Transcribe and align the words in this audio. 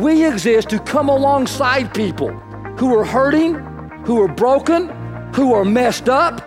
we 0.00 0.26
exist 0.26 0.70
to 0.70 0.78
come 0.78 1.08
alongside 1.08 1.92
people 1.94 2.30
who 2.78 2.96
are 2.96 3.04
hurting, 3.04 3.54
who 4.04 4.22
are 4.22 4.28
broken, 4.28 4.88
who 5.34 5.52
are 5.52 5.64
messed 5.64 6.08
up, 6.08 6.46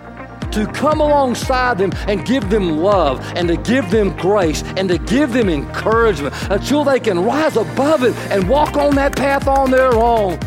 to 0.52 0.68
come 0.68 1.02
alongside 1.02 1.78
them 1.78 1.92
and 2.08 2.26
give 2.26 2.50
them 2.50 2.78
love 2.78 3.20
and 3.36 3.48
to 3.48 3.58
give 3.58 3.90
them 3.90 4.16
grace 4.18 4.64
and 4.78 4.88
to 4.90 4.98
give 5.00 5.34
them 5.34 5.50
encouragement 5.50 6.34
until 6.52 6.84
they 6.84 7.00
can 7.00 7.24
rise 7.24 7.58
above 7.58 8.04
it 8.04 8.16
and 8.32 8.48
walk 8.48 8.76
on 8.78 8.96
that 8.96 9.16
path 9.16 9.48
on 9.48 9.72
their 9.72 9.94
own. 9.94 10.40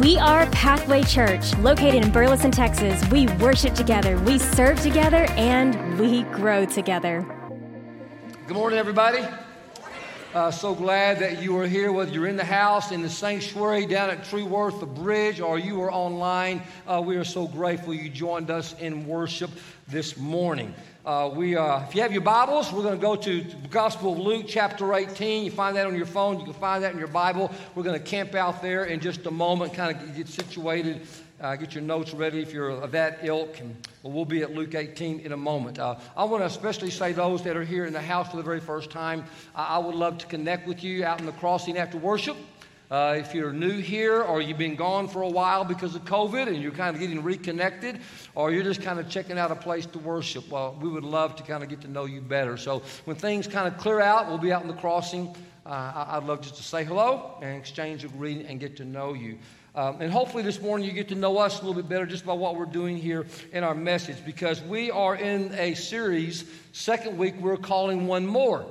We 0.00 0.18
are 0.18 0.46
Pathway 0.46 1.02
Church, 1.04 1.56
located 1.58 2.04
in 2.04 2.10
Burleson, 2.10 2.50
Texas. 2.50 3.02
We 3.10 3.26
worship 3.38 3.74
together, 3.74 4.18
we 4.20 4.38
serve 4.38 4.80
together, 4.80 5.24
and 5.30 5.98
we 5.98 6.24
grow 6.24 6.66
together. 6.66 7.24
Good 8.46 8.56
morning, 8.56 8.78
everybody. 8.78 9.24
Uh, 10.34 10.50
so 10.50 10.74
glad 10.74 11.20
that 11.20 11.40
you 11.40 11.56
are 11.56 11.66
here, 11.66 11.92
whether 11.92 12.10
you're 12.10 12.26
in 12.26 12.34
the 12.34 12.44
house, 12.44 12.90
in 12.90 13.02
the 13.02 13.08
sanctuary, 13.08 13.86
down 13.86 14.10
at 14.10 14.24
Treeworth, 14.24 14.80
the 14.80 14.86
bridge, 14.86 15.38
or 15.38 15.60
you 15.60 15.80
are 15.80 15.92
online. 15.92 16.60
Uh, 16.88 17.00
we 17.00 17.16
are 17.16 17.22
so 17.22 17.46
grateful 17.46 17.94
you 17.94 18.08
joined 18.08 18.50
us 18.50 18.74
in 18.80 19.06
worship 19.06 19.48
this 19.86 20.16
morning. 20.16 20.74
Uh, 21.06 21.30
we, 21.32 21.54
uh, 21.54 21.84
if 21.86 21.94
you 21.94 22.02
have 22.02 22.10
your 22.10 22.20
Bibles, 22.20 22.72
we're 22.72 22.82
going 22.82 22.96
to 22.96 23.00
go 23.00 23.14
to 23.14 23.44
Gospel 23.70 24.14
of 24.14 24.18
Luke, 24.18 24.46
chapter 24.48 24.92
18. 24.92 25.44
You 25.44 25.52
find 25.52 25.76
that 25.76 25.86
on 25.86 25.94
your 25.94 26.04
phone. 26.04 26.40
You 26.40 26.46
can 26.46 26.54
find 26.54 26.82
that 26.82 26.92
in 26.92 26.98
your 26.98 27.06
Bible. 27.06 27.52
We're 27.76 27.84
going 27.84 28.00
to 28.00 28.04
camp 28.04 28.34
out 28.34 28.60
there 28.60 28.86
in 28.86 28.98
just 28.98 29.26
a 29.26 29.30
moment, 29.30 29.72
kind 29.72 29.96
of 29.96 30.16
get 30.16 30.26
situated 30.26 31.02
uh, 31.40 31.56
get 31.56 31.74
your 31.74 31.82
notes 31.82 32.14
ready 32.14 32.40
if 32.40 32.52
you're 32.52 32.70
of 32.70 32.92
that 32.92 33.18
ilk, 33.22 33.60
and 33.60 33.76
we'll 34.02 34.24
be 34.24 34.42
at 34.42 34.54
Luke 34.54 34.74
18 34.74 35.20
in 35.20 35.32
a 35.32 35.36
moment. 35.36 35.78
Uh, 35.78 35.96
I 36.16 36.24
want 36.24 36.42
to 36.42 36.46
especially 36.46 36.90
say 36.90 37.12
those 37.12 37.42
that 37.42 37.56
are 37.56 37.64
here 37.64 37.86
in 37.86 37.92
the 37.92 38.00
house 38.00 38.30
for 38.30 38.36
the 38.36 38.42
very 38.42 38.60
first 38.60 38.90
time, 38.90 39.24
I 39.54 39.78
would 39.78 39.94
love 39.94 40.18
to 40.18 40.26
connect 40.26 40.66
with 40.66 40.84
you 40.84 41.04
out 41.04 41.20
in 41.20 41.26
the 41.26 41.32
crossing 41.32 41.76
after 41.78 41.98
worship. 41.98 42.36
Uh, 42.90 43.16
if 43.18 43.34
you're 43.34 43.52
new 43.52 43.78
here 43.78 44.22
or 44.22 44.42
you've 44.42 44.58
been 44.58 44.76
gone 44.76 45.08
for 45.08 45.22
a 45.22 45.28
while 45.28 45.64
because 45.64 45.94
of 45.94 46.04
COVID 46.04 46.48
and 46.48 46.62
you're 46.62 46.70
kind 46.70 46.94
of 46.94 47.00
getting 47.00 47.22
reconnected 47.22 47.98
or 48.34 48.52
you're 48.52 48.62
just 48.62 48.82
kind 48.82 49.00
of 49.00 49.08
checking 49.08 49.38
out 49.38 49.50
a 49.50 49.56
place 49.56 49.86
to 49.86 49.98
worship, 49.98 50.48
well, 50.50 50.78
we 50.80 50.88
would 50.88 51.02
love 51.02 51.34
to 51.36 51.42
kind 51.42 51.62
of 51.62 51.68
get 51.70 51.80
to 51.80 51.88
know 51.88 52.04
you 52.04 52.20
better. 52.20 52.56
So 52.56 52.82
when 53.04 53.16
things 53.16 53.48
kind 53.48 53.66
of 53.66 53.78
clear 53.78 54.00
out, 54.00 54.28
we'll 54.28 54.38
be 54.38 54.52
out 54.52 54.62
in 54.62 54.68
the 54.68 54.74
crossing. 54.74 55.34
Uh, 55.66 56.06
I'd 56.08 56.24
love 56.24 56.42
just 56.42 56.56
to 56.56 56.62
say 56.62 56.84
hello 56.84 57.38
and 57.40 57.56
exchange 57.56 58.04
a 58.04 58.08
greeting 58.08 58.46
and 58.46 58.60
get 58.60 58.76
to 58.76 58.84
know 58.84 59.14
you. 59.14 59.38
Um, 59.76 60.00
and 60.00 60.12
hopefully 60.12 60.44
this 60.44 60.62
morning 60.62 60.86
you 60.86 60.92
get 60.92 61.08
to 61.08 61.16
know 61.16 61.36
us 61.38 61.60
a 61.60 61.64
little 61.64 61.74
bit 61.74 61.88
better 61.88 62.06
just 62.06 62.24
by 62.24 62.32
what 62.32 62.56
we're 62.56 62.64
doing 62.64 62.96
here 62.96 63.26
in 63.52 63.64
our 63.64 63.74
message 63.74 64.24
because 64.24 64.62
we 64.62 64.92
are 64.92 65.16
in 65.16 65.52
a 65.54 65.74
series, 65.74 66.44
second 66.70 67.18
week, 67.18 67.34
we're 67.40 67.56
calling 67.56 68.06
One 68.06 68.24
More. 68.24 68.64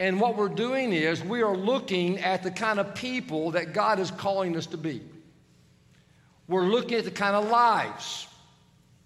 And 0.00 0.20
what 0.20 0.36
we're 0.36 0.48
doing 0.48 0.92
is 0.92 1.22
we 1.22 1.42
are 1.42 1.56
looking 1.56 2.18
at 2.18 2.42
the 2.42 2.50
kind 2.50 2.80
of 2.80 2.96
people 2.96 3.52
that 3.52 3.72
God 3.72 4.00
is 4.00 4.10
calling 4.10 4.56
us 4.56 4.66
to 4.66 4.76
be. 4.76 5.02
We're 6.48 6.66
looking 6.66 6.98
at 6.98 7.04
the 7.04 7.12
kind 7.12 7.36
of 7.36 7.48
lives 7.48 8.26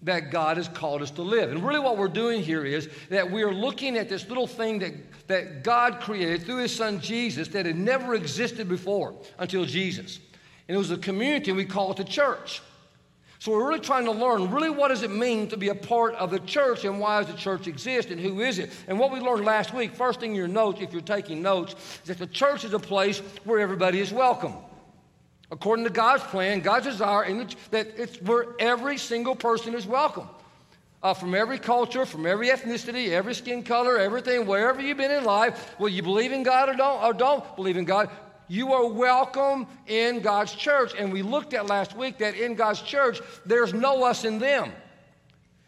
that 0.01 0.31
God 0.31 0.57
has 0.57 0.67
called 0.67 1.03
us 1.03 1.11
to 1.11 1.21
live. 1.21 1.51
And 1.51 1.63
really, 1.63 1.79
what 1.79 1.97
we're 1.97 2.07
doing 2.07 2.41
here 2.41 2.65
is 2.65 2.89
that 3.09 3.29
we 3.29 3.43
are 3.43 3.53
looking 3.53 3.97
at 3.97 4.09
this 4.09 4.27
little 4.27 4.47
thing 4.47 4.79
that, 4.79 4.93
that 5.27 5.63
God 5.63 5.99
created 5.99 6.43
through 6.43 6.57
His 6.57 6.75
Son 6.75 6.99
Jesus 6.99 7.49
that 7.49 7.67
had 7.67 7.75
never 7.75 8.15
existed 8.15 8.67
before 8.67 9.13
until 9.37 9.63
Jesus. 9.63 10.19
And 10.67 10.75
it 10.75 10.77
was 10.77 10.91
a 10.91 10.97
community, 10.97 11.51
we 11.51 11.65
call 11.65 11.91
it 11.91 11.97
the 11.97 12.03
church. 12.03 12.61
So 13.39 13.51
we're 13.51 13.67
really 13.67 13.79
trying 13.79 14.05
to 14.05 14.11
learn 14.11 14.49
really 14.49 14.69
what 14.69 14.87
does 14.87 15.03
it 15.03 15.11
mean 15.11 15.47
to 15.49 15.57
be 15.57 15.69
a 15.69 15.75
part 15.75 16.15
of 16.15 16.31
the 16.31 16.39
church 16.39 16.85
and 16.85 16.99
why 16.99 17.21
does 17.21 17.31
the 17.31 17.37
church 17.37 17.67
exist 17.67 18.09
and 18.09 18.19
who 18.19 18.39
is 18.39 18.57
it? 18.57 18.71
And 18.87 18.97
what 18.97 19.11
we 19.11 19.19
learned 19.19 19.45
last 19.45 19.73
week, 19.73 19.93
first 19.93 20.19
thing 20.19 20.31
in 20.31 20.35
your 20.35 20.47
notes, 20.47 20.81
if 20.81 20.91
you're 20.91 21.01
taking 21.01 21.41
notes, 21.41 21.75
is 22.01 22.07
that 22.07 22.17
the 22.17 22.27
church 22.27 22.65
is 22.65 22.73
a 22.73 22.79
place 22.79 23.19
where 23.43 23.59
everybody 23.59 23.99
is 23.99 24.11
welcome. 24.11 24.55
According 25.51 25.85
to 25.85 25.91
God's 25.91 26.23
plan, 26.23 26.61
God's 26.61 26.87
desire, 26.87 27.23
and 27.23 27.55
that 27.71 27.87
it's 27.95 28.21
where 28.21 28.47
every 28.59 28.97
single 28.97 29.35
person 29.35 29.75
is 29.75 29.85
welcome. 29.85 30.27
Uh, 31.03 31.13
from 31.13 31.35
every 31.35 31.59
culture, 31.59 32.07
from 32.07 32.25
every 32.25 32.47
ethnicity, 32.47 33.09
every 33.09 33.35
skin 33.35 33.61
color, 33.61 33.99
everything, 33.99 34.47
wherever 34.47 34.81
you've 34.81 34.97
been 34.97 35.11
in 35.11 35.23
life, 35.23 35.75
whether 35.77 35.93
you 35.93 36.01
believe 36.01 36.31
in 36.31 36.41
God 36.41 36.69
or 36.69 36.73
don't, 36.75 37.03
or 37.03 37.13
don't 37.13 37.55
believe 37.55 37.77
in 37.77 37.85
God, 37.85 38.09
you 38.47 38.73
are 38.73 38.87
welcome 38.87 39.67
in 39.87 40.21
God's 40.21 40.53
church. 40.53 40.93
And 40.97 41.11
we 41.11 41.21
looked 41.21 41.53
at 41.53 41.67
last 41.67 41.95
week 41.95 42.19
that 42.19 42.35
in 42.35 42.55
God's 42.55 42.81
church, 42.81 43.19
there's 43.45 43.73
no 43.73 44.03
us 44.03 44.23
in 44.23 44.39
them. 44.39 44.71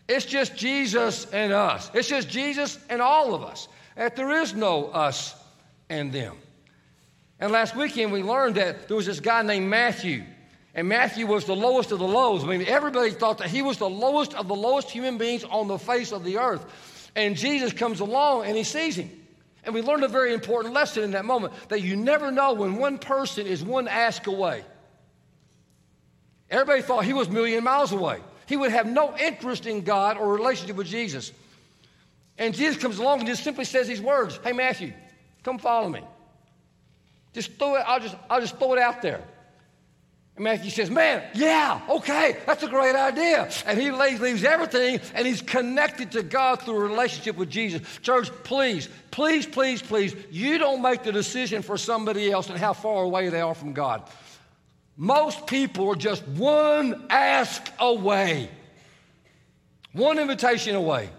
It's 0.07 0.25
just 0.25 0.55
Jesus 0.55 1.25
and 1.31 1.53
us. 1.53 1.91
It's 1.93 2.07
just 2.07 2.29
Jesus 2.29 2.79
and 2.89 3.01
all 3.01 3.35
of 3.35 3.43
us. 3.43 3.67
That 3.95 4.15
there 4.15 4.41
is 4.41 4.53
no 4.53 4.85
us 4.87 5.35
and 5.89 6.11
them. 6.11 6.35
And 7.39 7.51
last 7.51 7.75
weekend 7.75 8.11
we 8.11 8.23
learned 8.23 8.55
that 8.55 8.87
there 8.87 8.97
was 8.97 9.05
this 9.05 9.19
guy 9.19 9.41
named 9.43 9.69
Matthew. 9.69 10.23
And 10.73 10.87
Matthew 10.87 11.27
was 11.27 11.45
the 11.45 11.55
lowest 11.55 11.91
of 11.91 11.99
the 11.99 12.07
lows. 12.07 12.43
I 12.43 12.47
mean, 12.47 12.65
everybody 12.67 13.11
thought 13.11 13.39
that 13.39 13.49
he 13.49 13.61
was 13.61 13.77
the 13.77 13.89
lowest 13.89 14.33
of 14.33 14.47
the 14.47 14.55
lowest 14.55 14.89
human 14.89 15.17
beings 15.17 15.43
on 15.43 15.67
the 15.67 15.77
face 15.77 16.11
of 16.11 16.23
the 16.23 16.37
earth. 16.37 16.65
And 17.15 17.35
Jesus 17.35 17.73
comes 17.73 17.99
along 17.99 18.45
and 18.45 18.55
he 18.55 18.63
sees 18.63 18.95
him. 18.95 19.09
And 19.63 19.75
we 19.75 19.81
learned 19.81 20.03
a 20.03 20.07
very 20.07 20.33
important 20.33 20.73
lesson 20.73 21.03
in 21.03 21.11
that 21.11 21.25
moment 21.25 21.53
that 21.69 21.81
you 21.81 21.95
never 21.95 22.31
know 22.31 22.53
when 22.53 22.75
one 22.75 22.97
person 22.97 23.45
is 23.45 23.63
one 23.63 23.87
ask 23.87 24.27
away. 24.27 24.63
Everybody 26.49 26.81
thought 26.81 27.05
he 27.05 27.13
was 27.13 27.27
a 27.27 27.31
million 27.31 27.63
miles 27.63 27.91
away. 27.91 28.19
He 28.47 28.57
would 28.57 28.71
have 28.71 28.87
no 28.87 29.15
interest 29.17 29.67
in 29.67 29.81
God 29.81 30.17
or 30.17 30.33
relationship 30.33 30.75
with 30.75 30.87
Jesus. 30.87 31.31
And 32.37 32.55
Jesus 32.55 32.81
comes 32.81 32.97
along 32.97 33.19
and 33.19 33.27
just 33.27 33.43
simply 33.43 33.65
says 33.65 33.87
these 33.87 34.01
words 34.01 34.39
Hey, 34.43 34.53
Matthew, 34.53 34.93
come 35.43 35.59
follow 35.59 35.89
me. 35.89 36.01
Just 37.33 37.53
throw 37.53 37.75
it, 37.75 37.83
I'll 37.85 37.99
just, 37.99 38.15
I'll 38.29 38.41
just 38.41 38.57
throw 38.57 38.73
it 38.73 38.79
out 38.79 39.01
there. 39.01 39.23
Matthew 40.39 40.71
says, 40.71 40.89
Man, 40.89 41.21
yeah, 41.33 41.81
okay, 41.89 42.37
that's 42.45 42.63
a 42.63 42.67
great 42.67 42.95
idea. 42.95 43.49
And 43.65 43.79
he 43.79 43.91
leaves 43.91 44.43
everything 44.43 45.01
and 45.13 45.27
he's 45.27 45.41
connected 45.41 46.11
to 46.13 46.23
God 46.23 46.61
through 46.61 46.77
a 46.77 46.87
relationship 46.87 47.35
with 47.35 47.49
Jesus. 47.49 47.81
Church, 48.01 48.31
please, 48.43 48.87
please, 49.11 49.45
please, 49.45 49.81
please, 49.81 50.15
you 50.31 50.57
don't 50.57 50.81
make 50.81 51.03
the 51.03 51.11
decision 51.11 51.61
for 51.61 51.77
somebody 51.77 52.31
else 52.31 52.49
and 52.49 52.57
how 52.57 52.73
far 52.73 53.03
away 53.03 53.27
they 53.29 53.41
are 53.41 53.53
from 53.53 53.73
God. 53.73 54.09
Most 54.95 55.45
people 55.45 55.89
are 55.89 55.95
just 55.95 56.25
one 56.27 57.05
ask 57.09 57.71
away, 57.79 58.49
one 59.91 60.19
invitation 60.19 60.75
away 60.75 61.09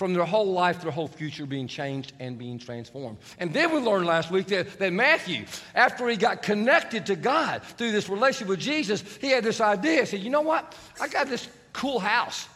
from 0.00 0.14
their 0.14 0.24
whole 0.24 0.50
life, 0.50 0.80
their 0.80 0.90
whole 0.90 1.08
future 1.08 1.44
being 1.44 1.68
changed 1.68 2.14
and 2.20 2.38
being 2.38 2.58
transformed. 2.58 3.18
And 3.38 3.52
then 3.52 3.70
we 3.70 3.80
learned 3.80 4.06
last 4.06 4.30
week 4.30 4.46
that, 4.46 4.78
that 4.78 4.94
Matthew, 4.94 5.44
after 5.74 6.08
he 6.08 6.16
got 6.16 6.40
connected 6.40 7.04
to 7.04 7.16
God 7.16 7.62
through 7.76 7.92
this 7.92 8.08
relationship 8.08 8.48
with 8.48 8.60
Jesus, 8.60 9.04
he 9.20 9.28
had 9.28 9.44
this 9.44 9.60
idea. 9.60 10.00
He 10.00 10.06
said, 10.06 10.20
You 10.20 10.30
know 10.30 10.40
what? 10.40 10.74
I 10.98 11.08
got 11.08 11.28
this 11.28 11.46
cool 11.74 11.98
house 11.98 12.48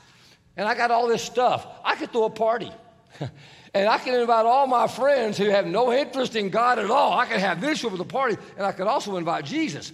and 0.57 0.67
I 0.67 0.75
got 0.75 0.91
all 0.91 1.07
this 1.07 1.21
stuff. 1.21 1.67
I 1.85 1.97
could 1.97 2.13
throw 2.13 2.25
a 2.25 2.31
party. 2.31 2.73
and 3.75 3.91
I 3.91 3.99
can 3.99 4.19
invite 4.19 4.47
all 4.47 4.67
my 4.67 4.87
friends 4.87 5.37
who 5.37 5.51
have 5.51 5.67
no 5.67 5.93
interest 5.93 6.37
in 6.37 6.49
God 6.49 6.79
at 6.79 6.91
all. 6.91 7.13
I 7.13 7.27
can 7.27 7.41
have 7.41 7.61
this 7.61 7.85
over 7.85 7.99
the 7.99 8.07
party, 8.07 8.39
and 8.57 8.65
I 8.65 8.73
could 8.73 8.87
also 8.87 9.19
invite 9.19 9.45
Jesus. 9.45 9.93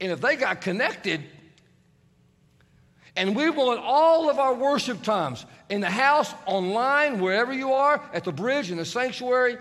And 0.00 0.12
if 0.12 0.22
they 0.22 0.36
got 0.36 0.62
connected, 0.62 1.20
and 3.16 3.34
we 3.34 3.48
want 3.50 3.80
all 3.80 4.28
of 4.28 4.38
our 4.38 4.54
worship 4.54 5.02
times 5.02 5.46
in 5.68 5.80
the 5.80 5.90
house, 5.90 6.32
online, 6.44 7.18
wherever 7.18 7.52
you 7.52 7.72
are, 7.72 8.00
at 8.12 8.24
the 8.24 8.32
bridge, 8.32 8.70
in 8.70 8.76
the 8.76 8.84
sanctuary. 8.84 9.56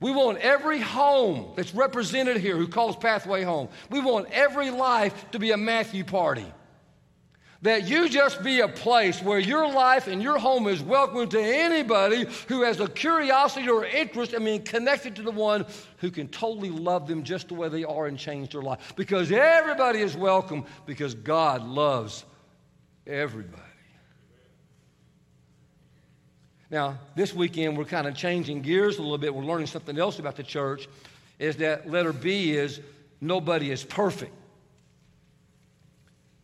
We 0.00 0.12
want 0.12 0.38
every 0.38 0.80
home 0.80 1.52
that's 1.56 1.74
represented 1.74 2.36
here 2.36 2.56
who 2.56 2.68
calls 2.68 2.94
Pathway 2.96 3.42
home. 3.42 3.68
We 3.88 4.00
want 4.00 4.30
every 4.30 4.70
life 4.70 5.30
to 5.30 5.38
be 5.38 5.52
a 5.52 5.56
Matthew 5.56 6.04
party. 6.04 6.46
That 7.62 7.88
you 7.88 8.10
just 8.10 8.42
be 8.42 8.60
a 8.60 8.68
place 8.68 9.22
where 9.22 9.38
your 9.38 9.66
life 9.66 10.06
and 10.06 10.22
your 10.22 10.36
home 10.36 10.68
is 10.68 10.82
welcome 10.82 11.26
to 11.30 11.40
anybody 11.40 12.26
who 12.48 12.60
has 12.60 12.78
a 12.80 12.86
curiosity 12.86 13.70
or 13.70 13.86
interest 13.86 14.34
in 14.34 14.44
being 14.44 14.62
connected 14.62 15.16
to 15.16 15.22
the 15.22 15.30
one 15.30 15.64
who 15.98 16.10
can 16.10 16.28
totally 16.28 16.68
love 16.68 17.08
them 17.08 17.22
just 17.22 17.48
the 17.48 17.54
way 17.54 17.70
they 17.70 17.84
are 17.84 18.06
and 18.06 18.18
change 18.18 18.52
their 18.52 18.60
life. 18.60 18.92
Because 18.96 19.32
everybody 19.32 20.00
is 20.00 20.14
welcome 20.14 20.66
because 20.84 21.14
God 21.14 21.66
loves 21.66 22.26
everybody. 23.06 23.62
Now, 26.70 26.98
this 27.14 27.32
weekend, 27.34 27.76
we're 27.76 27.84
kind 27.84 28.06
of 28.06 28.16
changing 28.16 28.62
gears 28.62 28.98
a 28.98 29.02
little 29.02 29.18
bit. 29.18 29.34
We're 29.34 29.44
learning 29.44 29.66
something 29.66 29.98
else 29.98 30.18
about 30.18 30.36
the 30.36 30.42
church. 30.42 30.88
Is 31.38 31.56
that 31.56 31.90
letter 31.90 32.12
B 32.12 32.52
is 32.52 32.80
nobody 33.20 33.70
is 33.70 33.84
perfect. 33.84 34.32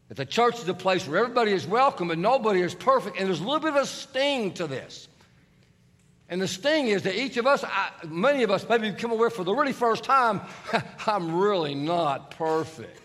That 0.09 0.17
the 0.17 0.27
church 0.27 0.59
is 0.59 0.69
a 0.69 0.75
place 0.75 1.07
where 1.07 1.21
everybody 1.21 1.53
is 1.53 1.67
welcome 1.67 2.11
and 2.11 2.21
nobody 2.21 2.61
is 2.61 2.75
perfect. 2.75 3.19
And 3.19 3.29
there's 3.29 3.41
a 3.41 3.45
little 3.45 3.61
bit 3.61 3.71
of 3.71 3.77
a 3.77 3.87
sting 3.87 4.53
to 4.55 4.67
this. 4.67 5.09
And 6.29 6.41
the 6.41 6.49
sting 6.49 6.89
is 6.89 7.03
that 7.03 7.17
each 7.17 7.37
of 7.37 7.47
us, 7.47 7.65
I, 7.65 7.91
many 8.07 8.45
of 8.45 8.51
us, 8.53 8.69
maybe 8.69 8.93
come 8.93 9.11
aware 9.11 9.31
for 9.31 9.43
the 9.43 9.53
really 9.53 9.73
first 9.73 10.05
time, 10.05 10.41
I'm 11.07 11.37
really 11.37 11.75
not 11.75 12.31
perfect. 12.33 13.01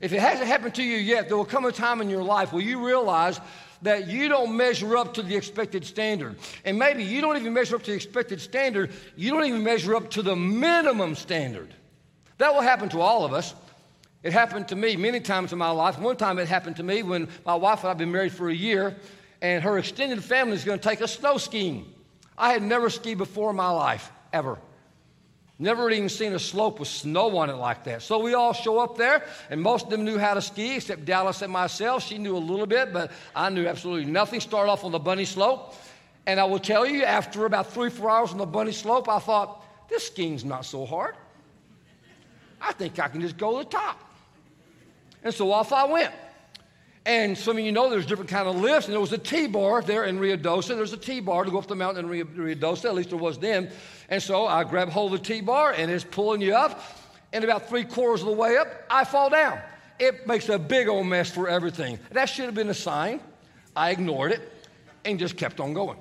If 0.00 0.12
it 0.12 0.20
hasn't 0.20 0.46
happened 0.46 0.74
to 0.76 0.82
you 0.82 0.96
yet, 0.96 1.28
there 1.28 1.36
will 1.36 1.44
come 1.44 1.64
a 1.64 1.72
time 1.72 2.00
in 2.00 2.08
your 2.08 2.22
life 2.22 2.52
where 2.52 2.62
you 2.62 2.86
realize 2.86 3.40
that 3.82 4.08
you 4.08 4.28
don't 4.28 4.56
measure 4.56 4.96
up 4.96 5.14
to 5.14 5.22
the 5.22 5.36
expected 5.36 5.84
standard. 5.84 6.36
And 6.64 6.78
maybe 6.78 7.04
you 7.04 7.20
don't 7.20 7.36
even 7.36 7.52
measure 7.52 7.76
up 7.76 7.82
to 7.84 7.90
the 7.90 7.96
expected 7.96 8.40
standard, 8.40 8.92
you 9.16 9.32
don't 9.32 9.44
even 9.44 9.62
measure 9.62 9.94
up 9.96 10.10
to 10.10 10.22
the 10.22 10.36
minimum 10.36 11.14
standard. 11.14 11.74
That 12.38 12.54
will 12.54 12.60
happen 12.60 12.88
to 12.90 13.00
all 13.00 13.24
of 13.24 13.32
us. 13.32 13.54
It 14.22 14.32
happened 14.32 14.68
to 14.68 14.76
me 14.76 14.96
many 14.96 15.20
times 15.20 15.52
in 15.52 15.58
my 15.58 15.70
life. 15.70 15.98
One 15.98 16.16
time 16.16 16.38
it 16.38 16.48
happened 16.48 16.76
to 16.76 16.82
me 16.82 17.02
when 17.02 17.28
my 17.46 17.54
wife 17.54 17.80
and 17.80 17.86
I 17.86 17.90
had 17.90 17.98
been 17.98 18.12
married 18.12 18.32
for 18.32 18.48
a 18.48 18.54
year, 18.54 18.96
and 19.40 19.62
her 19.62 19.78
extended 19.78 20.22
family 20.22 20.54
is 20.54 20.64
going 20.64 20.78
to 20.78 20.88
take 20.88 21.02
us 21.02 21.16
snow 21.18 21.38
skiing. 21.38 21.92
I 22.36 22.52
had 22.52 22.62
never 22.62 22.90
skied 22.90 23.18
before 23.18 23.50
in 23.50 23.56
my 23.56 23.70
life, 23.70 24.10
ever. 24.32 24.58
Never 25.60 25.90
even 25.90 26.08
seen 26.08 26.34
a 26.34 26.38
slope 26.38 26.78
with 26.78 26.88
snow 26.88 27.36
on 27.36 27.50
it 27.50 27.54
like 27.54 27.82
that. 27.84 28.02
So 28.02 28.20
we 28.20 28.34
all 28.34 28.52
show 28.52 28.78
up 28.78 28.96
there, 28.96 29.24
and 29.50 29.60
most 29.60 29.86
of 29.86 29.90
them 29.90 30.04
knew 30.04 30.16
how 30.16 30.34
to 30.34 30.42
ski, 30.42 30.76
except 30.76 31.04
Dallas 31.04 31.42
and 31.42 31.52
myself. 31.52 32.04
She 32.04 32.16
knew 32.16 32.36
a 32.36 32.38
little 32.38 32.66
bit, 32.66 32.92
but 32.92 33.10
I 33.34 33.50
knew 33.50 33.66
absolutely 33.66 34.10
nothing. 34.10 34.38
Started 34.38 34.70
off 34.70 34.84
on 34.84 34.92
the 34.92 35.00
bunny 35.00 35.24
slope. 35.24 35.74
And 36.26 36.38
I 36.38 36.44
will 36.44 36.60
tell 36.60 36.86
you, 36.86 37.04
after 37.04 37.46
about 37.46 37.72
three, 37.72 37.90
four 37.90 38.10
hours 38.10 38.30
on 38.32 38.38
the 38.38 38.46
bunny 38.46 38.70
slope, 38.70 39.08
I 39.08 39.18
thought, 39.18 39.64
this 39.88 40.06
skiing's 40.06 40.44
not 40.44 40.64
so 40.64 40.84
hard. 40.84 41.14
I 42.60 42.72
think 42.72 42.98
I 42.98 43.08
can 43.08 43.20
just 43.20 43.36
go 43.36 43.58
to 43.58 43.64
the 43.64 43.70
top. 43.70 43.98
And 45.24 45.34
so 45.34 45.50
off 45.50 45.72
I 45.72 45.86
went. 45.86 46.12
And 47.08 47.38
some 47.38 47.56
of 47.56 47.64
you 47.64 47.72
know 47.72 47.88
there's 47.88 48.04
different 48.04 48.28
kind 48.28 48.46
of 48.46 48.56
lifts, 48.56 48.86
and 48.86 48.92
there 48.92 49.00
was 49.00 49.14
a 49.14 49.18
T-bar 49.18 49.80
there 49.80 50.04
in 50.04 50.18
Ruidoso. 50.18 50.76
There's 50.76 50.92
a 50.92 50.98
T-bar 50.98 51.44
to 51.44 51.50
go 51.50 51.56
up 51.56 51.66
the 51.66 51.74
mountain 51.74 52.04
in 52.04 52.26
Ruidoso, 52.26 52.84
at 52.84 52.94
least 52.94 53.08
there 53.08 53.18
was 53.18 53.38
then. 53.38 53.70
And 54.10 54.22
so 54.22 54.46
I 54.46 54.62
grab 54.64 54.90
hold 54.90 55.14
of 55.14 55.20
the 55.20 55.24
T-bar, 55.24 55.72
and 55.72 55.90
it's 55.90 56.04
pulling 56.04 56.42
you 56.42 56.54
up. 56.54 56.82
And 57.32 57.42
about 57.44 57.66
three 57.66 57.84
quarters 57.84 58.20
of 58.20 58.26
the 58.26 58.34
way 58.34 58.58
up, 58.58 58.68
I 58.90 59.04
fall 59.04 59.30
down. 59.30 59.58
It 59.98 60.26
makes 60.26 60.50
a 60.50 60.58
big 60.58 60.86
old 60.86 61.06
mess 61.06 61.30
for 61.30 61.48
everything. 61.48 61.98
That 62.10 62.26
should 62.26 62.44
have 62.44 62.54
been 62.54 62.68
a 62.68 62.74
sign. 62.74 63.20
I 63.74 63.88
ignored 63.88 64.32
it 64.32 64.42
and 65.06 65.18
just 65.18 65.38
kept 65.38 65.60
on 65.60 65.72
going. 65.72 65.96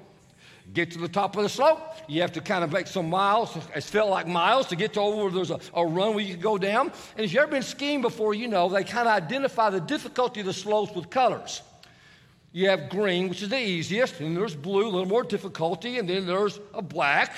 Get 0.74 0.92
to 0.92 1.00
the 1.00 1.08
top 1.08 1.36
of 1.38 1.44
the 1.44 1.50
slope, 1.50 1.80
you 2.08 2.22
have 2.22 2.34
to 2.34 2.42
kind 2.42 2.64
of 2.64 2.72
make 2.72 2.88
some 2.88 3.10
miles. 3.10 3.56
It 3.76 3.84
felt 3.84 4.10
like 4.10 4.28
miles 4.28 4.68
to 4.68 4.76
get 4.76 4.94
to 4.94 5.00
over. 5.00 5.34
There's 5.34 5.50
a, 5.50 5.60
a 5.74 5.86
run 5.86 6.14
where 6.14 6.24
you 6.24 6.34
can 6.34 6.42
go 6.42 6.58
down. 6.58 6.92
And 7.16 7.26
if 7.26 7.34
you've 7.34 7.42
ever 7.42 7.52
been 7.52 7.64
skiing 7.64 8.02
before, 8.02 8.34
you 8.34 8.48
know 8.48 8.68
they 8.70 8.84
kind 8.84 9.08
of 9.08 9.14
identify 9.14 9.70
the 9.70 9.80
difficulty 9.80 10.42
of 10.42 10.46
the 10.46 10.54
slopes 10.54 10.94
with 10.94 11.10
colors. 11.10 11.62
You 12.52 12.70
have 12.70 12.90
green, 12.90 13.30
which 13.30 13.42
is 13.42 13.50
the 13.50 13.60
easiest, 13.60 14.20
and 14.20 14.36
there's 14.36 14.56
blue, 14.56 14.88
a 14.88 14.90
little 14.90 15.06
more 15.06 15.24
difficulty, 15.24 16.00
and 16.00 16.10
then 16.10 16.26
there's 16.26 16.60
a 16.74 16.82
black. 16.82 17.34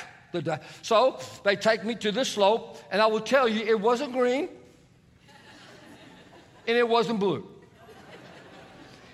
So 0.81 1.19
they 1.43 1.55
take 1.55 1.83
me 1.83 1.95
to 1.95 2.11
the 2.11 2.23
slope, 2.23 2.77
and 2.91 3.01
I 3.01 3.07
will 3.07 3.19
tell 3.19 3.47
you, 3.47 3.65
it 3.65 3.79
wasn't 3.79 4.13
green, 4.13 4.49
and 6.67 6.77
it 6.77 6.87
wasn't 6.87 7.19
blue, 7.19 7.47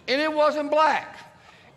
and 0.08 0.22
it 0.22 0.32
wasn't 0.32 0.70
black. 0.70 1.15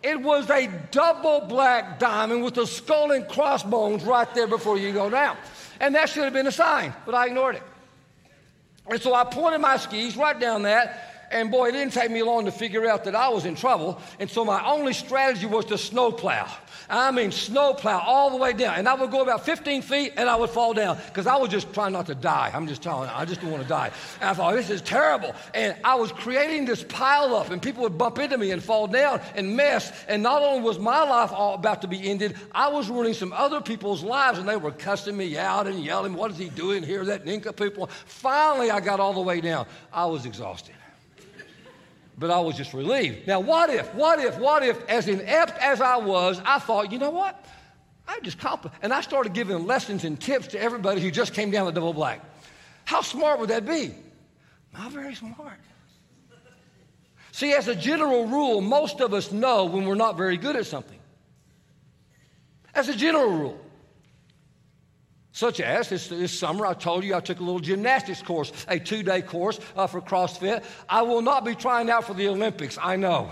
It 0.01 0.21
was 0.21 0.49
a 0.49 0.67
double 0.91 1.41
black 1.41 1.99
diamond 1.99 2.43
with 2.43 2.53
the 2.53 2.65
skull 2.65 3.11
and 3.11 3.27
crossbones 3.27 4.03
right 4.03 4.33
there 4.33 4.47
before 4.47 4.77
you 4.77 4.93
go 4.93 5.09
down. 5.09 5.35
And 5.79 5.95
that 5.95 6.09
should 6.09 6.23
have 6.23 6.33
been 6.33 6.47
a 6.47 6.51
sign, 6.51 6.93
but 7.05 7.15
I 7.15 7.27
ignored 7.27 7.55
it. 7.55 7.63
And 8.87 9.01
so 9.01 9.13
I 9.13 9.23
pointed 9.23 9.59
my 9.59 9.77
skis 9.77 10.17
right 10.17 10.39
down 10.39 10.63
that, 10.63 11.08
and 11.31 11.51
boy, 11.51 11.69
it 11.69 11.71
didn't 11.73 11.93
take 11.93 12.09
me 12.09 12.23
long 12.23 12.45
to 12.45 12.51
figure 12.51 12.87
out 12.87 13.03
that 13.03 13.15
I 13.15 13.29
was 13.29 13.45
in 13.45 13.55
trouble. 13.55 14.01
And 14.19 14.29
so 14.29 14.43
my 14.43 14.65
only 14.65 14.93
strategy 14.93 15.45
was 15.45 15.65
to 15.65 15.77
snowplow. 15.77 16.47
I 16.89 17.11
mean, 17.11 17.31
snowplow 17.31 17.99
all 17.99 18.31
the 18.31 18.37
way 18.37 18.53
down. 18.53 18.75
And 18.75 18.89
I 18.89 18.95
would 18.95 19.11
go 19.11 19.21
about 19.21 19.45
15 19.45 19.83
feet 19.83 20.13
and 20.17 20.27
I 20.27 20.35
would 20.35 20.49
fall 20.49 20.73
down 20.73 20.97
because 21.05 21.27
I 21.27 21.35
was 21.35 21.49
just 21.49 21.71
trying 21.71 21.93
not 21.93 22.07
to 22.07 22.15
die. 22.15 22.51
I'm 22.53 22.67
just 22.67 22.81
telling 22.81 23.09
you, 23.09 23.15
I 23.15 23.25
just 23.25 23.41
don't 23.41 23.51
want 23.51 23.61
to 23.61 23.69
die. 23.69 23.91
And 24.19 24.29
I 24.29 24.33
thought, 24.33 24.55
this 24.55 24.71
is 24.71 24.81
terrible. 24.81 25.35
And 25.53 25.75
I 25.83 25.95
was 25.95 26.11
creating 26.11 26.65
this 26.65 26.83
pile 26.83 27.35
up, 27.35 27.51
and 27.51 27.61
people 27.61 27.83
would 27.83 27.97
bump 27.97 28.17
into 28.17 28.37
me 28.37 28.51
and 28.51 28.63
fall 28.63 28.87
down 28.87 29.21
and 29.35 29.55
mess. 29.55 29.91
And 30.07 30.23
not 30.23 30.41
only 30.41 30.61
was 30.61 30.79
my 30.79 31.03
life 31.03 31.31
all 31.31 31.53
about 31.53 31.81
to 31.83 31.87
be 31.87 32.09
ended, 32.09 32.35
I 32.53 32.69
was 32.69 32.89
ruining 32.89 33.13
some 33.13 33.33
other 33.33 33.61
people's 33.61 34.03
lives, 34.03 34.39
and 34.39 34.49
they 34.49 34.57
were 34.57 34.71
cussing 34.71 35.15
me 35.15 35.37
out 35.37 35.67
and 35.67 35.83
yelling, 35.83 36.13
What 36.13 36.31
is 36.31 36.37
he 36.37 36.49
doing 36.49 36.81
here? 36.81 37.05
That 37.05 37.25
people. 37.55 37.87
Finally, 38.05 38.71
I 38.71 38.79
got 38.79 38.99
all 38.99 39.13
the 39.13 39.21
way 39.21 39.41
down. 39.41 39.67
I 39.93 40.05
was 40.05 40.25
exhausted 40.25 40.75
but 42.19 42.29
I 42.29 42.39
was 42.41 42.57
just 42.57 42.73
relieved. 42.73 43.25
Now, 43.25 43.39
what 43.39 43.69
if, 43.69 43.93
what 43.95 44.19
if, 44.19 44.37
what 44.37 44.61
if, 44.61 44.87
as 44.89 45.07
inept 45.07 45.57
as 45.59 45.79
I 45.79 45.95
was, 45.97 46.41
I 46.45 46.59
thought, 46.59 46.91
you 46.91 46.99
know 46.99 47.09
what? 47.09 47.45
I 48.07 48.19
just 48.19 48.37
comp, 48.37 48.71
and 48.81 48.91
I 48.91 49.01
started 49.01 49.33
giving 49.33 49.65
lessons 49.65 50.03
and 50.03 50.19
tips 50.19 50.47
to 50.47 50.61
everybody 50.61 50.99
who 50.99 51.11
just 51.11 51.33
came 51.33 51.49
down 51.49 51.65
the 51.65 51.71
double 51.71 51.93
black. 51.93 52.21
How 52.83 53.01
smart 53.01 53.39
would 53.39 53.49
that 53.49 53.65
be? 53.65 53.93
Not 54.73 54.91
very 54.91 55.15
smart. 55.15 55.59
See, 57.31 57.53
as 57.53 57.69
a 57.69 57.75
general 57.75 58.25
rule, 58.27 58.59
most 58.59 58.99
of 58.99 59.13
us 59.13 59.31
know 59.31 59.65
when 59.65 59.85
we're 59.85 59.95
not 59.95 60.17
very 60.17 60.35
good 60.35 60.57
at 60.57 60.65
something. 60.65 60.99
As 62.75 62.89
a 62.89 62.95
general 62.95 63.29
rule. 63.29 63.61
Such 65.39 65.61
as 65.61 65.87
this, 65.87 66.09
this 66.09 66.37
summer, 66.37 66.65
I 66.65 66.73
told 66.73 67.05
you 67.05 67.15
I 67.15 67.21
took 67.21 67.39
a 67.39 67.43
little 67.43 67.61
gymnastics 67.61 68.21
course, 68.21 68.51
a 68.67 68.77
two 68.77 69.03
day 69.03 69.21
course 69.21 69.57
uh, 69.77 69.87
for 69.87 70.01
CrossFit. 70.01 70.65
I 70.89 71.03
will 71.03 71.21
not 71.21 71.45
be 71.45 71.55
trying 71.55 71.89
out 71.89 72.03
for 72.03 72.13
the 72.13 72.27
Olympics, 72.27 72.77
I 72.77 72.97
know. 72.97 73.31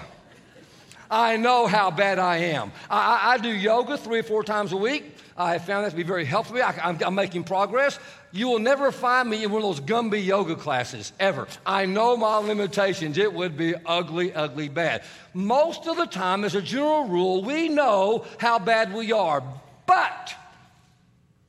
I 1.11 1.35
know 1.35 1.67
how 1.67 1.91
bad 1.91 2.17
I 2.17 2.37
am. 2.37 2.71
I, 2.89 3.33
I, 3.33 3.37
do 3.39 3.49
yoga 3.49 3.97
three 3.97 4.19
or 4.19 4.23
four 4.23 4.45
times 4.45 4.71
a 4.71 4.77
week. 4.77 5.17
I 5.35 5.51
have 5.51 5.65
found 5.65 5.83
that 5.83 5.89
to 5.89 5.97
be 5.97 6.03
very 6.03 6.23
helpful. 6.23 6.55
I, 6.63 6.95
am 7.01 7.13
making 7.13 7.43
progress. 7.43 7.99
You 8.31 8.47
will 8.47 8.59
never 8.59 8.93
find 8.93 9.29
me 9.29 9.43
in 9.43 9.51
one 9.51 9.61
of 9.61 9.67
those 9.67 9.81
Gumby 9.81 10.23
yoga 10.23 10.55
classes, 10.55 11.11
ever. 11.19 11.45
I 11.65 11.87
know 11.87 12.15
my 12.15 12.37
limitations. 12.37 13.17
It 13.17 13.33
would 13.33 13.57
be 13.57 13.75
ugly, 13.85 14.33
ugly 14.33 14.69
bad. 14.69 15.03
Most 15.33 15.87
of 15.87 15.97
the 15.97 16.05
time, 16.05 16.45
as 16.45 16.55
a 16.55 16.61
general 16.61 17.09
rule, 17.09 17.43
we 17.43 17.67
know 17.67 18.23
how 18.37 18.59
bad 18.59 18.93
we 18.93 19.11
are. 19.11 19.43
But 19.85 20.33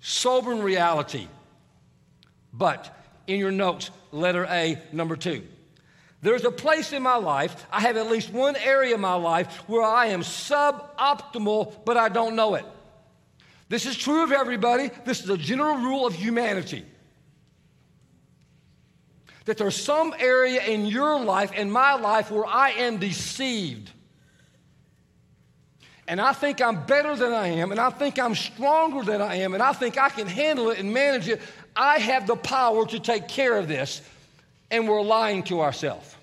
sobering 0.01 0.63
reality. 0.63 1.27
But 2.53 2.95
in 3.27 3.39
your 3.39 3.51
notes, 3.51 3.91
letter 4.11 4.45
A, 4.45 4.81
number 4.93 5.17
two. 5.17 5.45
There's 6.21 6.45
a 6.45 6.51
place 6.51 6.93
in 6.93 7.03
my 7.03 7.17
life, 7.17 7.67
I 7.71 7.81
have 7.81 7.97
at 7.97 8.11
least 8.11 8.33
one 8.33 8.57
area 8.57 8.95
in 8.95 9.01
my 9.01 9.15
life 9.15 9.55
where 9.69 9.85
I 9.85 10.07
am 10.07 10.23
suboptimal, 10.23 11.85
but 11.85 11.97
I 11.97 12.09
don't 12.09 12.35
know 12.35 12.57
it. 12.57 12.65
This 13.69 13.87
is 13.87 13.97
true 13.97 14.25
of 14.25 14.33
everybody. 14.33 14.91
This 15.05 15.23
is 15.23 15.29
a 15.29 15.37
general 15.37 15.77
rule 15.77 16.07
of 16.07 16.15
humanity. 16.15 16.85
That 19.45 19.59
there's 19.59 19.77
some 19.77 20.15
area 20.19 20.63
in 20.65 20.87
your 20.87 21.21
life, 21.21 21.53
in 21.53 21.71
my 21.71 21.95
life, 21.95 22.31
where 22.31 22.47
I 22.47 22.71
am 22.71 22.97
deceived 22.97 23.91
and 26.09 26.23
I 26.23 26.33
think 26.33 26.63
I'm 26.63 26.87
better 26.87 27.15
than 27.15 27.35
I 27.35 27.49
am, 27.49 27.71
and 27.71 27.79
I 27.79 27.91
think 27.91 28.19
I'm 28.19 28.35
stronger 28.35 29.05
than 29.05 29.21
I 29.21 29.37
am, 29.37 29.53
and 29.53 29.63
I 29.63 29.75
think 29.75 29.99
I 29.99 30.09
can 30.09 30.27
handle 30.27 30.71
it 30.71 30.79
and 30.79 30.93
manage 30.93 31.29
it, 31.29 31.43
I 31.77 31.99
have 31.99 32.27
the 32.27 32.35
power 32.35 32.87
to 32.87 32.99
take 32.99 33.29
care 33.29 33.59
of 33.59 33.69
this, 33.69 34.01
and 34.71 34.89
we're 34.89 35.03
lying 35.03 35.43
to 35.45 35.61
ourselves. 35.61 36.17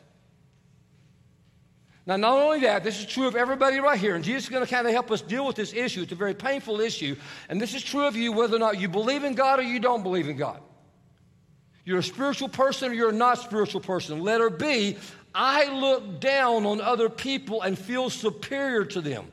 Now, 2.07 2.17
not 2.17 2.37
only 2.39 2.61
that, 2.61 2.83
this 2.83 2.99
is 2.99 3.05
true 3.05 3.27
of 3.27 3.35
everybody 3.35 3.79
right 3.79 3.99
here, 3.99 4.15
and 4.15 4.23
Jesus 4.23 4.45
is 4.45 4.49
going 4.49 4.65
to 4.65 4.69
kind 4.69 4.87
of 4.87 4.93
help 4.93 5.11
us 5.11 5.21
deal 5.21 5.45
with 5.45 5.55
this 5.55 5.71
issue. 5.71 6.01
It's 6.01 6.11
a 6.11 6.15
very 6.15 6.33
painful 6.33 6.81
issue, 6.81 7.15
and 7.47 7.61
this 7.61 7.75
is 7.75 7.83
true 7.83 8.07
of 8.07 8.15
you 8.15 8.31
whether 8.31 8.55
or 8.55 8.59
not 8.59 8.79
you 8.79 8.89
believe 8.89 9.23
in 9.23 9.35
God 9.35 9.59
or 9.59 9.63
you 9.63 9.79
don't 9.79 10.01
believe 10.01 10.27
in 10.27 10.35
God. 10.35 10.61
You're 11.83 11.99
a 11.99 12.03
spiritual 12.03 12.49
person 12.49 12.89
or 12.89 12.95
you're 12.95 13.11
not 13.11 13.37
spiritual 13.37 13.81
person. 13.81 14.19
Letter 14.21 14.49
B, 14.49 14.97
I 15.35 15.71
look 15.79 16.19
down 16.19 16.65
on 16.65 16.81
other 16.81 17.07
people 17.07 17.61
and 17.61 17.77
feel 17.77 18.09
superior 18.09 18.83
to 18.85 19.01
them. 19.01 19.31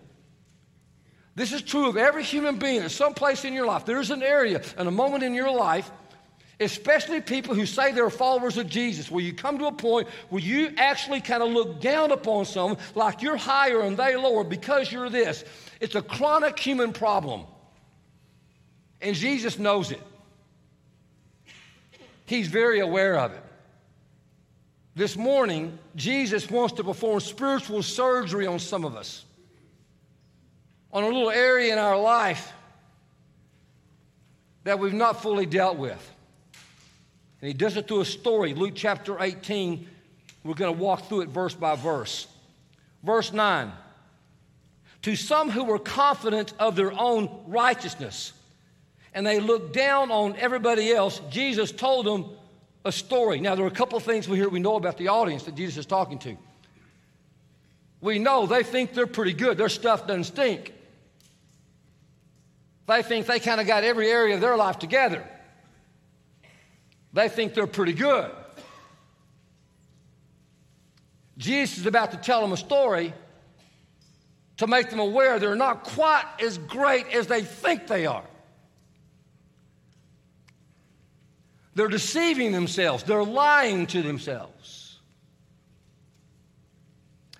This 1.34 1.52
is 1.52 1.62
true 1.62 1.88
of 1.88 1.96
every 1.96 2.24
human 2.24 2.58
being. 2.58 2.82
At 2.82 2.90
some 2.90 3.14
place 3.14 3.44
in 3.44 3.54
your 3.54 3.66
life, 3.66 3.86
there's 3.86 4.10
an 4.10 4.22
area 4.22 4.62
and 4.76 4.86
a 4.86 4.90
moment 4.90 5.24
in 5.24 5.32
your 5.32 5.50
life, 5.50 5.90
especially 6.60 7.20
people 7.22 7.54
who 7.54 7.64
say 7.64 7.92
they're 7.92 8.10
followers 8.10 8.58
of 8.58 8.68
Jesus, 8.68 9.10
where 9.10 9.24
you 9.24 9.32
come 9.32 9.58
to 9.58 9.66
a 9.66 9.72
point 9.72 10.08
where 10.28 10.42
you 10.42 10.74
actually 10.76 11.22
kind 11.22 11.42
of 11.42 11.50
look 11.50 11.80
down 11.80 12.12
upon 12.12 12.44
someone 12.44 12.76
like 12.94 13.22
you're 13.22 13.36
higher 13.36 13.80
and 13.80 13.96
they 13.96 14.14
lower 14.16 14.44
because 14.44 14.92
you're 14.92 15.08
this. 15.08 15.44
It's 15.80 15.94
a 15.94 16.02
chronic 16.02 16.58
human 16.58 16.92
problem. 16.92 17.46
And 19.00 19.16
Jesus 19.16 19.58
knows 19.58 19.90
it. 19.90 20.00
He's 22.26 22.48
very 22.48 22.80
aware 22.80 23.18
of 23.18 23.32
it. 23.32 23.42
This 24.94 25.16
morning, 25.16 25.78
Jesus 25.96 26.50
wants 26.50 26.74
to 26.74 26.84
perform 26.84 27.20
spiritual 27.20 27.82
surgery 27.82 28.46
on 28.46 28.58
some 28.58 28.84
of 28.84 28.94
us 28.94 29.24
on 30.92 31.04
a 31.04 31.06
little 31.06 31.30
area 31.30 31.72
in 31.72 31.78
our 31.78 31.98
life 31.98 32.52
that 34.64 34.78
we've 34.78 34.92
not 34.92 35.22
fully 35.22 35.46
dealt 35.46 35.76
with. 35.76 36.12
And 37.40 37.48
he 37.48 37.54
does 37.54 37.76
it 37.76 37.88
through 37.88 38.02
a 38.02 38.04
story, 38.04 38.54
Luke 38.54 38.74
chapter 38.76 39.20
18. 39.20 39.88
We're 40.44 40.54
going 40.54 40.74
to 40.74 40.80
walk 40.80 41.08
through 41.08 41.22
it 41.22 41.28
verse 41.28 41.54
by 41.54 41.74
verse. 41.76 42.26
Verse 43.02 43.32
9 43.32 43.72
To 45.02 45.16
some 45.16 45.50
who 45.50 45.64
were 45.64 45.78
confident 45.78 46.52
of 46.58 46.76
their 46.76 46.92
own 46.92 47.44
righteousness 47.46 48.32
and 49.14 49.26
they 49.26 49.40
looked 49.40 49.74
down 49.74 50.10
on 50.10 50.36
everybody 50.36 50.92
else, 50.92 51.20
Jesus 51.30 51.72
told 51.72 52.06
them 52.06 52.26
a 52.84 52.92
story. 52.92 53.40
Now, 53.40 53.54
there 53.54 53.64
are 53.64 53.68
a 53.68 53.72
couple 53.72 53.98
of 53.98 54.04
things 54.04 54.28
we 54.28 54.38
hear 54.38 54.48
we 54.48 54.60
know 54.60 54.76
about 54.76 54.96
the 54.96 55.08
audience 55.08 55.44
that 55.44 55.54
Jesus 55.54 55.78
is 55.78 55.86
talking 55.86 56.18
to. 56.20 56.36
We 58.00 58.18
know 58.18 58.46
they 58.46 58.62
think 58.62 58.94
they're 58.94 59.06
pretty 59.06 59.32
good, 59.32 59.58
their 59.58 59.68
stuff 59.68 60.06
doesn't 60.06 60.24
stink. 60.24 60.72
They 62.86 63.02
think 63.02 63.26
they 63.26 63.40
kind 63.40 63.60
of 63.60 63.66
got 63.66 63.84
every 63.84 64.08
area 64.10 64.34
of 64.34 64.40
their 64.40 64.56
life 64.56 64.78
together. 64.78 65.24
They 67.12 67.28
think 67.28 67.54
they're 67.54 67.66
pretty 67.66 67.92
good. 67.92 68.30
Jesus 71.38 71.78
is 71.78 71.86
about 71.86 72.12
to 72.12 72.16
tell 72.16 72.40
them 72.40 72.52
a 72.52 72.56
story 72.56 73.12
to 74.58 74.66
make 74.66 74.90
them 74.90 75.00
aware 75.00 75.38
they're 75.38 75.54
not 75.54 75.84
quite 75.84 76.24
as 76.40 76.58
great 76.58 77.08
as 77.08 77.26
they 77.26 77.42
think 77.42 77.86
they 77.86 78.06
are. 78.06 78.24
They're 81.74 81.88
deceiving 81.88 82.52
themselves, 82.52 83.02
they're 83.02 83.24
lying 83.24 83.86
to 83.88 84.02
themselves. 84.02 84.98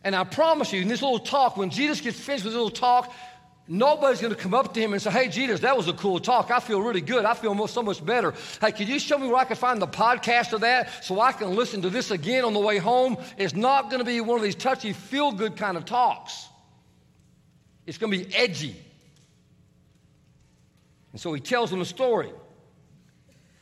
And 0.04 0.16
I 0.16 0.24
promise 0.24 0.72
you, 0.72 0.82
in 0.82 0.88
this 0.88 1.00
little 1.00 1.20
talk, 1.20 1.56
when 1.56 1.70
Jesus 1.70 2.00
gets 2.00 2.18
finished 2.18 2.44
with 2.44 2.54
this 2.54 2.58
little 2.58 2.70
talk, 2.70 3.14
Nobody's 3.74 4.20
going 4.20 4.34
to 4.34 4.38
come 4.38 4.52
up 4.52 4.74
to 4.74 4.80
him 4.80 4.92
and 4.92 5.00
say, 5.00 5.10
Hey, 5.10 5.28
Jesus, 5.28 5.60
that 5.60 5.74
was 5.74 5.88
a 5.88 5.94
cool 5.94 6.20
talk. 6.20 6.50
I 6.50 6.60
feel 6.60 6.82
really 6.82 7.00
good. 7.00 7.24
I 7.24 7.32
feel 7.32 7.66
so 7.66 7.82
much 7.82 8.04
better. 8.04 8.34
Hey, 8.60 8.70
could 8.70 8.86
you 8.86 8.98
show 8.98 9.16
me 9.16 9.26
where 9.26 9.38
I 9.38 9.44
can 9.44 9.56
find 9.56 9.80
the 9.80 9.86
podcast 9.86 10.52
of 10.52 10.60
that 10.60 11.02
so 11.02 11.18
I 11.20 11.32
can 11.32 11.56
listen 11.56 11.80
to 11.80 11.88
this 11.88 12.10
again 12.10 12.44
on 12.44 12.52
the 12.52 12.60
way 12.60 12.76
home? 12.76 13.16
It's 13.38 13.54
not 13.54 13.88
going 13.88 14.00
to 14.00 14.04
be 14.04 14.20
one 14.20 14.36
of 14.36 14.42
these 14.42 14.56
touchy, 14.56 14.92
feel 14.92 15.32
good 15.32 15.56
kind 15.56 15.78
of 15.78 15.86
talks. 15.86 16.48
It's 17.86 17.96
going 17.96 18.12
to 18.12 18.18
be 18.18 18.36
edgy. 18.36 18.76
And 21.12 21.18
so 21.18 21.32
he 21.32 21.40
tells 21.40 21.70
them 21.70 21.80
a 21.80 21.86
story. 21.86 22.30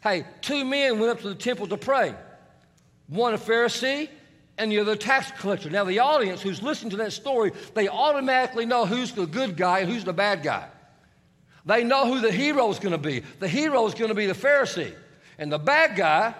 Hey, 0.02 0.26
two 0.40 0.64
men 0.64 0.98
went 0.98 1.12
up 1.12 1.20
to 1.20 1.28
the 1.28 1.36
temple 1.36 1.68
to 1.68 1.76
pray 1.76 2.16
one 3.06 3.32
a 3.32 3.38
Pharisee 3.38 4.08
and 4.60 4.70
you're 4.70 4.84
the 4.84 4.94
tax 4.94 5.32
collector. 5.40 5.70
Now, 5.70 5.84
the 5.84 6.00
audience 6.00 6.42
who's 6.42 6.62
listening 6.62 6.90
to 6.90 6.98
that 6.98 7.12
story, 7.12 7.52
they 7.74 7.88
automatically 7.88 8.66
know 8.66 8.84
who's 8.84 9.12
the 9.12 9.26
good 9.26 9.56
guy 9.56 9.80
and 9.80 9.90
who's 9.90 10.04
the 10.04 10.12
bad 10.12 10.42
guy. 10.42 10.68
They 11.64 11.82
know 11.82 12.06
who 12.06 12.20
the 12.20 12.30
hero 12.30 12.68
is 12.70 12.78
going 12.78 12.92
to 12.92 12.98
be. 12.98 13.20
The 13.38 13.48
hero 13.48 13.86
is 13.86 13.94
going 13.94 14.10
to 14.10 14.14
be 14.14 14.26
the 14.26 14.34
Pharisee. 14.34 14.94
And 15.38 15.50
the 15.50 15.58
bad 15.58 15.96
guy, 15.96 16.34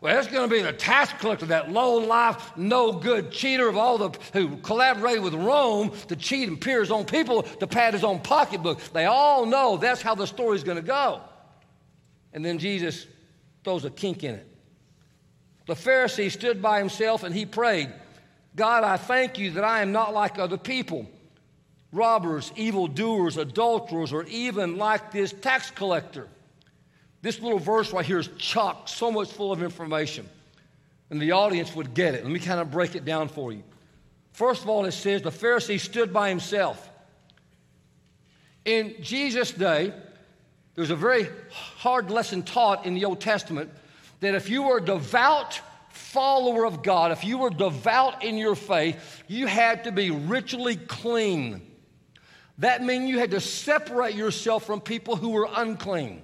well, 0.00 0.16
it's 0.16 0.28
going 0.28 0.48
to 0.48 0.54
be 0.54 0.62
the 0.62 0.72
tax 0.72 1.12
collector, 1.20 1.46
that 1.46 1.72
low 1.72 1.94
life, 1.94 2.56
no 2.56 2.92
good 2.92 3.32
cheater 3.32 3.68
of 3.68 3.76
all 3.76 3.98
the 3.98 4.10
who 4.32 4.58
collaborated 4.58 5.24
with 5.24 5.34
Rome 5.34 5.90
to 6.06 6.14
cheat 6.14 6.48
and 6.48 6.60
peer 6.60 6.78
his 6.78 6.92
own 6.92 7.04
people 7.04 7.42
to 7.42 7.66
pad 7.66 7.94
his 7.94 8.04
own 8.04 8.20
pocketbook. 8.20 8.80
They 8.92 9.06
all 9.06 9.44
know 9.44 9.76
that's 9.76 10.02
how 10.02 10.14
the 10.14 10.26
story's 10.26 10.62
going 10.62 10.78
to 10.78 10.86
go. 10.86 11.20
And 12.32 12.44
then 12.44 12.58
Jesus 12.58 13.08
throws 13.64 13.84
a 13.84 13.90
kink 13.90 14.22
in 14.22 14.36
it. 14.36 14.55
The 15.66 15.74
Pharisee 15.74 16.30
stood 16.30 16.62
by 16.62 16.78
himself 16.78 17.22
and 17.22 17.34
he 17.34 17.44
prayed, 17.44 17.92
God, 18.54 18.84
I 18.84 18.96
thank 18.96 19.38
you 19.38 19.52
that 19.52 19.64
I 19.64 19.82
am 19.82 19.92
not 19.92 20.14
like 20.14 20.38
other 20.38 20.56
people 20.56 21.06
robbers, 21.92 22.52
evildoers, 22.56 23.36
adulterers, 23.36 24.12
or 24.12 24.24
even 24.24 24.76
like 24.76 25.12
this 25.12 25.32
tax 25.32 25.70
collector. 25.70 26.28
This 27.22 27.40
little 27.40 27.58
verse 27.58 27.92
right 27.92 28.04
here 28.04 28.18
is 28.18 28.28
chock 28.38 28.88
so 28.88 29.10
much 29.10 29.32
full 29.32 29.50
of 29.50 29.62
information, 29.62 30.28
and 31.10 31.20
the 31.20 31.32
audience 31.32 31.74
would 31.74 31.94
get 31.94 32.14
it. 32.14 32.22
Let 32.22 32.32
me 32.32 32.38
kind 32.38 32.60
of 32.60 32.70
break 32.70 32.94
it 32.94 33.04
down 33.04 33.28
for 33.28 33.52
you. 33.52 33.62
First 34.32 34.62
of 34.62 34.68
all, 34.68 34.84
it 34.84 34.92
says 34.92 35.22
the 35.22 35.30
Pharisee 35.30 35.80
stood 35.80 36.12
by 36.12 36.28
himself. 36.28 36.90
In 38.64 38.96
Jesus' 39.00 39.52
day, 39.52 39.94
there's 40.74 40.90
a 40.90 40.96
very 40.96 41.28
hard 41.50 42.10
lesson 42.10 42.42
taught 42.42 42.84
in 42.84 42.94
the 42.94 43.06
Old 43.06 43.20
Testament 43.20 43.70
that 44.20 44.34
if 44.34 44.48
you 44.48 44.62
were 44.62 44.78
a 44.78 44.84
devout 44.84 45.60
follower 45.90 46.66
of 46.66 46.82
God, 46.82 47.12
if 47.12 47.24
you 47.24 47.38
were 47.38 47.50
devout 47.50 48.24
in 48.24 48.36
your 48.36 48.54
faith, 48.54 49.22
you 49.28 49.46
had 49.46 49.84
to 49.84 49.92
be 49.92 50.10
ritually 50.10 50.76
clean. 50.76 51.62
That 52.58 52.82
meant 52.82 53.08
you 53.08 53.18
had 53.18 53.32
to 53.32 53.40
separate 53.40 54.14
yourself 54.14 54.64
from 54.64 54.80
people 54.80 55.16
who 55.16 55.30
were 55.30 55.48
unclean. 55.54 56.22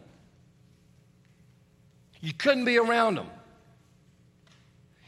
You 2.20 2.32
couldn't 2.32 2.64
be 2.64 2.78
around 2.78 3.16
them. 3.16 3.26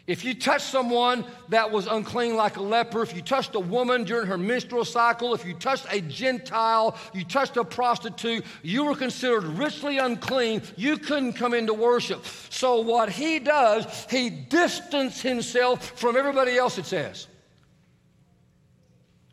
If 0.06 0.22
you 0.22 0.34
touched 0.34 0.66
someone 0.66 1.24
that 1.48 1.70
was 1.70 1.86
unclean 1.86 2.36
like 2.36 2.56
a 2.56 2.62
leper, 2.62 3.02
if 3.02 3.16
you 3.16 3.22
touched 3.22 3.54
a 3.54 3.60
woman 3.60 4.04
during 4.04 4.26
her 4.26 4.36
menstrual 4.36 4.84
cycle, 4.84 5.32
if 5.32 5.46
you 5.46 5.54
touched 5.54 5.86
a 5.90 6.02
Gentile, 6.02 6.98
you 7.14 7.24
touched 7.24 7.56
a 7.56 7.64
prostitute, 7.64 8.44
you 8.62 8.84
were 8.84 8.96
considered 8.96 9.44
richly 9.44 9.96
unclean. 9.96 10.60
You 10.76 10.98
couldn't 10.98 11.34
come 11.34 11.54
into 11.54 11.72
worship. 11.72 12.22
So, 12.50 12.80
what 12.80 13.08
he 13.08 13.38
does, 13.38 14.06
he 14.10 14.28
distances 14.28 15.22
himself 15.22 15.98
from 15.98 16.16
everybody 16.16 16.58
else, 16.58 16.76
it 16.76 16.84
says, 16.84 17.26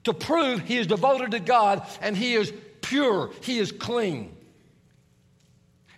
to 0.06 0.14
prove 0.14 0.62
he 0.62 0.78
is 0.78 0.88
devoted 0.88 1.32
to 1.32 1.40
God 1.40 1.86
and 2.02 2.16
he 2.16 2.36
is 2.36 2.54
pure, 2.82 3.32
he 3.42 3.60
is 3.60 3.74
clean. 3.74 4.38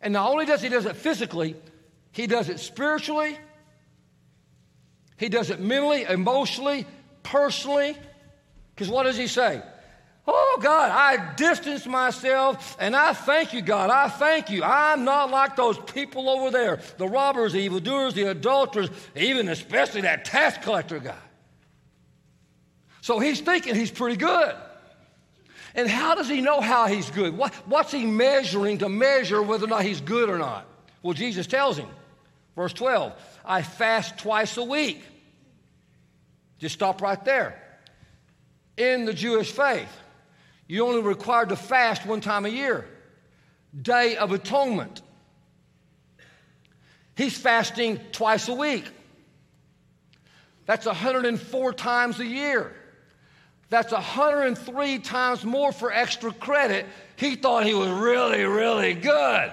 And 0.01 0.13
not 0.13 0.31
only 0.31 0.47
does 0.47 0.63
he 0.63 0.69
does 0.69 0.87
it 0.87 0.95
physically, 0.95 1.55
he 2.11 2.25
does 2.25 2.49
it 2.49 2.59
spiritually 2.59 3.37
he 5.23 5.29
does 5.29 5.49
it 5.49 5.61
mentally, 5.61 6.03
emotionally, 6.03 6.85
personally. 7.23 7.95
Because 8.75 8.89
what 8.89 9.03
does 9.03 9.15
he 9.15 9.27
say? 9.27 9.61
Oh, 10.27 10.59
God, 10.61 10.91
I 10.91 11.33
distance 11.35 11.85
myself 11.85 12.75
and 12.77 12.93
I 12.93 13.13
thank 13.13 13.53
you, 13.53 13.61
God. 13.61 13.89
I 13.89 14.09
thank 14.09 14.49
you. 14.49 14.65
I'm 14.65 15.05
not 15.05 15.31
like 15.31 15.55
those 15.55 15.77
people 15.77 16.29
over 16.29 16.51
there 16.51 16.81
the 16.97 17.07
robbers, 17.07 17.53
the 17.53 17.59
evildoers, 17.59 18.15
the 18.15 18.23
adulterers, 18.31 18.89
even 19.15 19.47
especially 19.47 20.01
that 20.01 20.25
tax 20.25 20.61
collector 20.61 20.99
guy. 20.99 21.15
So 22.99 23.19
he's 23.19 23.39
thinking 23.39 23.75
he's 23.75 23.91
pretty 23.91 24.17
good. 24.17 24.53
And 25.73 25.87
how 25.87 26.15
does 26.15 26.27
he 26.27 26.41
know 26.41 26.59
how 26.59 26.87
he's 26.87 27.09
good? 27.11 27.37
What, 27.37 27.53
what's 27.65 27.93
he 27.93 28.05
measuring 28.05 28.79
to 28.79 28.89
measure 28.89 29.41
whether 29.41 29.63
or 29.63 29.69
not 29.69 29.83
he's 29.83 30.01
good 30.01 30.27
or 30.27 30.37
not? 30.37 30.65
Well, 31.01 31.13
Jesus 31.13 31.47
tells 31.47 31.77
him, 31.77 31.87
verse 32.57 32.73
12, 32.73 33.13
I 33.45 33.61
fast 33.61 34.17
twice 34.17 34.57
a 34.57 34.63
week. 34.65 35.01
Just 36.63 36.75
stop 36.75 37.01
right 37.01 37.21
there. 37.25 37.61
In 38.77 39.03
the 39.03 39.13
Jewish 39.13 39.51
faith, 39.51 39.91
you 40.65 40.87
only 40.87 41.01
required 41.01 41.49
to 41.49 41.57
fast 41.57 42.05
one 42.05 42.21
time 42.21 42.45
a 42.45 42.49
year 42.49 42.85
Day 43.81 44.15
of 44.15 44.31
Atonement. 44.31 45.01
He's 47.17 47.37
fasting 47.37 47.99
twice 48.13 48.47
a 48.47 48.53
week. 48.53 48.89
That's 50.65 50.85
104 50.85 51.73
times 51.73 52.21
a 52.21 52.25
year. 52.25 52.73
That's 53.67 53.91
103 53.91 54.99
times 54.99 55.43
more 55.43 55.73
for 55.73 55.91
extra 55.91 56.31
credit. 56.31 56.85
He 57.17 57.35
thought 57.35 57.65
he 57.65 57.73
was 57.73 57.89
really, 57.89 58.45
really 58.45 58.93
good. 58.93 59.51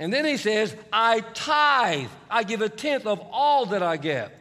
And 0.00 0.12
then 0.12 0.24
he 0.24 0.36
says, 0.36 0.74
I 0.92 1.20
tithe. 1.20 2.10
I 2.28 2.42
give 2.42 2.60
a 2.60 2.68
tenth 2.68 3.06
of 3.06 3.20
all 3.30 3.66
that 3.66 3.84
I 3.84 3.96
get. 3.96 4.38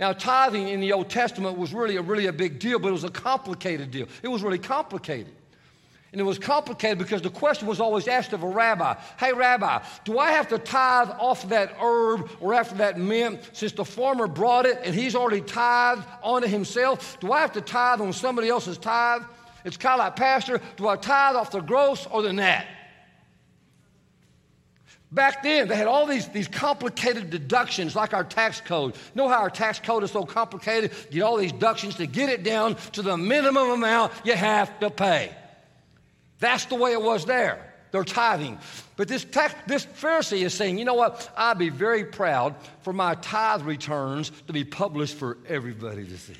Now, 0.00 0.14
tithing 0.14 0.68
in 0.68 0.80
the 0.80 0.94
Old 0.94 1.10
Testament 1.10 1.58
was 1.58 1.74
really 1.74 1.96
a, 1.96 2.02
really 2.02 2.26
a 2.26 2.32
big 2.32 2.58
deal, 2.58 2.78
but 2.78 2.88
it 2.88 2.92
was 2.92 3.04
a 3.04 3.10
complicated 3.10 3.90
deal. 3.90 4.08
It 4.22 4.28
was 4.28 4.42
really 4.42 4.58
complicated. 4.58 5.34
And 6.12 6.20
it 6.20 6.24
was 6.24 6.38
complicated 6.38 6.98
because 6.98 7.20
the 7.20 7.30
question 7.30 7.68
was 7.68 7.80
always 7.80 8.08
asked 8.08 8.32
of 8.32 8.42
a 8.42 8.48
rabbi 8.48 8.94
Hey, 9.18 9.32
rabbi, 9.32 9.80
do 10.04 10.18
I 10.18 10.32
have 10.32 10.48
to 10.48 10.58
tithe 10.58 11.10
off 11.18 11.48
that 11.50 11.76
herb 11.78 12.30
or 12.40 12.54
after 12.54 12.76
that 12.76 12.98
mint 12.98 13.48
since 13.52 13.72
the 13.72 13.84
farmer 13.84 14.26
brought 14.26 14.66
it 14.66 14.80
and 14.82 14.94
he's 14.94 15.14
already 15.14 15.42
tithed 15.42 16.02
onto 16.22 16.48
himself? 16.48 17.20
Do 17.20 17.30
I 17.30 17.40
have 17.40 17.52
to 17.52 17.60
tithe 17.60 18.00
on 18.00 18.12
somebody 18.14 18.48
else's 18.48 18.78
tithe? 18.78 19.22
It's 19.64 19.76
kind 19.76 20.00
of 20.00 20.06
like, 20.06 20.16
Pastor, 20.16 20.62
do 20.78 20.88
I 20.88 20.96
tithe 20.96 21.36
off 21.36 21.50
the 21.50 21.60
gross 21.60 22.06
or 22.06 22.22
the 22.22 22.32
net? 22.32 22.66
Back 25.12 25.42
then, 25.42 25.66
they 25.66 25.74
had 25.74 25.88
all 25.88 26.06
these, 26.06 26.28
these 26.28 26.46
complicated 26.46 27.30
deductions 27.30 27.96
like 27.96 28.14
our 28.14 28.22
tax 28.22 28.60
code. 28.60 28.94
Know 29.16 29.28
how 29.28 29.40
our 29.40 29.50
tax 29.50 29.80
code 29.80 30.04
is 30.04 30.12
so 30.12 30.24
complicated? 30.24 30.92
Get 31.10 31.22
all 31.22 31.36
these 31.36 31.52
deductions 31.52 31.96
to 31.96 32.06
get 32.06 32.28
it 32.28 32.44
down 32.44 32.76
to 32.92 33.02
the 33.02 33.16
minimum 33.16 33.70
amount 33.70 34.12
you 34.24 34.34
have 34.34 34.78
to 34.78 34.88
pay. 34.88 35.34
That's 36.38 36.66
the 36.66 36.76
way 36.76 36.92
it 36.92 37.02
was 37.02 37.24
there. 37.24 37.66
They're 37.90 38.04
tithing. 38.04 38.58
But 38.96 39.08
this, 39.08 39.24
tax, 39.24 39.54
this 39.66 39.84
Pharisee 39.84 40.42
is 40.42 40.54
saying, 40.54 40.78
you 40.78 40.84
know 40.84 40.94
what? 40.94 41.28
I'd 41.36 41.58
be 41.58 41.70
very 41.70 42.04
proud 42.04 42.54
for 42.82 42.92
my 42.92 43.16
tithe 43.16 43.62
returns 43.62 44.30
to 44.46 44.52
be 44.52 44.64
published 44.64 45.16
for 45.16 45.38
everybody 45.48 46.06
to 46.06 46.18
see. 46.18 46.36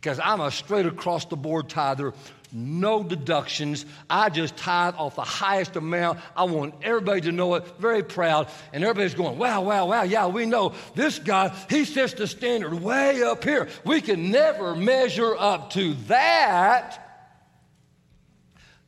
Because 0.00 0.18
I'm 0.18 0.40
a 0.40 0.50
straight 0.50 0.86
across 0.86 1.26
the 1.26 1.36
board 1.36 1.68
tither 1.68 2.14
no 2.52 3.02
deductions. 3.02 3.86
I 4.10 4.28
just 4.28 4.56
tithe 4.56 4.94
off 4.96 5.16
the 5.16 5.22
highest 5.22 5.76
amount. 5.76 6.20
I 6.36 6.44
want 6.44 6.74
everybody 6.82 7.22
to 7.22 7.32
know 7.32 7.54
it, 7.54 7.66
very 7.78 8.02
proud. 8.02 8.48
And 8.72 8.84
everybody's 8.84 9.14
going, 9.14 9.38
wow, 9.38 9.62
wow, 9.62 9.86
wow, 9.86 10.02
yeah, 10.02 10.26
we 10.26 10.46
know 10.46 10.74
this 10.94 11.18
guy, 11.18 11.54
he 11.70 11.84
sets 11.84 12.14
the 12.14 12.26
standard 12.26 12.74
way 12.74 13.22
up 13.22 13.44
here. 13.44 13.68
We 13.84 14.00
can 14.00 14.30
never 14.30 14.74
measure 14.74 15.34
up 15.36 15.70
to 15.70 15.94
that. 16.08 16.98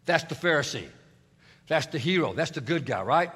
That's 0.06 0.24
the 0.24 0.34
Pharisee. 0.34 0.88
That's 1.66 1.86
the 1.86 1.98
hero. 1.98 2.34
That's 2.34 2.50
the 2.50 2.60
good 2.60 2.84
guy, 2.84 3.02
right? 3.02 3.30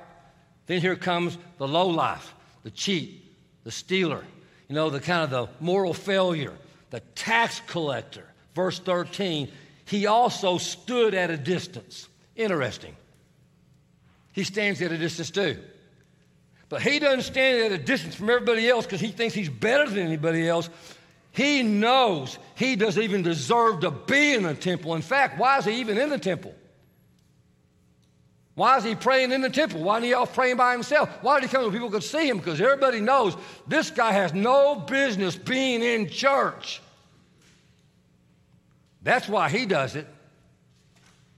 Then 0.66 0.80
here 0.80 0.96
comes 0.96 1.38
the 1.56 1.66
low 1.66 1.88
life, 1.88 2.34
the 2.62 2.70
cheat, 2.70 3.24
the 3.64 3.70
stealer, 3.70 4.24
you 4.68 4.74
know, 4.74 4.90
the 4.90 5.00
kind 5.00 5.24
of 5.24 5.30
the 5.30 5.64
moral 5.64 5.94
failure, 5.94 6.52
the 6.90 7.00
tax 7.14 7.62
collector. 7.66 8.24
Verse 8.54 8.78
13, 8.78 9.50
he 9.88 10.06
also 10.06 10.58
stood 10.58 11.14
at 11.14 11.30
a 11.30 11.36
distance. 11.36 12.08
Interesting. 12.36 12.94
he 14.32 14.44
stands 14.44 14.82
at 14.82 14.92
a 14.92 14.98
distance 14.98 15.30
too. 15.30 15.56
But 16.68 16.82
he 16.82 16.98
doesn't 16.98 17.22
stand 17.22 17.72
at 17.72 17.80
a 17.80 17.82
distance 17.82 18.14
from 18.14 18.28
everybody 18.28 18.68
else 18.68 18.84
because 18.84 19.00
he 19.00 19.08
thinks 19.08 19.34
he's 19.34 19.48
better 19.48 19.88
than 19.88 20.06
anybody 20.06 20.46
else. 20.46 20.68
He 21.32 21.62
knows 21.62 22.38
he 22.54 22.76
doesn't 22.76 23.02
even 23.02 23.22
deserve 23.22 23.80
to 23.80 23.90
be 23.90 24.34
in 24.34 24.42
the 24.42 24.54
temple. 24.54 24.94
In 24.94 25.00
fact, 25.00 25.38
why 25.38 25.56
is 25.56 25.64
he 25.64 25.80
even 25.80 25.96
in 25.96 26.10
the 26.10 26.18
temple? 26.18 26.54
Why 28.54 28.76
is 28.76 28.84
he 28.84 28.94
praying 28.94 29.32
in 29.32 29.40
the 29.40 29.48
temple? 29.48 29.80
Why 29.80 29.96
isn't 29.96 30.08
he 30.08 30.14
off 30.14 30.34
praying 30.34 30.56
by 30.56 30.72
himself? 30.72 31.08
Why 31.22 31.40
did 31.40 31.48
he 31.48 31.52
come 31.54 31.64
so 31.64 31.70
people 31.70 31.90
could 31.90 32.02
see 32.02 32.28
him? 32.28 32.36
Because 32.36 32.60
everybody 32.60 33.00
knows 33.00 33.36
this 33.66 33.90
guy 33.90 34.12
has 34.12 34.34
no 34.34 34.74
business 34.74 35.34
being 35.34 35.82
in 35.82 36.10
church. 36.10 36.82
That's 39.02 39.28
why 39.28 39.48
he 39.48 39.66
does 39.66 39.96
it. 39.96 40.06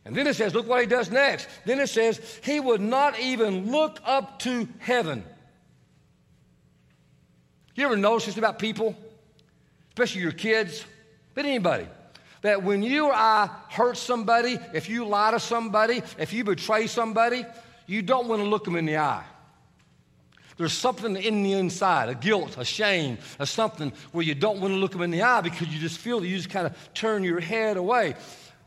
And 0.04 0.16
then 0.16 0.26
it 0.26 0.34
says, 0.34 0.54
look 0.54 0.66
what 0.66 0.80
he 0.80 0.86
does 0.86 1.10
next. 1.10 1.48
Then 1.66 1.78
it 1.78 1.88
says, 1.88 2.20
he 2.42 2.58
would 2.58 2.80
not 2.80 3.18
even 3.20 3.70
look 3.70 3.98
up 4.04 4.38
to 4.40 4.66
heaven. 4.78 5.24
You 7.74 7.84
ever 7.84 7.96
notice 7.96 8.26
this 8.26 8.36
about 8.36 8.58
people, 8.58 8.96
especially 9.90 10.22
your 10.22 10.32
kids, 10.32 10.84
but 11.34 11.44
anybody? 11.44 11.86
That 12.42 12.62
when 12.62 12.82
you 12.82 13.06
or 13.06 13.14
I 13.14 13.50
hurt 13.68 13.96
somebody, 13.98 14.58
if 14.72 14.88
you 14.88 15.04
lie 15.04 15.30
to 15.32 15.40
somebody, 15.40 16.02
if 16.18 16.32
you 16.32 16.44
betray 16.44 16.86
somebody, 16.86 17.44
you 17.86 18.02
don't 18.02 18.28
want 18.28 18.42
to 18.42 18.48
look 18.48 18.64
them 18.64 18.76
in 18.76 18.86
the 18.86 18.96
eye. 18.96 19.24
There's 20.60 20.74
something 20.74 21.16
in 21.16 21.42
the 21.42 21.54
inside, 21.54 22.10
a 22.10 22.14
guilt, 22.14 22.58
a 22.58 22.66
shame, 22.66 23.16
a 23.38 23.46
something 23.46 23.94
where 24.12 24.22
you 24.22 24.34
don't 24.34 24.60
want 24.60 24.74
to 24.74 24.76
look 24.76 24.92
them 24.92 25.00
in 25.00 25.10
the 25.10 25.22
eye 25.22 25.40
because 25.40 25.68
you 25.68 25.80
just 25.80 25.96
feel 25.96 26.20
that 26.20 26.26
you 26.26 26.36
just 26.36 26.50
kind 26.50 26.66
of 26.66 26.76
turn 26.92 27.24
your 27.24 27.40
head 27.40 27.78
away. 27.78 28.14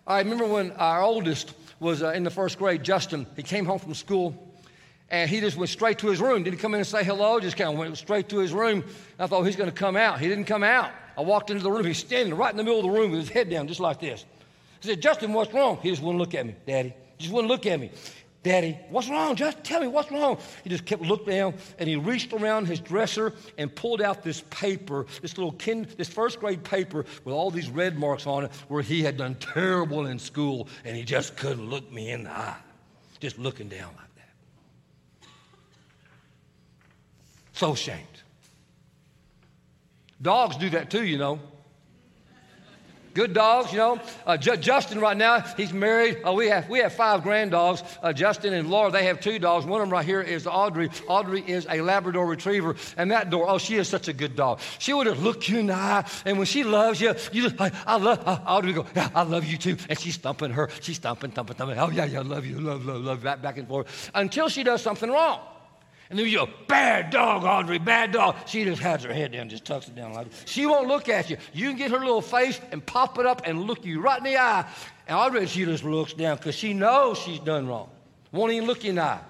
I 0.08 0.18
remember 0.18 0.48
when 0.48 0.72
our 0.72 1.04
oldest 1.04 1.54
was 1.80 2.02
uh, 2.02 2.10
in 2.14 2.24
the 2.24 2.32
first 2.32 2.58
grade, 2.58 2.84
Justin, 2.84 3.28
he 3.36 3.44
came 3.44 3.68
home 3.68 3.78
from 3.78 3.94
school 3.94 4.36
and 5.12 5.30
he 5.30 5.40
just 5.40 5.56
went 5.56 5.70
straight 5.70 6.00
to 6.00 6.08
his 6.08 6.20
room. 6.20 6.42
Didn't 6.42 6.58
come 6.58 6.74
in 6.74 6.80
and 6.80 6.88
say 6.88 7.04
hello, 7.04 7.40
just 7.40 7.58
kind 7.58 7.72
of 7.72 7.78
went 7.78 7.96
straight 7.96 8.28
to 8.30 8.40
his 8.40 8.54
room. 8.54 8.84
I 9.20 9.28
thought 9.28 9.44
he's 9.44 9.56
going 9.56 9.70
to 9.70 9.76
come 9.76 9.96
out. 9.96 10.20
He 10.20 10.28
didn't 10.28 10.46
come 10.46 10.64
out. 10.64 10.90
I 11.16 11.22
walked 11.22 11.52
into 11.52 11.62
the 11.62 11.70
room. 11.70 11.86
He's 11.86 12.00
standing 12.00 12.34
right 12.34 12.50
in 12.50 12.58
the 12.58 12.64
middle 12.64 12.80
of 12.80 12.86
the 12.86 12.92
room 12.92 13.12
with 13.12 13.20
his 13.20 13.30
head 13.30 13.52
down, 13.52 13.68
just 13.68 13.80
like 13.80 14.00
this. 14.00 14.26
I 14.82 14.88
said, 14.88 15.00
Justin, 15.00 15.32
what's 15.32 15.54
wrong? 15.54 15.78
He 15.84 15.92
just 15.92 16.02
wouldn't 16.02 16.18
look 16.18 16.34
at 16.34 16.44
me, 16.44 16.56
Daddy. 16.66 16.96
He 17.20 17.26
just 17.26 17.34
wouldn't 17.36 17.52
look 17.52 17.68
at 17.68 17.80
me. 17.80 17.92
Daddy, 18.44 18.78
what's 18.90 19.10
wrong? 19.10 19.38
Just 19.38 19.64
tell 19.64 19.80
me 19.80 19.88
what's 19.88 20.12
wrong. 20.12 20.38
He 20.66 20.70
just 20.70 20.86
kept 20.86 21.02
looking 21.02 21.34
down 21.34 21.54
and 21.80 21.88
he 21.88 21.96
reached 21.96 22.34
around 22.34 22.68
his 22.68 22.82
dresser 22.82 23.34
and 23.58 23.74
pulled 23.74 24.02
out 24.02 24.22
this 24.22 24.42
paper, 24.50 25.06
this 25.22 25.38
little 25.38 25.54
kind, 25.54 25.86
this 25.86 26.10
first 26.10 26.42
grade 26.42 26.62
paper 26.62 27.06
with 27.24 27.34
all 27.34 27.50
these 27.50 27.70
red 27.70 27.98
marks 27.98 28.28
on 28.28 28.44
it 28.44 28.52
where 28.68 28.82
he 28.82 29.02
had 29.02 29.16
done 29.16 29.36
terrible 29.36 30.08
in 30.08 30.20
school 30.20 30.68
and 30.84 30.98
he 30.98 31.04
just 31.04 31.38
couldn't 31.38 31.70
look 31.70 31.90
me 31.90 32.12
in 32.12 32.26
the 32.26 32.32
eye. 32.32 32.58
Just 33.22 33.40
looking 33.40 33.70
down 33.70 33.92
like 33.96 34.16
that. 34.18 35.28
So 37.54 37.72
ashamed. 37.72 38.04
Dogs 40.22 40.58
do 40.58 40.70
that 40.72 40.90
too, 40.90 41.06
you 41.06 41.18
know. 41.18 41.40
Good 43.14 43.34
dogs, 43.34 43.72
you 43.72 43.78
know. 43.78 44.00
Uh, 44.26 44.38
J- 44.38 44.58
Justin, 44.58 45.00
right 45.00 45.16
now, 45.16 45.42
he's 45.56 45.72
married. 45.72 46.22
Uh, 46.26 46.34
we, 46.34 46.48
have, 46.48 46.68
we 46.68 46.80
have 46.80 46.94
five 46.94 47.22
grand 47.22 47.52
dogs. 47.52 47.84
Uh, 48.02 48.12
Justin 48.12 48.54
and 48.54 48.70
Laura, 48.70 48.90
they 48.90 49.06
have 49.06 49.20
two 49.20 49.38
dogs. 49.38 49.66
One 49.66 49.82
of 49.82 49.88
them 49.88 49.94
right 49.94 50.06
here 50.06 50.22
is 50.22 50.48
Audrey. 50.48 50.90
Audrey 51.08 51.44
is 51.46 51.68
a 51.70 51.82
Labrador 51.82 52.26
retriever. 52.26 52.76
And 52.98 53.12
that 53.12 53.30
door, 53.30 53.48
oh, 53.48 53.60
she 53.60 53.76
is 53.76 53.88
such 53.88 54.08
a 54.08 54.14
good 54.14 54.36
dog. 54.36 54.62
She 54.80 54.94
would 54.94 55.06
have 55.06 55.22
looked 55.22 55.48
you 55.48 55.60
in 55.60 55.68
the 55.68 55.76
eye. 55.76 56.10
And 56.26 56.38
when 56.38 56.48
she 56.48 56.64
loves 56.64 57.00
you, 57.00 57.14
you 57.32 57.44
just, 57.44 57.62
I, 57.62 57.72
I 57.86 57.98
love, 57.98 58.28
uh, 58.28 58.40
Audrey 58.48 58.74
go, 58.74 58.86
yeah, 58.96 59.10
I 59.14 59.22
love 59.22 59.46
you 59.46 59.58
too. 59.58 59.78
And 59.90 60.00
she's 60.00 60.18
thumping 60.18 60.52
her. 60.52 60.70
She's 60.82 60.98
thumping, 60.98 61.32
thumping, 61.32 61.56
thumping. 61.56 61.78
Oh, 61.78 61.90
yeah, 61.92 62.06
yeah, 62.06 62.20
I 62.20 62.24
love 62.24 62.46
you, 62.46 62.60
love, 62.60 62.84
love, 62.84 63.02
love, 63.02 63.22
back, 63.22 63.42
back 63.44 63.58
and 63.60 63.68
forth. 63.68 64.12
Until 64.16 64.50
she 64.50 64.64
does 64.64 64.82
something 64.82 65.10
wrong. 65.10 65.40
And 66.14 66.20
then 66.20 66.28
you 66.28 66.38
go, 66.38 66.50
bad 66.68 67.10
dog, 67.10 67.44
Audrey, 67.44 67.80
bad 67.80 68.12
dog. 68.12 68.36
She 68.46 68.66
just 68.66 68.80
has 68.84 69.02
her 69.02 69.12
head 69.12 69.32
down, 69.32 69.50
just 69.50 69.66
tucks 69.66 69.88
it 69.88 69.96
down 69.96 70.14
like 70.14 70.30
that. 70.30 70.48
She 70.48 70.68
won't 70.68 70.88
look 70.88 71.10
at 71.10 71.28
you. 71.28 71.38
You 71.54 71.70
can 71.70 71.76
get 71.76 71.90
her 71.90 71.98
little 71.98 72.22
face 72.22 72.62
and 72.72 72.86
pop 72.86 73.18
it 73.18 73.26
up 73.26 73.42
and 73.46 73.62
look 73.64 73.84
you 73.84 74.00
right 74.00 74.20
in 74.20 74.24
the 74.24 74.38
eye. 74.38 74.64
And 75.08 75.18
Audrey, 75.18 75.48
she 75.48 75.66
just 75.66 75.84
looks 75.84 76.14
down 76.14 76.38
because 76.38 76.54
she 76.54 76.76
knows 76.76 77.18
she's 77.18 77.40
done 77.40 77.66
wrong. 77.66 77.90
Won't 78.32 78.54
even 78.54 78.68
look 78.68 78.84
you 78.84 78.92
in 78.92 78.98
the 78.98 79.02
eye. 79.02 79.22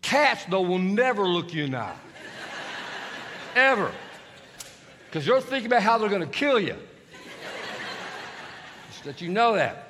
Cats, 0.00 0.44
though, 0.48 0.60
will 0.60 0.78
never 0.78 1.26
look 1.26 1.52
you 1.52 1.64
in 1.64 1.72
the 1.72 1.78
eye. 1.78 1.96
Ever. 3.56 3.90
Because 5.06 5.26
you're 5.26 5.40
thinking 5.40 5.66
about 5.66 5.82
how 5.82 5.98
they're 5.98 6.08
going 6.08 6.20
to 6.20 6.28
kill 6.28 6.60
you. 6.60 6.76
Just 8.92 9.02
that 9.02 9.20
you 9.20 9.28
know 9.28 9.54
that. 9.54 9.89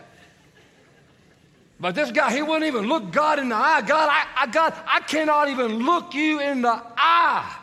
But 1.80 1.94
this 1.94 2.10
guy, 2.10 2.34
he 2.34 2.42
wouldn't 2.42 2.66
even 2.66 2.86
look 2.86 3.10
God 3.10 3.38
in 3.38 3.48
the 3.48 3.56
eye. 3.56 3.80
God, 3.80 4.10
I, 4.12 4.42
I, 4.42 4.46
God, 4.48 4.74
I 4.86 5.00
cannot 5.00 5.48
even 5.48 5.78
look 5.78 6.12
you 6.12 6.38
in 6.38 6.60
the 6.60 6.82
eye. 6.96 7.56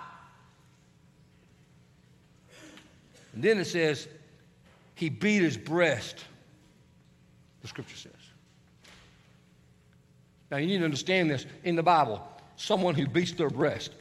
And 3.33 3.43
then 3.43 3.59
it 3.59 3.65
says, 3.65 4.07
he 4.95 5.09
beat 5.09 5.43
his 5.43 5.55
breast, 5.55 6.25
the 7.61 7.67
scripture 7.67 7.95
says. 7.95 8.11
Now, 10.49 10.57
you 10.57 10.65
need 10.65 10.79
to 10.79 10.85
understand 10.85 11.29
this. 11.29 11.45
In 11.63 11.75
the 11.75 11.83
Bible, 11.83 12.27
someone 12.55 12.95
who 12.95 13.05
beats 13.05 13.33
their 13.33 13.51
breast, 13.51 13.91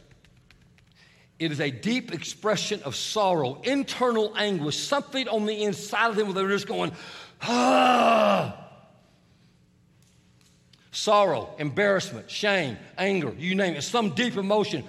it 1.38 1.52
is 1.52 1.60
a 1.60 1.70
deep 1.70 2.14
expression 2.14 2.82
of 2.84 2.96
sorrow, 2.96 3.60
internal 3.64 4.32
anguish, 4.34 4.78
something 4.78 5.28
on 5.28 5.44
the 5.44 5.64
inside 5.64 6.08
of 6.08 6.16
them 6.16 6.28
where 6.28 6.34
they're 6.34 6.48
just 6.48 6.66
going, 6.66 6.92
ah 7.42 8.65
sorrow, 10.96 11.50
embarrassment, 11.58 12.30
shame, 12.30 12.78
anger, 12.96 13.34
you 13.38 13.54
name 13.54 13.74
it, 13.74 13.82
some 13.82 14.10
deep 14.10 14.36
emotion. 14.36 14.82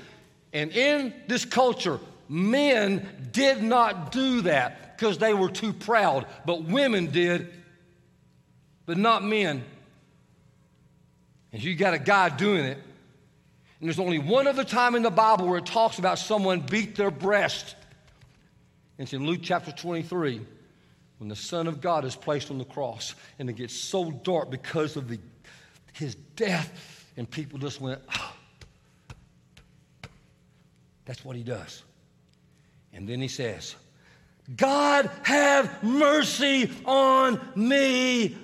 And 0.54 0.72
in 0.72 1.14
this 1.28 1.44
culture, 1.44 2.00
men 2.30 3.30
did 3.34 3.62
not 3.62 4.14
do 4.14 4.42
that 4.42 4.96
because 4.96 5.18
they 5.18 5.34
were 5.34 5.50
too 5.50 5.74
proud, 5.74 6.26
but 6.46 6.64
women 6.64 7.08
did, 7.08 7.54
but 8.86 8.98
not 8.98 9.22
men. 9.24 9.66
And 11.52 11.62
you 11.62 11.76
got 11.76 11.94
a 11.94 12.00
guy 12.00 12.30
doing 12.30 12.64
it. 12.64 12.78
And 13.80 13.90
there's 13.90 14.00
only 14.00 14.20
one 14.20 14.48
other 14.48 14.64
time 14.64 14.96
in 14.96 15.04
the 15.04 15.12
Bible 15.12 15.46
where 15.46 15.58
it 15.58 15.66
talks 15.66 16.00
about 16.00 16.20
someone 16.20 16.62
beat 16.62 16.96
their 16.96 17.12
breast. 17.12 17.76
It's 18.98 19.12
in 19.12 19.26
Luke 19.26 19.42
chapter 19.44 19.74
23 19.74 20.40
when 21.18 21.30
the 21.30 21.36
Son 21.36 21.68
of 21.68 21.82
God 21.82 22.06
is 22.06 22.16
placed 22.16 22.50
on 22.50 22.58
the 22.58 22.66
cross 22.66 23.14
and 23.40 23.50
it 23.50 23.54
gets 23.54 23.76
so 23.76 24.10
dark 24.10 24.50
because 24.50 24.96
of 24.96 25.10
the 25.10 25.20
his 25.98 26.16
death. 26.16 27.06
And 27.18 27.30
people 27.30 27.60
just 27.60 27.82
went, 27.82 28.02
oh. 28.14 28.34
That's 31.06 31.24
what 31.24 31.36
he 31.36 31.44
does. 31.44 31.84
And 32.94 33.08
then 33.08 33.22
he 33.22 33.28
says, 33.28 33.76
God 34.56 35.10
have 35.24 35.84
mercy 35.84 36.72
on 36.86 37.40
me, 37.56 38.36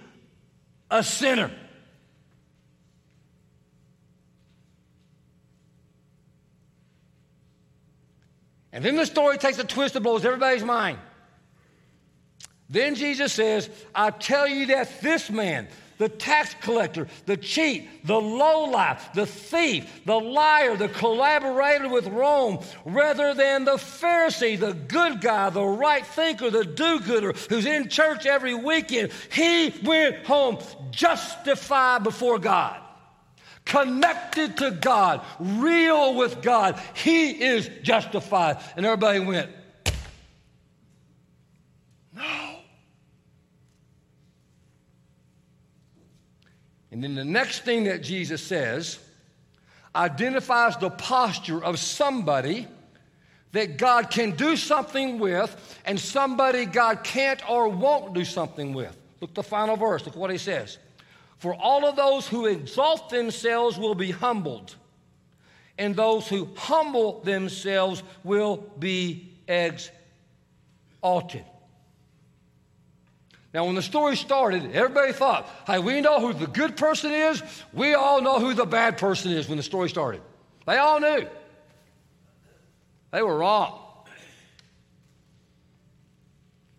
a 0.90 1.04
sinner. 1.04 1.52
And 8.72 8.84
then 8.84 8.96
the 8.96 9.06
story 9.06 9.38
takes 9.38 9.60
a 9.60 9.64
twist 9.64 9.94
that 9.94 10.02
blows 10.02 10.26
everybody's 10.26 10.64
mind. 10.64 10.98
Then 12.74 12.96
Jesus 12.96 13.32
says, 13.32 13.70
I 13.94 14.10
tell 14.10 14.48
you 14.48 14.66
that 14.66 15.00
this 15.00 15.30
man, 15.30 15.68
the 16.00 16.10
tax 16.10 16.56
collector, 16.60 17.08
the 17.28 17.38
cheat, 17.38 17.88
the 18.04 18.20
lowlife, 18.20 19.14
the 19.14 19.28
thief, 19.28 20.02
the 20.08 20.20
liar, 20.20 20.76
the 20.76 20.90
collaborator 20.90 21.88
with 21.88 22.08
Rome, 22.08 22.62
rather 22.84 23.36
than 23.36 23.64
the 23.64 23.76
Pharisee, 23.76 24.60
the 24.60 24.74
good 24.74 25.22
guy, 25.22 25.52
the 25.52 25.64
right 25.64 26.04
thinker, 26.04 26.50
the 26.50 26.66
do 26.66 27.00
gooder 27.02 27.34
who's 27.48 27.68
in 27.68 27.90
church 27.90 28.26
every 28.26 28.56
weekend. 28.56 29.12
He 29.32 29.72
went 29.84 30.26
home 30.26 30.58
justified 30.90 32.02
before 32.02 32.40
God, 32.40 32.82
connected 33.66 34.58
to 34.58 34.72
God, 34.72 35.22
real 35.40 36.16
with 36.16 36.42
God. 36.42 36.82
He 36.96 37.30
is 37.30 37.70
justified. 37.84 38.58
And 38.76 38.84
everybody 38.84 39.20
went, 39.20 39.52
And 46.94 47.04
then 47.04 47.16
the 47.16 47.26
next 47.26 47.66
thing 47.66 47.86
that 47.86 48.04
Jesus 48.04 48.40
says 48.42 49.00
identifies 49.96 50.78
the 50.78 50.92
posture 50.92 51.64
of 51.64 51.80
somebody 51.80 52.68
that 53.52 53.78
God 53.78 54.12
can 54.12 54.36
do 54.36 54.56
something 54.56 55.18
with 55.18 55.80
and 55.86 56.00
somebody 56.00 56.66
God 56.66 57.04
can't 57.04 57.42
or 57.50 57.68
won't 57.68 58.14
do 58.14 58.24
something 58.24 58.74
with. 58.74 58.96
Look 59.22 59.34
the 59.34 59.42
final 59.42 59.76
verse. 59.76 60.06
Look 60.06 60.16
what 60.16 60.30
he 60.30 60.38
says. 60.38 60.78
For 61.40 61.56
all 61.56 61.84
of 61.88 61.96
those 61.96 62.28
who 62.28 62.46
exalt 62.46 63.10
themselves 63.10 63.80
will 63.80 63.96
be 63.96 64.12
humbled, 64.12 64.76
and 65.80 65.96
those 65.96 66.28
who 66.28 66.48
humble 66.56 67.22
themselves 67.22 68.04
will 68.24 68.58
be 68.78 69.32
exalted. 69.48 71.44
Now, 73.54 73.66
when 73.66 73.76
the 73.76 73.84
story 73.84 74.16
started, 74.16 74.72
everybody 74.74 75.14
thought, 75.14 75.48
hey, 75.68 75.78
we 75.78 76.02
know 76.02 76.20
who 76.20 76.34
the 76.34 76.48
good 76.48 76.76
person 76.76 77.12
is. 77.12 77.44
We 77.72 77.94
all 77.94 78.20
know 78.20 78.40
who 78.40 78.56
the 78.56 78.66
bad 78.66 78.98
person 78.98 79.32
is 79.32 79.48
when 79.48 79.58
the 79.58 79.64
story 79.64 79.90
started. 79.90 80.22
They 80.66 80.78
all 80.78 81.00
knew. 81.00 81.28
They 83.12 83.22
were 83.22 83.38
wrong. 83.38 83.80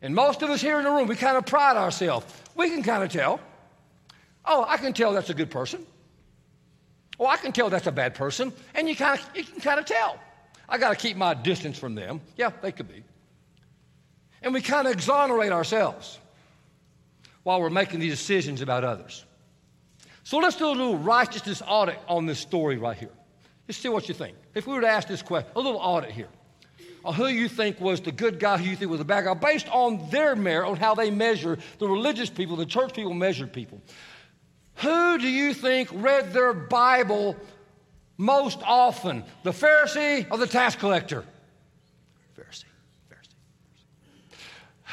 And 0.03 0.17
most 0.17 0.43
of 0.43 0.51
us 0.51 0.61
here 0.61 0.79
in 0.79 0.85
the 0.85 0.91
room, 0.91 1.07
we 1.07 1.15
kind 1.15 1.37
of 1.37 1.47
pride 1.47 1.77
ourselves. 1.77 2.27
We 2.57 2.69
can 2.69 2.83
kind 2.83 3.05
of 3.05 3.11
tell. 3.11 3.39
Oh, 4.45 4.65
I 4.69 4.77
can 4.77 4.93
tell 4.93 5.13
that's 5.13 5.31
a 5.31 5.35
good 5.35 5.51
person. 5.51 5.87
Oh, 7.21 7.27
I 7.27 7.37
can 7.37 7.53
tell 7.53 7.71
that's 7.71 7.87
a 7.87 7.93
bad 7.93 8.17
person. 8.17 8.53
And 8.75 8.89
you, 8.89 8.97
kind 8.97 9.19
of, 9.19 9.37
you 9.37 9.45
can 9.45 9.61
kind 9.61 9.79
of 9.79 9.87
tell. 9.87 10.19
I 10.69 10.79
got 10.79 10.91
to 10.91 10.97
keep 10.97 11.17
my 11.17 11.35
distance 11.35 11.79
from 11.79 11.95
them. 11.95 12.21
Yeah, 12.37 12.51
they 12.63 12.73
could 12.73 12.89
be. 12.89 13.05
And 14.43 14.53
we 14.53 14.61
kind 14.61 14.89
of 14.89 14.93
exonerate 14.93 15.53
ourselves 15.53 16.19
while 17.45 17.61
we're 17.61 17.71
making 17.71 18.01
these 18.01 18.17
decisions 18.19 18.61
about 18.61 18.85
others. 18.85 19.25
So 20.25 20.39
let's 20.39 20.57
do 20.57 20.67
a 20.67 20.69
little 20.69 20.99
righteousness 20.99 21.63
audit 21.67 21.99
on 22.09 22.27
this 22.27 22.39
story 22.39 22.79
right 22.79 22.97
here. 22.97 23.11
Let's 23.69 23.79
see 23.79 23.89
what 23.89 24.09
you 24.09 24.15
think. 24.15 24.37
If 24.55 24.67
we 24.67 24.75
were 24.75 24.81
to 24.81 24.89
ask 24.89 25.07
this 25.07 25.23
question, 25.23 25.51
a 25.55 25.61
little 25.61 25.81
audit 25.81 26.11
here 26.11 26.29
on 27.05 27.15
who 27.15 27.27
you 27.27 27.49
think 27.49 27.81
was 27.81 28.01
the 28.01 28.13
good 28.13 28.41
guy, 28.41 28.57
who 28.57 28.65
you 28.65 28.77
think 28.77 28.91
was 28.91 28.99
the 28.99 29.05
bad 29.05 29.25
guy, 29.25 29.35
based 29.35 29.69
on 29.69 30.09
their 30.11 30.35
merit, 30.35 30.69
on 30.69 30.77
how 30.77 30.95
they 30.95 31.11
measure 31.11 31.59
the 31.79 31.87
religious 31.87 32.31
people, 32.31 32.57
the 32.57 32.67
church 32.67 32.95
people 32.95 33.13
measured 33.13 33.53
people. 33.53 33.81
Who 34.77 35.19
do 35.19 35.29
you 35.29 35.55
think 35.55 35.89
read 35.93 36.33
their 36.33 36.55
Bible 36.55 37.37
most 38.17 38.61
often? 38.65 39.25
The 39.43 39.51
Pharisee 39.51 40.27
or 40.31 40.39
the 40.39 40.47
tax 40.47 40.75
collector? 40.75 41.25
Pharisee. 42.39 42.65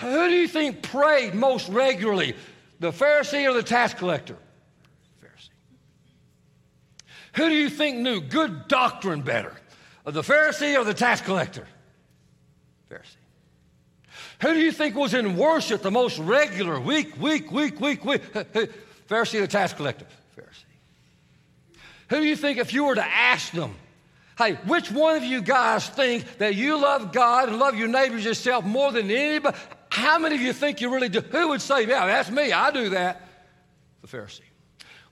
Who 0.02 0.30
do 0.30 0.36
you 0.36 0.48
think 0.48 0.82
prayed 0.82 1.36
most 1.36 1.70
regularly? 1.70 2.36
The 2.80 2.92
Pharisee 2.92 3.48
or 3.48 3.54
the 3.54 3.62
tax 3.62 3.94
collector? 3.94 4.36
Pharisee. 5.24 5.50
Who 7.34 7.50
do 7.50 7.56
you 7.56 7.70
think 7.70 8.00
knew 8.00 8.20
good 8.20 8.68
doctrine 8.68 9.22
better? 9.22 9.54
The 10.04 10.24
Pharisee 10.24 10.76
or 10.76 10.84
the 10.84 10.96
tax 10.96 11.22
collector? 11.22 11.68
Pharisee. 12.90 13.16
Who 14.42 14.56
do 14.56 14.60
you 14.60 14.72
think 14.72 14.96
was 14.96 15.14
in 15.14 15.38
worship 15.38 15.84
the 15.84 15.92
most 15.92 16.18
regular, 16.18 16.80
week, 16.80 17.22
week, 17.22 17.52
week, 17.52 17.80
week, 17.80 18.04
week? 18.04 18.24
Pharisee 19.08 19.38
or 19.38 19.42
the 19.42 19.48
tax 19.48 19.74
collector? 19.74 20.08
Pharisee. 20.36 20.66
Who 22.10 22.18
do 22.18 22.26
you 22.26 22.36
think, 22.36 22.58
if 22.58 22.74
you 22.74 22.86
were 22.86 22.96
to 22.96 23.06
ask 23.06 23.52
them, 23.52 23.76
hey, 24.40 24.54
which 24.66 24.92
one 24.92 25.16
of 25.16 25.24
you 25.24 25.44
guys 25.44 25.88
think 25.88 26.40
that 26.40 26.56
you 26.56 26.82
love 26.82 27.14
God 27.14 27.50
and 27.50 27.60
love 27.60 27.78
your 27.78 27.88
neighbors 27.88 28.26
yourself 28.26 28.66
more 28.66 28.92
than 28.92 29.12
anybody? 29.12 29.56
How 29.92 30.18
many 30.18 30.36
of 30.36 30.42
you 30.42 30.54
think 30.54 30.80
you 30.80 30.92
really 30.92 31.10
do? 31.10 31.20
Who 31.20 31.50
would 31.50 31.62
say, 31.62 31.86
yeah, 31.86 32.06
that's 32.06 32.32
me, 32.32 32.54
I 32.54 32.72
do 32.72 32.90
that? 32.90 33.28
The 34.02 34.08
Pharisee. 34.08 34.40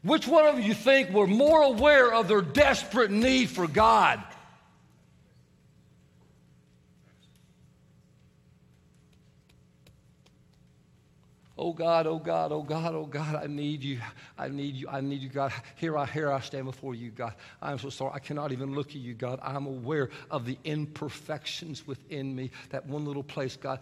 Which 0.04 0.26
one 0.26 0.46
of 0.46 0.60
you 0.60 0.74
think 0.74 1.10
were 1.12 1.28
more 1.28 1.62
aware 1.62 2.14
of 2.14 2.30
their 2.30 2.42
desperate 2.42 3.12
need 3.12 3.50
for 3.50 3.68
God? 3.68 4.24
Oh 11.62 11.74
God, 11.74 12.08
oh 12.08 12.20
God, 12.20 12.54
oh 12.54 12.64
God, 12.64 12.96
oh 12.96 13.06
God, 13.06 13.36
I 13.36 13.48
need 13.48 13.84
you. 13.84 14.00
I 14.38 14.48
need 14.48 14.76
you. 14.78 14.88
I 14.88 15.02
need 15.02 15.22
you, 15.22 15.28
God. 15.28 15.52
Here 15.76 15.98
I 15.98 16.06
here 16.06 16.32
I 16.32 16.40
stand 16.40 16.64
before 16.64 16.96
you, 16.96 17.12
God. 17.12 17.34
I'm 17.62 17.78
so 17.78 17.90
sorry. 17.90 18.14
I 18.16 18.20
cannot 18.20 18.54
even 18.54 18.74
look 18.74 18.92
at 18.92 18.96
you, 18.96 19.14
God. 19.14 19.42
I'm 19.44 19.66
aware 19.66 20.10
of 20.32 20.46
the 20.46 20.58
imperfections 20.64 21.86
within 21.86 22.34
me. 22.34 22.52
That 22.70 22.86
one 22.86 23.04
little 23.04 23.24
place, 23.24 23.58
God. 23.58 23.82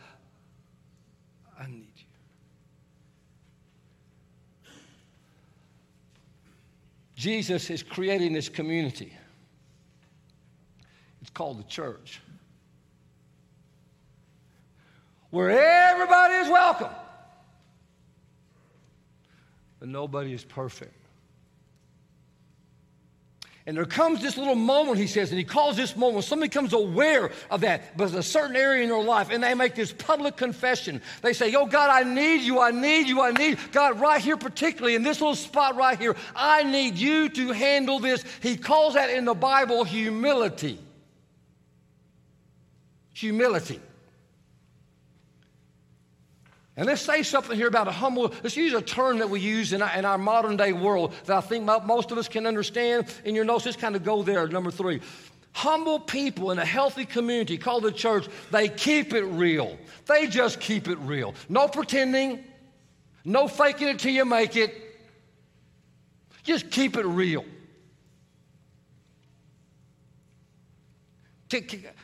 I 1.60 1.68
need 1.68 1.92
you. 1.96 2.04
Jesus 7.16 7.70
is 7.70 7.82
creating 7.82 8.34
this 8.34 8.48
community. 8.48 9.14
It's 11.22 11.32
called 11.32 11.60
the 11.60 11.64
church. 11.64 12.22
Where 15.32 15.50
everybody 15.50 16.36
is 16.36 16.50
welcome 16.50 16.94
but 19.80 19.90
nobody 19.90 20.34
is 20.34 20.44
perfect. 20.44 20.94
And 23.68 23.76
there 23.76 23.86
comes 23.86 24.22
this 24.22 24.38
little 24.38 24.56
moment, 24.56 24.98
he 24.98 25.08
says, 25.08 25.30
and 25.30 25.38
he 25.38 25.44
calls 25.44 25.76
this 25.76 25.94
moment 25.98 26.24
somebody 26.24 26.48
becomes 26.48 26.72
aware 26.72 27.32
of 27.52 27.60
that, 27.62 27.98
but 27.98 28.14
a 28.16 28.24
certain 28.24 28.56
area 28.56 28.82
in 28.82 28.88
their 28.88 29.04
life, 29.04 29.30
and 29.30 29.44
they 29.44 29.54
make 29.56 29.76
this 29.76 29.92
public 29.92 30.38
confession. 30.38 31.02
They 31.22 31.34
say, 31.34 31.54
Oh 31.54 31.66
God, 31.66 31.90
I 31.90 32.10
need 32.10 32.44
you, 32.44 32.62
I 32.62 32.72
need 32.72 33.10
you, 33.10 33.22
I 33.22 33.32
need 33.32 33.60
God, 33.74 34.00
right 34.00 34.22
here, 34.22 34.38
particularly 34.38 34.96
in 34.96 35.04
this 35.04 35.20
little 35.20 35.36
spot 35.36 35.76
right 35.76 36.00
here, 36.00 36.16
I 36.34 36.64
need 36.64 36.96
you 36.96 37.28
to 37.28 37.52
handle 37.52 38.00
this. 38.00 38.24
He 38.42 38.56
calls 38.56 38.94
that 38.94 39.10
in 39.10 39.26
the 39.26 39.34
Bible 39.34 39.84
humility. 39.84 40.80
Humility. 43.16 43.82
And 46.78 46.86
let's 46.86 47.02
say 47.02 47.24
something 47.24 47.58
here 47.58 47.68
about 47.68 47.88
a 47.88 47.92
humble, 47.92 48.32
let's 48.44 48.56
use 48.56 48.74
a 48.74 48.82
term 48.84 49.18
that 49.18 49.32
we 49.32 49.40
use 49.40 49.74
in 49.74 49.82
our, 49.82 49.98
in 49.98 50.06
our 50.06 50.20
modern 50.20 50.58
day 50.58 50.74
world 50.74 51.16
that 51.26 51.36
I 51.36 51.42
think 51.42 51.66
most 51.66 52.12
of 52.12 52.20
us 52.20 52.28
can 52.28 52.46
understand. 52.46 53.08
In 53.26 53.34
your 53.34 53.46
notes, 53.46 53.64
just 53.64 53.80
kind 53.80 53.96
of 53.96 54.04
go 54.04 54.22
there, 54.22 54.48
number 54.48 54.70
three. 54.70 55.02
Humble 55.54 56.00
people 56.00 56.52
in 56.52 56.60
a 56.60 56.66
healthy 56.66 57.04
community 57.04 57.58
called 57.58 57.82
the 57.82 57.92
church, 57.92 58.28
they 58.52 58.70
keep 58.70 59.14
it 59.14 59.24
real. 59.24 59.76
They 60.06 60.28
just 60.28 60.60
keep 60.60 60.88
it 60.88 61.00
real. 61.00 61.34
No 61.50 61.68
pretending, 61.68 62.44
no 63.26 63.48
faking 63.48 63.88
it 63.88 63.98
till 63.98 64.14
you 64.14 64.24
make 64.24 64.56
it. 64.56 64.72
Just 66.44 66.70
keep 66.70 66.96
it 66.96 67.08
real. 67.08 67.44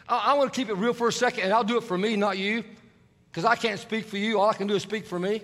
I 0.10 0.34
want 0.34 0.52
to 0.52 0.60
keep 0.60 0.70
it 0.70 0.76
real 0.76 0.94
for 0.94 1.10
a 1.10 1.14
second, 1.14 1.44
and 1.44 1.54
I'll 1.54 1.64
do 1.64 1.78
it 1.78 1.84
for 1.84 1.98
me, 1.98 2.16
not 2.16 2.40
you 2.40 2.64
because 3.34 3.46
I 3.46 3.56
can't 3.56 3.80
speak 3.80 4.06
for 4.06 4.18
you. 4.18 4.40
All 4.40 4.48
I 4.48 4.54
can 4.54 4.68
do 4.68 4.76
is 4.76 4.84
speak 4.84 5.08
for 5.08 5.18
me. 5.18 5.42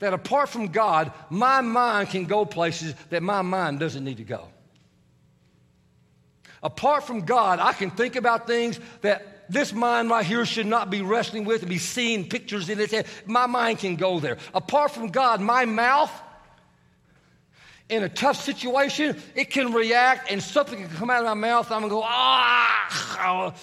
That 0.00 0.12
apart 0.12 0.48
from 0.48 0.66
God, 0.66 1.12
my 1.30 1.60
mind 1.60 2.08
can 2.08 2.24
go 2.24 2.44
places 2.44 2.96
that 3.10 3.22
my 3.22 3.42
mind 3.42 3.78
doesn't 3.78 4.02
need 4.02 4.16
to 4.16 4.24
go. 4.24 4.48
Apart 6.64 7.04
from 7.04 7.20
God, 7.20 7.60
I 7.60 7.74
can 7.74 7.92
think 7.92 8.16
about 8.16 8.48
things 8.48 8.80
that 9.02 9.48
this 9.48 9.72
mind 9.72 10.10
right 10.10 10.26
here 10.26 10.44
should 10.44 10.66
not 10.66 10.90
be 10.90 11.00
wrestling 11.00 11.44
with 11.44 11.60
and 11.60 11.68
be 11.68 11.78
seeing 11.78 12.28
pictures 12.28 12.68
in 12.68 12.78
head. 12.78 13.06
My 13.24 13.46
mind 13.46 13.78
can 13.78 13.94
go 13.94 14.18
there. 14.18 14.38
Apart 14.52 14.90
from 14.90 15.10
God, 15.10 15.40
my 15.40 15.66
mouth, 15.66 16.10
in 17.88 18.02
a 18.02 18.08
tough 18.08 18.42
situation, 18.42 19.16
it 19.36 19.50
can 19.50 19.72
react 19.72 20.28
and 20.28 20.42
something 20.42 20.80
can 20.80 20.88
come 20.96 21.08
out 21.08 21.20
of 21.20 21.26
my 21.26 21.34
mouth. 21.34 21.70
I'm 21.70 21.82
gonna 21.82 21.90
go, 21.90 22.02
ah. 22.04 23.54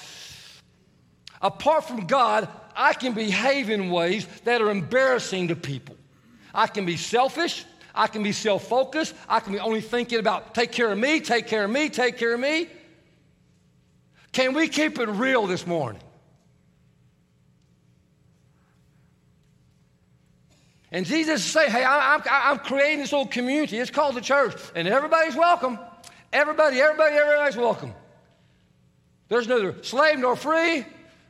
Apart 1.41 1.84
from 1.86 2.08
God, 2.08 2.47
I 2.82 2.94
can 2.94 3.13
behave 3.13 3.70
in 3.70 3.91
ways 3.91 4.26
that 4.44 4.60
are 4.60 4.72
embarrassing 4.72 5.50
to 5.50 5.56
people. 5.56 5.96
I 6.52 6.65
can 6.65 6.84
be 6.84 6.98
selfish. 6.98 7.63
I 7.94 8.08
can 8.08 8.24
be 8.24 8.32
self 8.32 8.67
focused. 8.67 9.13
I 9.30 9.39
can 9.39 9.54
be 9.54 9.60
only 9.60 9.82
thinking 9.82 10.17
about 10.17 10.56
take 10.56 10.72
care 10.72 10.91
of 10.91 10.98
me, 10.98 11.20
take 11.20 11.46
care 11.46 11.63
of 11.63 11.70
me, 11.70 11.89
take 11.89 12.17
care 12.17 12.34
of 12.34 12.39
me. 12.39 12.67
Can 14.32 14.56
we 14.56 14.67
keep 14.67 14.98
it 14.98 15.10
real 15.10 15.46
this 15.46 15.67
morning? 15.67 16.02
And 20.91 21.06
Jesus 21.06 21.46
is 21.46 21.52
saying, 21.52 21.70
hey, 21.70 21.84
I'm, 21.86 22.24
I'm 22.30 22.58
creating 22.58 23.00
this 23.00 23.12
little 23.12 23.28
community. 23.28 23.78
It's 23.78 23.91
called 23.91 24.15
the 24.15 24.22
church. 24.22 24.56
And 24.76 24.88
everybody's 24.88 25.36
welcome. 25.36 25.78
Everybody, 26.34 26.82
everybody, 26.82 27.15
everybody's 27.15 27.58
welcome. 27.58 27.94
There's 29.28 29.48
neither 29.48 29.84
slave 29.84 30.17
nor 30.17 30.36
free, 30.36 30.84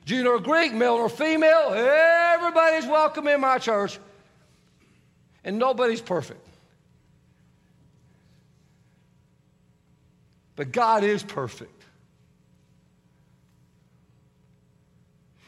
Jew 0.06 0.24
nor 0.24 0.40
Greek, 0.40 0.74
male 0.74 0.98
nor 0.98 1.10
female, 1.10 1.74
everybody's 1.74 2.86
welcome 2.86 3.28
in 3.28 3.40
my 3.42 3.58
church. 3.58 4.00
And 5.44 5.58
nobody's 5.58 6.02
perfect. 6.02 6.48
But 10.56 10.72
God 10.72 11.04
is 11.04 11.24
perfect. 11.24 11.82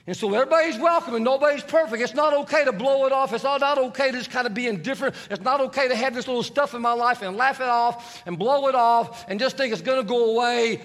And 0.05 0.17
so 0.17 0.33
everybody's 0.33 0.77
welcome 0.77 1.15
and 1.15 1.23
nobody's 1.23 1.63
perfect. 1.63 2.01
It's 2.01 2.13
not 2.13 2.33
okay 2.33 2.65
to 2.65 2.73
blow 2.73 3.05
it 3.05 3.13
off. 3.13 3.31
It's 3.31 3.43
not 3.45 3.77
okay 3.77 4.11
to 4.11 4.17
just 4.17 4.31
kind 4.31 4.45
of 4.45 4.53
be 4.53 4.67
indifferent. 4.67 5.15
It's 5.29 5.43
not 5.43 5.61
okay 5.61 5.87
to 5.87 5.95
have 5.95 6.13
this 6.13 6.27
little 6.27 6.43
stuff 6.43 6.73
in 6.73 6.81
my 6.81 6.91
life 6.91 7.21
and 7.21 7.37
laugh 7.37 7.61
it 7.61 7.69
off 7.69 8.21
and 8.25 8.37
blow 8.37 8.67
it 8.67 8.75
off 8.75 9.25
and 9.29 9.39
just 9.39 9.55
think 9.55 9.71
it's 9.71 9.81
going 9.81 10.01
to 10.01 10.07
go 10.07 10.35
away 10.35 10.81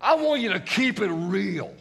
I 0.00 0.14
want 0.14 0.40
you 0.40 0.52
to 0.52 0.60
keep 0.60 1.00
it 1.00 1.10
real. 1.10 1.74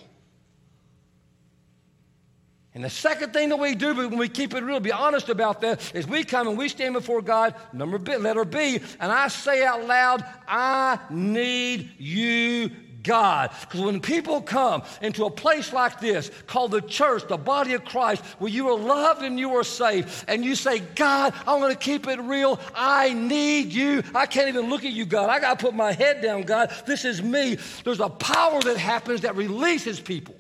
And 2.76 2.84
the 2.84 2.90
second 2.90 3.34
thing 3.34 3.50
that 3.50 3.58
we 3.58 3.76
do 3.76 3.94
when 3.94 4.18
we 4.18 4.30
keep 4.30 4.54
it 4.54 4.64
real, 4.64 4.80
be 4.80 4.92
honest 4.92 5.30
about 5.30 5.62
that, 5.62 5.94
is 5.96 6.08
we 6.08 6.24
come 6.24 6.48
and 6.48 6.58
we 6.58 6.70
stand 6.70 6.94
before 6.94 7.22
God, 7.22 7.56
number 7.74 7.98
B, 7.98 8.16
letter 8.16 8.46
B, 8.46 8.80
and 9.00 9.12
I 9.12 9.28
say 9.28 9.66
out 9.66 9.86
loud, 9.86 10.24
I 10.48 11.00
need 11.10 11.90
you, 11.98 12.70
God. 13.04 13.52
Because 13.62 13.82
when 13.82 14.00
people 14.00 14.42
come 14.42 14.84
into 15.02 15.26
a 15.26 15.32
place 15.32 15.72
like 15.74 16.00
this 16.00 16.32
called 16.48 16.72
the 16.72 16.82
church, 16.82 17.28
the 17.28 17.38
body 17.38 17.74
of 17.74 17.86
Christ, 17.86 18.24
where 18.40 18.52
you 18.52 18.70
are 18.70 18.78
loved 18.78 19.22
and 19.22 19.40
you 19.40 19.56
are 19.56 19.64
saved, 19.64 20.26
and 20.28 20.44
you 20.44 20.56
say, 20.56 20.80
God, 20.80 21.34
I'm 21.48 21.60
going 21.60 21.74
to 21.74 21.80
keep 21.80 22.08
it 22.08 22.20
real. 22.22 22.60
I 22.76 23.14
need 23.14 23.72
you. 23.72 24.04
I 24.14 24.26
can't 24.26 24.50
even 24.50 24.70
look 24.70 24.86
at 24.86 24.92
you, 24.92 25.06
God. 25.06 25.30
I 25.30 25.40
got 25.40 25.60
to 25.60 25.66
put 25.66 25.76
my 25.76 25.92
head 25.92 26.22
down, 26.22 26.44
God. 26.44 26.74
This 26.86 27.06
is 27.06 27.22
me. 27.22 27.58
There's 27.84 28.00
a 28.00 28.10
power 28.10 28.62
that 28.62 28.78
happens 28.78 29.22
that 29.22 29.36
releases 29.36 30.00
people. 30.00 30.36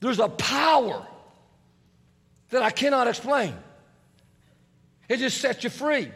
There's 0.00 0.20
a 0.20 0.28
power 0.28 1.06
that 2.50 2.62
I 2.62 2.70
cannot 2.70 3.08
explain. 3.08 3.54
It 5.08 5.18
just 5.18 5.40
sets 5.40 5.64
you 5.64 5.70
free. 5.70 6.10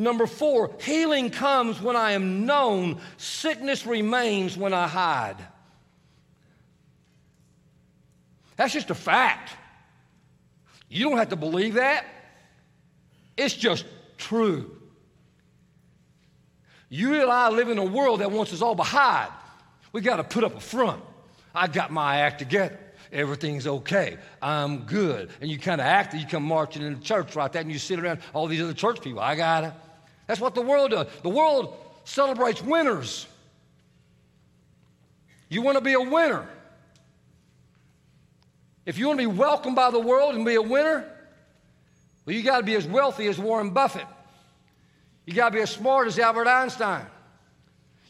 Number 0.00 0.28
four, 0.28 0.70
healing 0.80 1.28
comes 1.28 1.82
when 1.82 1.96
I 1.96 2.12
am 2.12 2.46
known, 2.46 3.00
sickness 3.16 3.84
remains 3.84 4.56
when 4.56 4.72
I 4.72 4.86
hide. 4.86 5.36
That's 8.54 8.72
just 8.72 8.90
a 8.90 8.94
fact. 8.94 9.52
You 10.88 11.08
don't 11.08 11.18
have 11.18 11.30
to 11.30 11.36
believe 11.36 11.74
that, 11.74 12.06
it's 13.36 13.54
just 13.54 13.84
true. 14.16 14.76
You 16.88 17.20
and 17.20 17.30
I 17.30 17.50
live 17.50 17.68
in 17.68 17.78
a 17.78 17.84
world 17.84 18.20
that 18.20 18.30
wants 18.30 18.52
us 18.52 18.62
all 18.62 18.76
to 18.76 18.82
hide. 18.84 19.32
We 19.92 20.00
got 20.00 20.16
to 20.16 20.24
put 20.24 20.44
up 20.44 20.56
a 20.56 20.60
front. 20.60 21.02
I 21.52 21.66
got 21.66 21.90
my 21.90 22.20
act 22.20 22.38
together 22.38 22.78
everything's 23.10 23.66
okay. 23.66 24.18
I'm 24.42 24.80
good. 24.80 25.30
And 25.40 25.50
you 25.50 25.58
kind 25.58 25.80
of 25.80 25.86
act 25.86 26.12
that 26.12 26.18
you 26.18 26.26
come 26.26 26.42
marching 26.42 26.82
into 26.82 27.00
church 27.00 27.34
right 27.36 27.50
there 27.50 27.62
and 27.62 27.72
you 27.72 27.78
sit 27.78 27.98
around 27.98 28.20
all 28.34 28.46
these 28.46 28.60
other 28.60 28.74
church 28.74 29.00
people. 29.00 29.20
I 29.20 29.34
got 29.34 29.64
it. 29.64 29.72
That's 30.28 30.40
what 30.40 30.54
the 30.54 30.62
world 30.62 30.92
does. 30.92 31.08
The 31.22 31.30
world 31.30 31.76
celebrates 32.04 32.62
winners. 32.62 33.26
You 35.48 35.62
want 35.62 35.78
to 35.78 35.80
be 35.80 35.94
a 35.94 36.00
winner. 36.00 36.46
If 38.86 38.98
you 38.98 39.08
want 39.08 39.18
to 39.18 39.28
be 39.28 39.34
welcomed 39.34 39.74
by 39.74 39.90
the 39.90 39.98
world 39.98 40.34
and 40.34 40.44
be 40.44 40.54
a 40.54 40.62
winner, 40.62 41.10
well, 42.24 42.36
you 42.36 42.42
got 42.42 42.58
to 42.58 42.62
be 42.62 42.74
as 42.74 42.86
wealthy 42.86 43.26
as 43.26 43.38
Warren 43.38 43.70
Buffett. 43.70 44.06
You 45.26 45.32
got 45.32 45.48
to 45.48 45.56
be 45.56 45.62
as 45.62 45.70
smart 45.70 46.06
as 46.06 46.18
Albert 46.18 46.46
Einstein. 46.46 47.06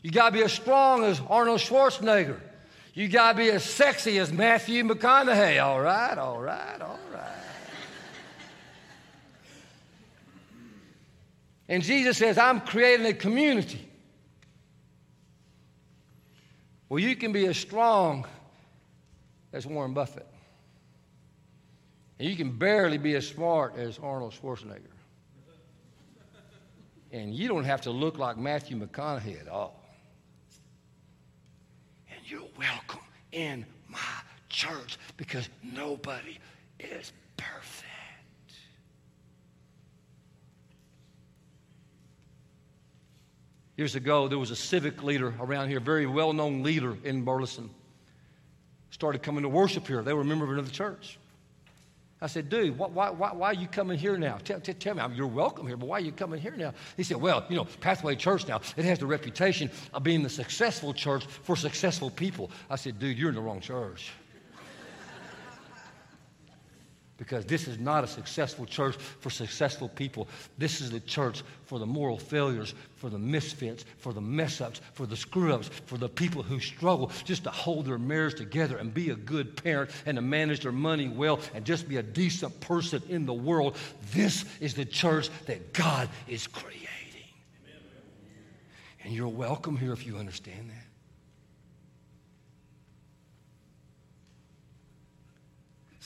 You 0.03 0.11
got 0.11 0.31
to 0.31 0.33
be 0.33 0.43
as 0.43 0.53
strong 0.53 1.05
as 1.05 1.21
Arnold 1.29 1.61
Schwarzenegger. 1.61 2.41
You 2.95 3.09
got 3.09 3.33
to 3.33 3.39
be 3.39 3.51
as 3.51 3.65
sexy 3.65 4.19
as 4.19 4.33
Matthew 4.33 4.83
McConaughey. 4.83 5.63
All 5.63 5.81
right, 5.81 6.19
all 6.19 6.41
right, 6.41 6.81
all 6.81 6.91
right. 6.91 7.08
And 11.69 11.83
Jesus 11.83 12.17
says, 12.17 12.39
I'm 12.39 12.61
creating 12.61 13.07
a 13.07 13.13
community. 13.13 13.87
Well, 16.89 16.99
you 16.99 17.15
can 17.15 17.33
be 17.33 17.47
as 17.47 17.59
strong 17.59 18.27
as 19.53 19.67
Warren 19.67 19.93
Buffett. 19.93 20.27
And 22.19 22.29
you 22.29 22.37
can 22.37 22.51
barely 22.51 22.99
be 22.99 23.15
as 23.15 23.27
smart 23.29 23.77
as 23.77 23.99
Arnold 23.99 24.33
Schwarzenegger. 24.33 24.81
And 27.13 27.35
you 27.35 27.49
don't 27.49 27.65
have 27.65 27.83
to 27.83 27.91
look 27.91 28.19
like 28.19 28.37
Matthew 28.37 28.79
McConaughey 28.79 29.41
at 29.41 29.49
all 29.49 29.83
And 32.11 32.21
you're 32.25 32.49
welcome 32.59 33.01
in 33.33 33.65
my 33.89 33.99
church 34.49 34.99
because 35.17 35.49
nobody 35.63 36.39
is 36.79 37.13
perfect. 37.37 37.78
Years 43.79 43.95
ago, 43.95 44.27
there 44.27 44.41
was 44.41 44.51
a 44.51 44.57
civic 44.57 45.05
leader 45.05 45.33
around 45.39 45.69
here, 45.69 45.79
a 45.79 45.81
very 45.81 46.05
well 46.05 46.33
known 46.33 46.65
leader 46.65 46.99
in 47.05 47.23
Burleson. 47.23 47.71
Started 48.91 49.23
coming 49.23 49.45
to 49.45 49.49
worship 49.49 49.87
here. 49.87 50.03
They 50.03 50.13
were 50.13 50.23
a 50.23 50.25
member 50.25 50.45
of 50.45 50.51
another 50.51 50.71
church. 50.71 51.17
I 52.21 52.27
said, 52.27 52.49
dude, 52.49 52.77
why, 52.77 52.89
why, 53.11 53.33
why, 53.33 53.51
are 53.51 53.55
you 53.55 53.69
coming 53.69 53.97
here 53.97 54.19
now? 54.19 54.39
Tell, 54.39 54.59
tell, 54.59 54.75
tell 54.75 54.95
me, 54.97 55.15
you're 55.15 55.29
welcome 55.29 55.69
here, 55.69 55.77
but 55.77 55.87
why 55.87 55.99
are 55.99 56.01
you 56.01 56.11
coming 56.11 56.41
here 56.41 56.57
now? 56.57 56.75
He 56.97 57.05
said, 57.05 57.19
well, 57.19 57.47
you 57.49 57.55
know, 57.55 57.67
Pathway 57.81 58.17
Church 58.17 58.49
now, 58.49 58.61
it 58.77 58.85
has 58.85 58.99
the 58.99 59.07
reputation 59.07 59.71
of 59.95 60.03
being 60.03 60.25
the 60.25 60.29
successful 60.29 60.93
church 60.93 61.25
for 61.27 61.55
successful 61.55 62.11
people. 62.11 62.51
I 62.69 62.75
said, 62.75 62.99
dude, 62.99 63.17
you're 63.17 63.29
in 63.29 63.37
the 63.37 63.41
wrong 63.41 63.61
church 63.61 64.11
because 67.19 67.45
this 67.45 67.67
is 67.67 67.79
not 67.79 68.05
a 68.05 68.07
successful 68.07 68.65
church 68.65 68.95
for 68.97 69.29
successful 69.29 69.89
people. 69.89 70.29
This 70.57 70.81
is 70.81 70.91
the 70.91 71.01
church 71.01 71.43
for 71.67 71.79
the 71.81 71.87
moral 71.87 72.17
failures, 72.17 72.75
for 72.97 73.11
the 73.11 73.19
misfits, 73.19 73.85
for 73.99 74.13
the 74.13 74.21
mess 74.21 74.61
ups, 74.61 74.81
for 74.95 75.05
the 75.05 75.17
screw 75.17 75.53
ups, 75.53 75.69
for 75.87 75.99
the 75.99 76.09
people 76.09 76.43
who 76.43 76.61
struggle 76.61 77.11
just 77.25 77.45
to 77.45 77.51
hold 77.51 77.87
their 77.87 77.99
marriage 77.99 78.37
together 78.37 78.79
and 78.79 78.95
be 78.95 79.11
a 79.11 79.17
good 79.17 79.63
parent 79.63 79.91
and 80.07 80.17
to 80.17 80.23
manage 80.23 80.61
their 80.61 80.73
money 80.73 81.09
well 81.09 81.41
and 81.55 81.65
just 81.65 81.89
be 81.89 81.97
a 81.97 82.03
decent 82.03 82.59
person 82.61 83.03
in 83.09 83.27
the 83.27 83.35
world. 83.35 83.77
This 84.13 84.45
is 84.61 84.75
the 84.75 84.85
church 84.85 85.29
that 85.47 85.73
God 85.73 86.09
is 86.29 86.47
creating. 86.47 86.87
And 89.03 89.13
you're 89.13 89.29
welcome 89.29 89.77
here 89.77 89.93
if 89.93 90.07
you 90.07 90.19
understand 90.19 90.71
that. 90.71 90.88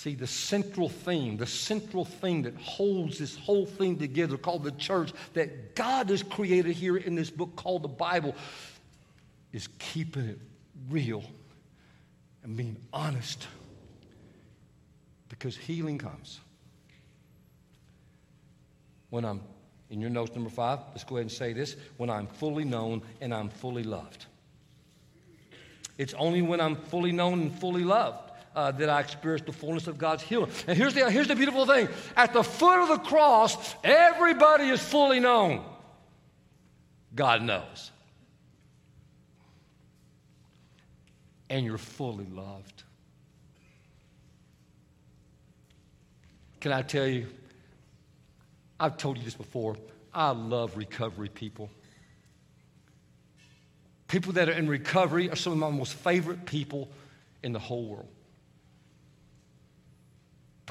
See, 0.02 0.16
the 0.16 0.26
central 0.26 0.88
theme, 0.88 1.36
the 1.36 1.46
central 1.46 2.04
thing 2.04 2.42
that 2.42 2.56
holds 2.56 3.20
this 3.20 3.36
whole 3.36 3.66
thing 3.66 4.00
together 4.00 4.36
called 4.36 4.64
the 4.64 4.72
church 4.72 5.12
that 5.34 5.76
God 5.76 6.10
has 6.10 6.24
created 6.24 6.74
here 6.74 6.96
in 6.96 7.14
this 7.14 7.30
book 7.30 7.54
called 7.54 7.84
the 7.84 7.88
Bible 7.88 8.34
is 9.52 9.68
keeping 9.78 10.24
it 10.24 10.40
real 10.90 11.22
and 12.42 12.56
being 12.56 12.78
honest. 12.92 13.46
Because 15.28 15.56
healing 15.56 15.98
comes. 15.98 16.40
When 19.10 19.24
I'm, 19.24 19.40
in 19.88 20.00
your 20.00 20.10
notes 20.10 20.34
number 20.34 20.50
five, 20.50 20.80
let's 20.88 21.04
go 21.04 21.14
ahead 21.14 21.26
and 21.26 21.30
say 21.30 21.52
this 21.52 21.76
when 21.96 22.10
I'm 22.10 22.26
fully 22.26 22.64
known 22.64 23.02
and 23.20 23.32
I'm 23.32 23.50
fully 23.50 23.84
loved. 23.84 24.26
It's 25.96 26.14
only 26.14 26.42
when 26.42 26.60
I'm 26.60 26.74
fully 26.74 27.12
known 27.12 27.40
and 27.40 27.54
fully 27.60 27.84
loved 27.84 28.31
uh, 28.54 28.70
that 28.72 28.88
I 28.88 29.00
experienced 29.00 29.46
the 29.46 29.52
fullness 29.52 29.86
of 29.86 29.98
God's 29.98 30.22
healing. 30.22 30.50
And 30.66 30.76
here's 30.76 30.94
the, 30.94 31.10
here's 31.10 31.28
the 31.28 31.36
beautiful 31.36 31.66
thing 31.66 31.88
at 32.16 32.32
the 32.32 32.42
foot 32.42 32.80
of 32.82 32.88
the 32.88 32.98
cross, 32.98 33.74
everybody 33.82 34.68
is 34.68 34.82
fully 34.82 35.20
known. 35.20 35.64
God 37.14 37.42
knows. 37.42 37.90
And 41.50 41.66
you're 41.66 41.78
fully 41.78 42.26
loved. 42.26 42.82
Can 46.60 46.72
I 46.72 46.82
tell 46.82 47.06
you? 47.06 47.26
I've 48.80 48.96
told 48.96 49.18
you 49.18 49.24
this 49.24 49.34
before. 49.34 49.76
I 50.14 50.30
love 50.30 50.76
recovery 50.76 51.28
people. 51.28 51.68
People 54.08 54.32
that 54.34 54.48
are 54.48 54.52
in 54.52 54.68
recovery 54.68 55.30
are 55.30 55.36
some 55.36 55.52
of 55.52 55.58
my 55.58 55.70
most 55.70 55.94
favorite 55.94 56.46
people 56.46 56.90
in 57.42 57.52
the 57.52 57.58
whole 57.58 57.86
world 57.86 58.08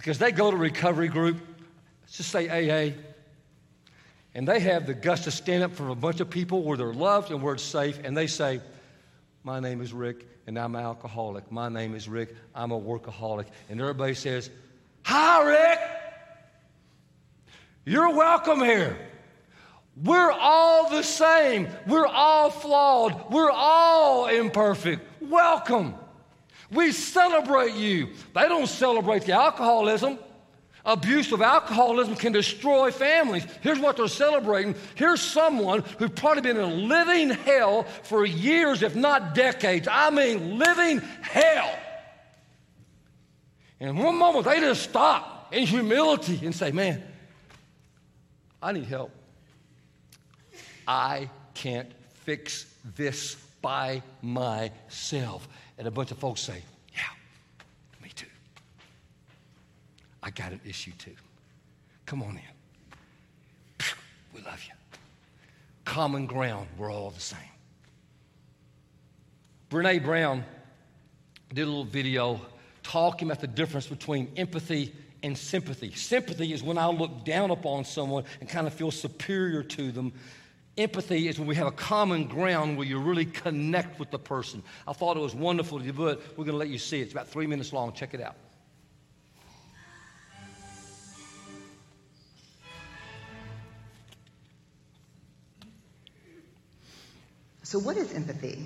because 0.02 0.18
they 0.18 0.32
go 0.32 0.50
to 0.50 0.58
recovery 0.58 1.10
group, 1.10 1.38
let's 2.02 2.18
just 2.18 2.32
say 2.32 2.50
AA, 2.50 2.94
and 4.34 4.48
they 4.48 4.60
have 4.60 4.88
the 4.88 4.96
guts 4.96 5.26
to 5.26 5.32
stand 5.32 5.62
up 5.62 5.76
for 5.76 5.90
a 5.90 5.96
bunch 5.96 6.20
of 6.20 6.28
people 6.28 6.64
where 6.64 6.76
they're 6.76 6.92
loved 6.92 7.30
and 7.30 7.40
where 7.40 7.54
it's 7.54 7.62
safe, 7.62 8.00
and 8.04 8.18
they 8.18 8.26
say, 8.26 8.62
My 9.44 9.60
name 9.60 9.80
is 9.80 9.94
Rick, 9.94 10.26
and 10.48 10.58
I'm 10.58 10.74
an 10.74 10.82
alcoholic. 10.82 11.52
My 11.52 11.70
name 11.70 11.94
is 11.94 12.10
Rick, 12.10 12.36
I'm 12.56 12.72
a 12.72 12.82
workaholic. 12.82 13.46
And 13.70 13.80
everybody 13.80 14.16
says, 14.16 14.50
Hi, 15.04 15.44
Rick. 15.44 15.80
You're 17.86 18.16
welcome 18.16 18.60
here. 18.60 18.98
We're 20.04 20.32
all 20.32 20.90
the 20.90 21.04
same. 21.04 21.68
We're 21.86 22.08
all 22.08 22.50
flawed. 22.50 23.32
We're 23.32 23.52
all 23.52 24.26
imperfect. 24.30 25.06
Welcome. 25.22 25.94
We 26.72 26.92
celebrate 26.92 27.76
you. 27.76 28.10
They 28.34 28.48
don't 28.48 28.68
celebrate 28.68 29.24
the 29.24 29.34
alcoholism. 29.34 30.18
Abuse 30.84 31.32
of 31.32 31.42
alcoholism 31.42 32.16
can 32.16 32.32
destroy 32.32 32.90
families. 32.92 33.46
Here's 33.62 33.78
what 33.78 33.98
they're 33.98 34.08
celebrating. 34.08 34.74
Here's 34.96 35.22
someone 35.22 35.84
who's 36.00 36.10
probably 36.12 36.42
been 36.42 36.58
in 36.58 36.88
living 36.88 37.30
hell 37.30 37.84
for 38.04 38.26
years, 38.26 38.82
if 38.82 38.96
not 38.96 39.36
decades. 39.36 39.88
I 39.90 40.10
mean, 40.10 40.58
living 40.58 41.00
hell. 41.22 41.78
And 43.80 43.98
one 44.00 44.18
moment 44.18 44.46
they 44.46 44.60
just 44.60 44.84
stop 44.84 45.54
in 45.54 45.68
humility 45.68 46.40
and 46.44 46.56
say, 46.56 46.72
Man, 46.72 47.04
I 48.62 48.72
need 48.72 48.86
help. 48.86 49.12
I 50.88 51.30
can't 51.54 51.92
fix 52.24 52.66
this 52.96 53.36
by 53.62 54.02
myself. 54.22 55.48
And 55.82 55.88
a 55.88 55.92
bunch 55.92 56.12
of 56.12 56.20
folks 56.20 56.42
say, 56.42 56.62
Yeah, 56.94 57.02
me 58.04 58.10
too. 58.14 58.28
I 60.22 60.30
got 60.30 60.52
an 60.52 60.62
issue 60.64 60.92
too. 61.00 61.16
Come 62.06 62.22
on 62.22 62.38
in. 62.38 63.86
We 64.32 64.44
love 64.44 64.64
you. 64.64 64.76
Common 65.84 66.28
ground, 66.28 66.68
we're 66.78 66.94
all 66.94 67.10
the 67.10 67.20
same. 67.20 67.40
Brene 69.72 70.04
Brown 70.04 70.44
did 71.52 71.64
a 71.64 71.66
little 71.66 71.84
video 71.84 72.40
talking 72.84 73.28
about 73.28 73.42
the 73.42 73.48
difference 73.48 73.88
between 73.88 74.32
empathy 74.38 74.94
and 75.24 75.36
sympathy. 75.36 75.92
Sympathy 75.94 76.54
is 76.54 76.62
when 76.62 76.78
I 76.78 76.86
look 76.90 77.26
down 77.26 77.50
upon 77.50 77.86
someone 77.86 78.26
and 78.40 78.48
kind 78.48 78.68
of 78.68 78.74
feel 78.76 78.92
superior 78.92 79.64
to 79.64 79.92
them. 79.92 80.14
Empathy 80.78 81.28
is 81.28 81.38
when 81.38 81.48
we 81.48 81.56
have 81.56 81.68
a 81.68 81.72
common 81.72 82.26
ground 82.28 82.78
where 82.78 82.88
you 82.88 82.98
really 82.98 83.26
connect 83.26 84.00
with 84.00 84.10
the 84.10 84.20
person. 84.20 84.64
I 84.88 84.94
thought 84.94 85.18
it 85.18 85.20
was 85.20 85.36
wonderful 85.36 85.80
to 85.80 85.92
do 85.92 86.08
it. 86.08 86.20
We're 86.38 86.46
going 86.46 86.54
to 86.54 86.58
let 86.58 86.70
you 86.70 86.78
see 86.78 87.00
it. 87.00 87.04
It's 87.04 87.12
about 87.12 87.28
three 87.28 87.46
minutes 87.46 87.74
long. 87.74 87.92
Check 87.92 88.14
it 88.14 88.22
out. 88.22 88.36
So, 97.64 97.80
what 97.80 97.96
is 97.96 98.14
empathy 98.14 98.66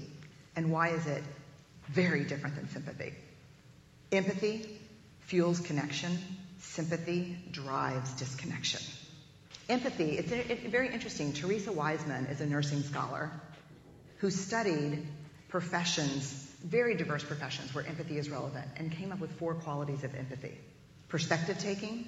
and 0.55 0.71
why 0.71 0.89
is 0.89 1.05
it 1.05 1.23
very 1.89 2.23
different 2.23 2.55
than 2.55 2.67
sympathy? 2.69 3.13
Empathy 4.11 4.79
fuels 5.21 5.59
connection, 5.59 6.17
sympathy 6.59 7.37
drives 7.51 8.13
disconnection. 8.13 8.81
Empathy, 9.67 10.17
it's, 10.17 10.31
it's 10.31 10.63
very 10.63 10.93
interesting. 10.93 11.33
Teresa 11.33 11.71
Wiseman 11.71 12.27
is 12.27 12.41
a 12.41 12.45
nursing 12.45 12.83
scholar 12.83 13.31
who 14.17 14.29
studied 14.29 15.05
professions, 15.49 16.31
very 16.63 16.95
diverse 16.95 17.23
professions 17.23 17.73
where 17.73 17.85
empathy 17.85 18.17
is 18.17 18.29
relevant, 18.29 18.67
and 18.77 18.91
came 18.91 19.11
up 19.11 19.19
with 19.19 19.31
four 19.31 19.55
qualities 19.55 20.03
of 20.03 20.13
empathy 20.15 20.57
perspective 21.09 21.57
taking, 21.59 22.07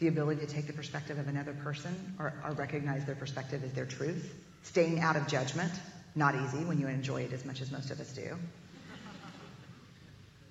the 0.00 0.08
ability 0.08 0.40
to 0.40 0.46
take 0.46 0.66
the 0.66 0.72
perspective 0.72 1.18
of 1.18 1.28
another 1.28 1.52
person 1.52 2.14
or, 2.18 2.32
or 2.44 2.52
recognize 2.52 3.04
their 3.04 3.14
perspective 3.14 3.62
as 3.62 3.72
their 3.72 3.86
truth 3.86 4.34
Staying 4.62 5.00
out 5.00 5.16
of 5.16 5.26
judgment, 5.26 5.72
not 6.14 6.34
easy 6.34 6.64
when 6.64 6.80
you 6.80 6.86
enjoy 6.86 7.22
it 7.22 7.32
as 7.32 7.44
much 7.44 7.60
as 7.60 7.70
most 7.70 7.90
of 7.90 8.00
us 8.00 8.12
do. 8.12 8.36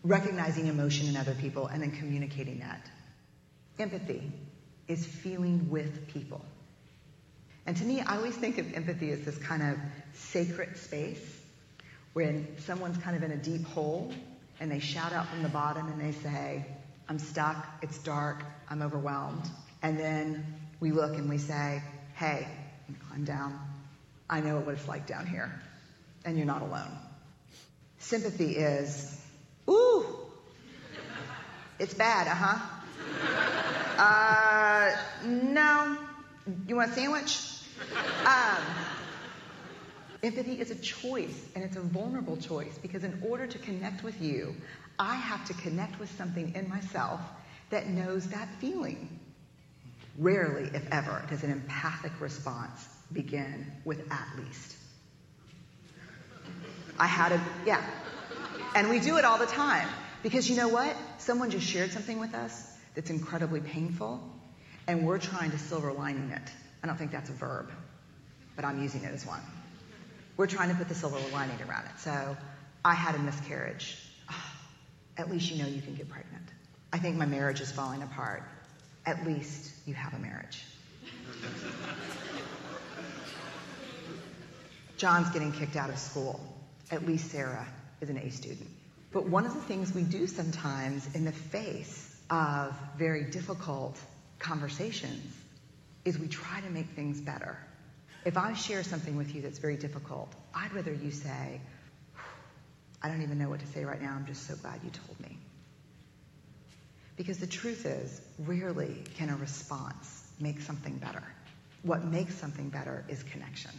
Recognizing 0.04 0.68
emotion 0.68 1.08
in 1.08 1.16
other 1.16 1.36
people 1.36 1.68
and 1.68 1.82
then 1.82 1.92
communicating 1.92 2.60
that. 2.60 2.90
Empathy 3.78 4.32
is 4.90 5.06
feeling 5.06 5.70
with 5.70 6.10
people. 6.10 6.44
And 7.66 7.78
to 7.78 7.84
me, 7.86 8.02
I 8.02 8.18
always 8.18 8.36
think 8.36 8.58
of 8.58 8.74
empathy 8.74 9.12
as 9.12 9.22
this 9.22 9.38
kind 9.38 9.62
of 9.62 9.78
sacred 10.14 10.76
space 10.76 11.24
when 12.14 12.48
someone's 12.66 12.98
kind 12.98 13.16
of 13.16 13.24
in 13.24 13.32
a 13.32 13.38
deep 13.38 13.64
hole 13.68 14.12
and 14.60 14.72
they 14.72 14.80
shout 14.80 15.14
out 15.14 15.28
from 15.28 15.44
the 15.44 15.50
bottom 15.50 15.88
and 15.88 16.02
they 16.02 16.12
say, 16.12 16.66
I'm 17.08 17.20
stuck, 17.20 17.66
it's 17.82 17.98
dark, 18.00 18.44
I'm 18.70 18.82
overwhelmed. 18.82 19.44
And 19.82 20.00
then 20.00 20.46
we 20.80 20.92
look 20.92 21.16
and 21.16 21.30
we 21.30 21.38
say, 21.38 21.84
hey, 22.16 22.48
climb 23.08 23.24
down, 23.24 23.60
I 24.30 24.42
know 24.42 24.58
what 24.60 24.76
it's 24.76 24.88
like 24.88 25.08
down 25.08 25.28
here, 25.28 25.52
and 26.26 26.38
you're 26.38 26.46
not 26.46 26.62
alone. 26.62 26.92
Sympathy 28.00 28.58
is, 28.58 29.22
ooh, 29.70 30.06
it's 31.80 31.94
bad, 31.94 32.28
uh 32.28 32.36
huh. 32.36 32.79
Uh, 33.98 34.96
no. 35.26 35.98
You 36.68 36.78
want 36.78 36.92
a 36.92 36.94
sandwich? 36.94 37.38
Um, 38.26 38.64
empathy 40.24 40.54
is 40.54 40.72
a 40.72 40.76
choice, 40.76 41.46
and 41.54 41.64
it's 41.64 41.76
a 41.76 41.82
vulnerable 41.82 42.38
choice 42.38 42.78
because 42.82 43.04
in 43.04 43.22
order 43.28 43.46
to 43.46 43.58
connect 43.58 44.04
with 44.04 44.22
you, 44.22 44.56
I 44.98 45.16
have 45.16 45.46
to 45.48 45.54
connect 45.54 46.00
with 46.00 46.10
something 46.18 46.56
in 46.56 46.70
myself 46.70 47.20
that 47.70 47.88
knows 47.88 48.28
that 48.30 48.48
feeling. 48.60 49.20
Rarely, 50.18 50.70
if 50.74 50.88
ever, 50.92 51.24
does 51.30 51.44
an 51.44 51.52
empathic 51.52 52.12
response 52.20 52.88
begin 53.12 53.72
with 53.86 54.00
at 54.12 54.28
least. 54.38 54.76
I 56.98 57.08
had 57.08 57.32
a, 57.32 57.42
yeah. 57.66 57.84
And 58.76 58.90
we 58.90 59.00
do 59.00 59.18
it 59.18 59.26
all 59.26 59.38
the 59.38 59.46
time. 59.46 59.88
Because 60.22 60.50
you 60.50 60.58
know 60.58 60.68
what? 60.68 60.96
Someone 61.18 61.50
just 61.50 61.66
shared 61.66 61.92
something 61.92 62.20
with 62.20 62.34
us 62.34 62.79
that's 62.96 63.10
incredibly 63.10 63.62
painful, 63.62 64.22
and 64.88 65.06
we're 65.06 65.20
trying 65.20 65.52
to 65.52 65.60
silver 65.60 65.94
lining 65.94 66.32
it. 66.32 66.52
I 66.84 66.88
don't 66.88 66.98
think 66.98 67.12
that's 67.12 67.30
a 67.30 67.34
verb, 67.34 67.72
but 68.56 68.66
I'm 68.66 68.82
using 68.82 69.04
it 69.04 69.14
as 69.14 69.26
one. 69.26 69.42
We're 70.38 70.48
trying 70.48 70.70
to 70.70 70.76
put 70.76 70.88
the 70.88 70.96
silver 70.96 71.18
lining 71.34 71.58
around 71.68 71.86
it. 71.86 72.00
So 72.00 72.38
I 72.84 72.94
had 72.94 73.16
a 73.16 73.20
miscarriage. 73.20 73.98
Oh, 74.30 74.52
at 75.18 75.30
least 75.30 75.52
you 75.52 75.62
know 75.62 75.68
you 75.68 75.82
can 75.82 75.96
get 75.96 76.10
pregnant. 76.10 76.46
I 76.92 76.98
think 76.98 77.18
my 77.18 77.26
marriage 77.26 77.62
is 77.62 77.72
falling 77.72 78.02
apart. 78.02 78.44
At 79.06 79.26
least 79.26 79.72
you 79.86 79.94
have 79.94 80.14
a 80.14 80.20
marriage. 80.20 80.64
John's 84.98 85.30
getting 85.30 85.52
kicked 85.52 85.76
out 85.76 85.90
of 85.90 86.00
school. 86.00 86.40
At 86.92 87.06
least 87.06 87.32
Sarah 87.32 87.68
is 88.02 88.10
an 88.10 88.18
A 88.18 88.30
student. 88.32 88.70
But 89.12 89.28
one 89.28 89.46
of 89.46 89.54
the 89.54 89.62
things 89.62 89.94
we 89.94 90.04
do 90.04 90.28
sometimes 90.28 91.08
in 91.16 91.26
the 91.26 91.32
face 91.32 92.09
of 92.30 92.76
very 92.98 93.24
difficult 93.24 93.98
conversations 94.40 95.36
is 96.06 96.18
we 96.18 96.28
try 96.28 96.62
to 96.62 96.70
make 96.70 96.90
things 96.90 97.20
better. 97.20 97.58
If 98.26 98.38
I 98.38 98.54
share 98.54 98.84
something 98.84 99.16
with 99.16 99.34
you 99.34 99.42
that's 99.42 99.60
very 99.60 99.78
difficult, 99.78 100.34
I'd 100.54 100.74
rather 100.74 100.94
you 100.94 101.12
say, 101.12 101.62
I 103.02 103.08
don't 103.08 103.22
even 103.22 103.40
know 103.40 103.50
what 103.50 103.62
to 103.62 103.68
say 103.68 103.86
right 103.86 104.02
now. 104.02 104.14
I'm 104.14 104.26
just 104.26 104.48
so 104.48 104.56
glad 104.56 104.82
you 104.84 104.90
told 104.90 105.20
me. 105.22 105.38
Because 107.16 107.38
the 107.38 107.48
truth 107.48 107.86
is, 107.86 108.22
rarely 108.40 109.04
can 109.16 109.30
a 109.30 109.36
response 109.36 110.24
make 110.40 110.62
something 110.62 110.98
better. 110.98 111.24
What 111.84 112.06
makes 112.06 112.36
something 112.36 112.70
better 112.70 113.06
is 113.08 113.24
connection. 113.24 113.72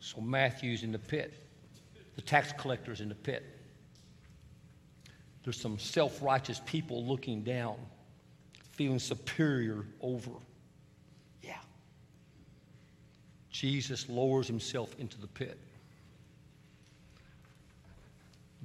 So 0.00 0.20
Matthew's 0.20 0.82
in 0.82 0.92
the 0.92 0.98
pit. 0.98 1.32
The 2.16 2.22
tax 2.22 2.52
collector's 2.52 3.00
in 3.00 3.08
the 3.08 3.14
pit. 3.14 3.44
There's 5.44 5.60
some 5.60 5.78
self 5.78 6.22
righteous 6.22 6.60
people 6.64 7.04
looking 7.04 7.42
down, 7.42 7.76
feeling 8.72 8.98
superior 8.98 9.84
over. 10.00 10.30
Yeah. 11.42 11.58
Jesus 13.50 14.08
lowers 14.08 14.46
himself 14.46 14.98
into 14.98 15.20
the 15.20 15.26
pit, 15.26 15.58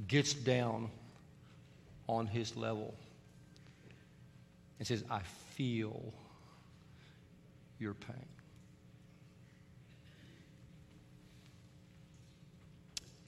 gets 0.08 0.34
down 0.34 0.90
on 2.08 2.26
his 2.26 2.56
level, 2.56 2.96
and 4.80 4.88
says, 4.88 5.04
I 5.12 5.20
feel 5.52 6.14
your 7.78 7.94
pain. 7.94 8.16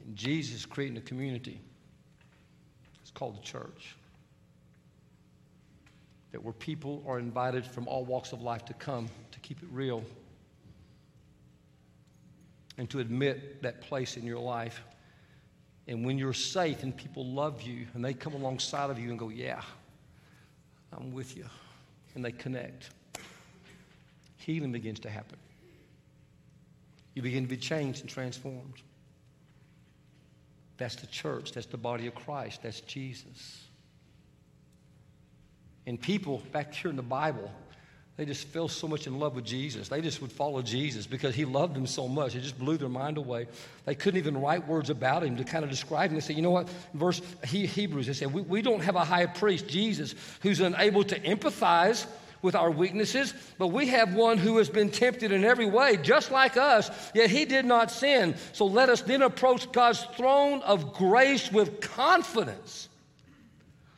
And 0.06 0.16
Jesus 0.16 0.56
is 0.56 0.66
creating 0.66 0.98
a 0.98 1.02
community. 1.02 1.60
It's 3.12 3.20
called 3.20 3.38
the 3.38 3.44
church. 3.44 3.96
That 6.32 6.42
where 6.42 6.54
people 6.54 7.04
are 7.06 7.20
invited 7.20 7.66
from 7.66 7.88
all 7.88 8.06
walks 8.06 8.32
of 8.32 8.42
life 8.42 8.64
to 8.66 8.74
come 8.74 9.10
to 9.32 9.40
keep 9.42 9.62
it 9.62 9.70
real 9.72 10.04
and 12.78 12.90
to 12.90 13.00
admit 13.00 13.62
that 13.64 13.82
place 13.82 14.16
in 14.16 14.26
your 14.26 14.40
life. 14.40 14.82
And 15.88 16.06
when 16.06 16.18
you're 16.18 16.32
safe 16.32 16.84
and 16.84 16.96
people 16.96 17.26
love 17.26 17.62
you 17.62 17.86
and 17.94 18.06
they 18.06 18.14
come 18.14 18.34
alongside 18.34 18.90
of 18.90 18.98
you 18.98 19.10
and 19.10 19.20
go, 19.20 19.28
Yeah, 19.28 19.62
I'm 20.94 21.12
with 21.12 21.36
you, 21.36 21.46
and 22.16 22.24
they 22.24 22.32
connect, 22.32 22.92
healing 24.38 24.72
begins 24.72 25.02
to 25.02 25.10
happen. 25.10 25.38
You 27.14 27.22
begin 27.22 27.44
to 27.44 27.50
be 27.50 27.58
changed 27.58 28.02
and 28.02 28.10
transformed. 28.10 28.82
That's 30.82 30.96
the 30.96 31.06
church. 31.06 31.52
That's 31.52 31.68
the 31.68 31.78
body 31.78 32.08
of 32.08 32.16
Christ. 32.16 32.64
That's 32.64 32.82
Jesus. 32.82 33.66
And 35.86 36.02
people 36.02 36.42
back 36.52 36.74
here 36.74 36.90
in 36.90 36.98
the 36.98 37.04
Bible, 37.04 37.52
they 38.18 38.26
just 38.26 38.48
fell 38.48 38.68
so 38.68 38.88
much 38.88 39.06
in 39.06 39.20
love 39.20 39.36
with 39.36 39.46
Jesus. 39.46 39.90
They 39.90 40.02
just 40.02 40.24
would 40.24 40.32
follow 40.32 40.64
Jesus 40.64 41.06
because 41.06 41.36
he 41.36 41.46
loved 41.46 41.76
them 41.76 41.86
so 41.86 42.08
much. 42.08 42.36
It 42.36 42.42
just 42.42 42.58
blew 42.58 42.78
their 42.78 42.90
mind 42.90 43.20
away. 43.20 43.46
They 43.86 43.94
couldn't 43.94 44.18
even 44.18 44.42
write 44.42 44.68
words 44.68 44.90
about 44.90 45.24
him 45.24 45.38
to 45.38 45.44
kind 45.44 45.64
of 45.64 45.70
describe 45.70 46.10
him. 46.10 46.16
They 46.16 46.22
said, 46.22 46.36
you 46.36 46.42
know 46.42 46.50
what? 46.50 46.68
Verse 46.96 47.22
Hebrews, 47.46 48.08
they 48.08 48.14
said, 48.14 48.34
we, 48.34 48.42
we 48.42 48.64
don't 48.64 48.82
have 48.82 48.96
a 48.96 49.06
high 49.06 49.28
priest, 49.28 49.68
Jesus, 49.68 50.16
who's 50.42 50.62
unable 50.62 51.04
to 51.04 51.20
empathize 51.20 52.08
with 52.42 52.56
our 52.56 52.72
weaknesses, 52.72 53.34
but 53.58 53.68
we 53.68 53.88
have 53.88 54.14
one 54.14 54.38
who 54.38 54.58
has 54.58 54.70
been 54.70 54.90
tempted 54.90 55.32
in 55.32 55.44
every 55.44 55.66
way, 55.66 55.98
just 55.98 56.32
like 56.32 56.58
us, 56.58 56.90
yet 57.14 57.30
he 57.30 57.46
did 57.46 57.66
not 57.66 57.92
sin. 57.92 58.36
So 58.54 58.66
let 58.66 58.90
us 58.90 59.02
then 59.02 59.22
approach 59.22 59.72
God's 59.72 60.02
throne 60.16 60.62
of 60.62 60.94
grace 60.94 61.52
with 61.52 61.82
confidence 61.82 62.90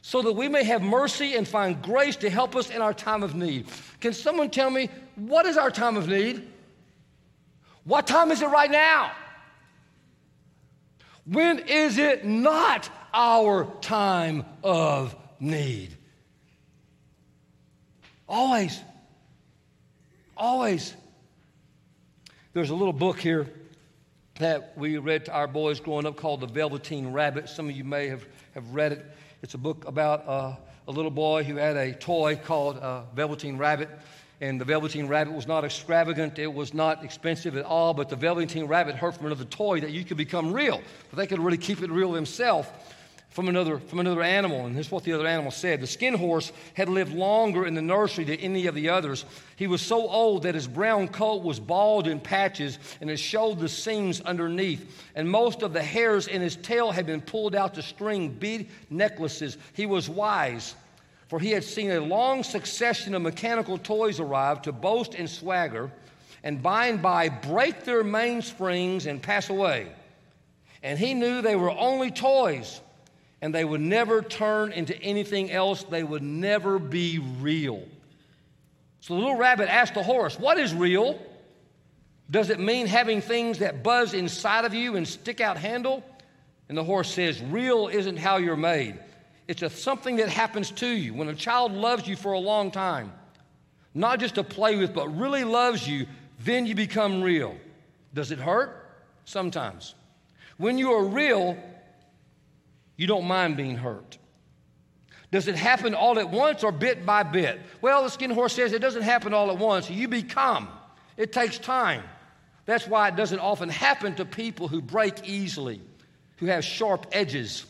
so 0.02 0.22
that 0.22 0.34
we 0.34 0.50
may 0.50 0.64
have 0.66 0.82
mercy 0.82 1.36
and 1.36 1.48
find 1.48 1.82
grace 1.82 2.18
to 2.18 2.30
help 2.30 2.56
us 2.56 2.70
in 2.70 2.82
our 2.82 2.94
time 2.94 3.24
of 3.24 3.36
need. 3.36 3.68
Can 4.02 4.14
someone 4.14 4.50
tell 4.50 4.70
me 4.70 4.90
what 5.16 5.46
is 5.46 5.56
our 5.56 5.72
time 5.72 5.96
of 5.96 6.10
need? 6.10 6.46
What 7.86 8.06
time 8.06 8.32
is 8.32 8.42
it 8.42 8.48
right 8.48 8.70
now? 8.70 9.12
When 11.26 11.60
is 11.60 11.98
it 11.98 12.26
not 12.26 12.90
our 13.14 13.66
time 13.80 14.46
of 14.62 15.16
need? 15.40 15.98
Always. 18.28 18.80
Always. 20.38 20.94
There's 22.54 22.70
a 22.70 22.76
little 22.76 22.94
book 22.94 23.20
here 23.20 23.48
that 24.40 24.78
we 24.78 24.98
read 24.98 25.26
to 25.26 25.34
our 25.34 25.48
boys 25.48 25.80
growing 25.80 26.06
up 26.06 26.16
called 26.16 26.42
The 26.42 26.48
Velveteen 26.48 27.12
Rabbit. 27.12 27.50
Some 27.50 27.70
of 27.70 27.76
you 27.76 27.84
may 27.84 28.08
have, 28.08 28.26
have 28.56 28.68
read 28.74 28.94
it. 28.94 29.06
It's 29.42 29.54
a 29.54 29.58
book 29.58 29.86
about 29.88 30.28
uh, 30.28 30.56
a 30.88 30.92
little 30.92 31.12
boy 31.12 31.44
who 31.44 31.58
had 31.58 31.76
a 31.76 31.94
toy 31.94 32.36
called 32.36 32.78
uh, 32.78 33.04
Velveteen 33.14 33.58
Rabbit. 33.58 33.90
And 34.42 34.60
the 34.60 34.66
Velveteen 34.66 35.08
Rabbit 35.08 35.34
was 35.34 35.48
not 35.48 35.64
extravagant, 35.64 36.38
it 36.40 36.52
was 36.52 36.74
not 36.74 37.04
expensive 37.04 37.56
at 37.56 37.64
all, 37.64 37.94
but 37.94 38.10
the 38.10 38.16
Velveteen 38.16 38.66
Rabbit 38.66 38.96
heard 38.96 39.16
from 39.16 39.28
another 39.28 39.46
toy 39.46 39.80
that 39.80 39.92
you 39.92 40.04
could 40.04 40.18
become 40.18 40.52
real. 40.52 40.82
But 41.10 41.18
they 41.18 41.28
could 41.28 41.40
really 41.40 41.58
keep 41.58 41.82
it 41.82 41.90
real 41.90 42.12
themselves 42.12 42.68
from 43.34 43.50
another, 43.50 43.80
from 43.80 44.00
another 44.00 44.22
animal. 44.22 44.68
And 44.68 44.76
this 44.76 44.86
is 44.86 44.92
what 44.92 45.04
the 45.04 45.14
other 45.14 45.26
animal 45.26 45.50
said. 45.50 45.82
The 45.82 45.88
skin 45.88 46.14
horse 46.14 46.52
had 46.76 46.88
lived 46.88 47.16
longer 47.16 47.66
in 47.66 47.74
the 47.74 47.82
nursery 47.82 48.26
than 48.26 48.36
any 48.36 48.68
of 48.68 48.76
the 48.76 48.90
others. 48.90 49.26
He 49.56 49.66
was 49.66 49.82
so 49.82 50.08
old 50.08 50.44
that 50.44 50.54
his 50.54 50.68
brown 50.68 51.08
coat 51.08 51.42
was 51.42 51.60
bald 51.60 52.08
in 52.08 52.20
patches 52.20 52.78
and 53.02 53.10
it 53.10 53.18
showed 53.18 53.60
the 53.60 53.68
seams 53.68 54.22
underneath. 54.22 55.02
And 55.16 55.28
most 55.28 55.64
of 55.64 55.74
the 55.74 55.82
hairs 55.82 56.28
in 56.28 56.42
his 56.42 56.58
tail 56.58 56.92
had 56.92 57.08
been 57.08 57.22
pulled 57.22 57.56
out 57.56 57.74
to 57.74 57.82
string 57.82 58.30
bead 58.30 58.70
necklaces. 58.92 59.58
He 59.74 59.88
was 59.88 60.08
wise, 60.08 60.76
for 61.28 61.40
he 61.40 61.50
had 61.50 61.64
seen 61.64 61.90
a 61.90 62.02
long 62.02 62.44
succession 62.44 63.16
of 63.16 63.24
mechanical 63.24 63.80
toys 63.80 64.20
arrive 64.20 64.62
to 64.62 64.72
boast 64.72 65.16
and 65.16 65.28
swagger, 65.28 65.92
and 66.44 66.62
by 66.62 66.86
and 66.88 67.02
by 67.02 67.30
break 67.30 67.84
their 67.84 68.04
mainsprings 68.04 69.08
and 69.08 69.24
pass 69.24 69.50
away. 69.50 69.88
And 70.84 71.00
he 71.00 71.16
knew 71.16 71.42
they 71.42 71.56
were 71.56 71.72
only 71.72 72.12
toys 72.12 72.80
and 73.44 73.54
they 73.54 73.66
would 73.66 73.82
never 73.82 74.22
turn 74.22 74.72
into 74.72 74.98
anything 75.02 75.52
else. 75.52 75.84
They 75.84 76.02
would 76.02 76.24
never 76.24 76.80
be 76.80 77.20
real. 77.42 77.84
So 79.02 79.16
the 79.16 79.20
little 79.20 79.36
rabbit 79.36 79.68
asked 79.68 79.96
the 79.96 80.02
horse, 80.02 80.40
What 80.40 80.58
is 80.58 80.74
real? 80.74 81.20
Does 82.32 82.50
it 82.50 82.58
mean 82.58 82.88
having 82.88 83.20
things 83.20 83.60
that 83.60 83.84
buzz 83.84 84.14
inside 84.14 84.64
of 84.64 84.74
you 84.74 84.96
and 84.96 85.06
stick 85.06 85.42
out 85.42 85.58
handle? 85.58 86.06
And 86.70 86.78
the 86.78 86.86
horse 86.86 87.12
says, 87.14 87.42
Real 87.42 87.90
isn't 87.90 88.16
how 88.16 88.38
you're 88.38 88.56
made. 88.56 88.98
It's 89.50 89.62
a 89.62 89.70
something 89.70 90.16
that 90.16 90.30
happens 90.30 90.72
to 90.72 90.88
you. 90.88 91.14
When 91.14 91.28
a 91.28 91.36
child 91.36 91.74
loves 91.74 92.08
you 92.08 92.16
for 92.16 92.32
a 92.32 92.40
long 92.40 92.72
time, 92.72 93.12
not 93.94 94.22
just 94.22 94.36
to 94.36 94.46
play 94.46 94.78
with, 94.78 94.94
but 94.94 95.10
really 95.18 95.44
loves 95.44 95.86
you, 95.86 96.08
then 96.40 96.66
you 96.66 96.76
become 96.76 97.22
real. 97.22 97.58
Does 98.14 98.32
it 98.32 98.40
hurt? 98.40 98.90
Sometimes. 99.26 99.96
When 100.56 100.78
you 100.78 100.94
are 100.94 101.04
real, 101.04 101.58
you 102.96 103.08
don't 103.08 103.26
mind 103.26 103.58
being 103.58 103.76
hurt. 103.76 104.18
Does 105.32 105.48
it 105.48 105.56
happen 105.56 105.96
all 105.96 106.20
at 106.20 106.30
once 106.30 106.64
or 106.64 106.72
bit 106.72 107.06
by 107.06 107.24
bit? 107.24 107.60
Well, 107.82 108.04
the 108.04 108.10
skin 108.10 108.30
horse 108.30 108.54
says 108.54 108.72
it 108.72 108.80
doesn't 108.80 109.02
happen 109.02 109.34
all 109.34 109.50
at 109.50 109.58
once. 109.58 109.90
You 109.90 110.08
become. 110.08 110.68
It 111.18 111.34
takes 111.34 111.58
time. 111.58 112.04
That's 112.66 112.88
why 112.88 113.08
it 113.08 113.16
doesn't 113.16 113.40
often 113.40 113.70
happen 113.70 114.16
to 114.16 114.26
people 114.26 114.68
who 114.68 114.82
break 114.82 115.28
easily, 115.28 115.82
who 116.38 116.46
have 116.46 116.64
sharp 116.64 117.08
edges, 117.12 117.66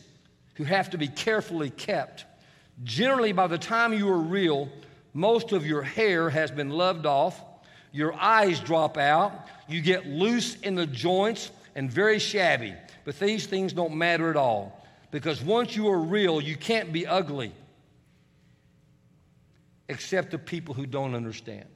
who 0.56 0.64
have 0.64 0.90
to 0.90 0.98
be 0.98 1.08
carefully 1.08 1.70
kept. 1.70 2.26
Generally, 2.82 3.32
by 3.32 3.46
the 3.46 3.58
time 3.58 3.92
you 3.92 4.08
are 4.10 4.18
real, 4.18 4.68
most 5.14 5.52
of 5.52 5.66
your 5.66 5.82
hair 5.82 6.28
has 6.28 6.50
been 6.50 6.70
loved 6.70 7.06
off, 7.06 7.42
your 7.92 8.12
eyes 8.12 8.60
drop 8.60 8.98
out, 8.98 9.32
you 9.68 9.80
get 9.80 10.06
loose 10.06 10.56
in 10.60 10.74
the 10.74 10.86
joints 10.86 11.50
and 11.74 11.90
very 11.90 12.18
shabby. 12.18 12.74
But 13.04 13.18
these 13.18 13.46
things 13.46 13.72
don't 13.72 13.94
matter 13.94 14.28
at 14.30 14.36
all. 14.36 14.83
Because 15.14 15.40
once 15.40 15.76
you 15.76 15.86
are 15.90 15.98
real, 16.00 16.40
you 16.40 16.56
can't 16.56 16.92
be 16.92 17.06
ugly 17.06 17.52
except 19.88 20.32
to 20.32 20.38
people 20.38 20.74
who 20.74 20.86
don't 20.86 21.14
understand. 21.14 21.68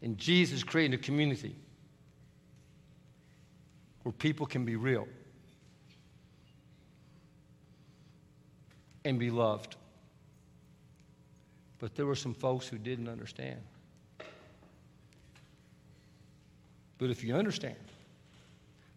And 0.00 0.16
Jesus 0.16 0.62
created 0.62 1.00
a 1.00 1.02
community 1.02 1.56
where 4.04 4.12
people 4.12 4.46
can 4.46 4.64
be 4.64 4.76
real 4.76 5.08
and 9.04 9.18
be 9.18 9.30
loved. 9.30 9.74
But 11.80 11.96
there 11.96 12.06
were 12.06 12.14
some 12.14 12.34
folks 12.34 12.68
who 12.68 12.78
didn't 12.78 13.08
understand. 13.08 13.58
But 16.98 17.10
if 17.10 17.24
you 17.24 17.34
understand, 17.34 17.74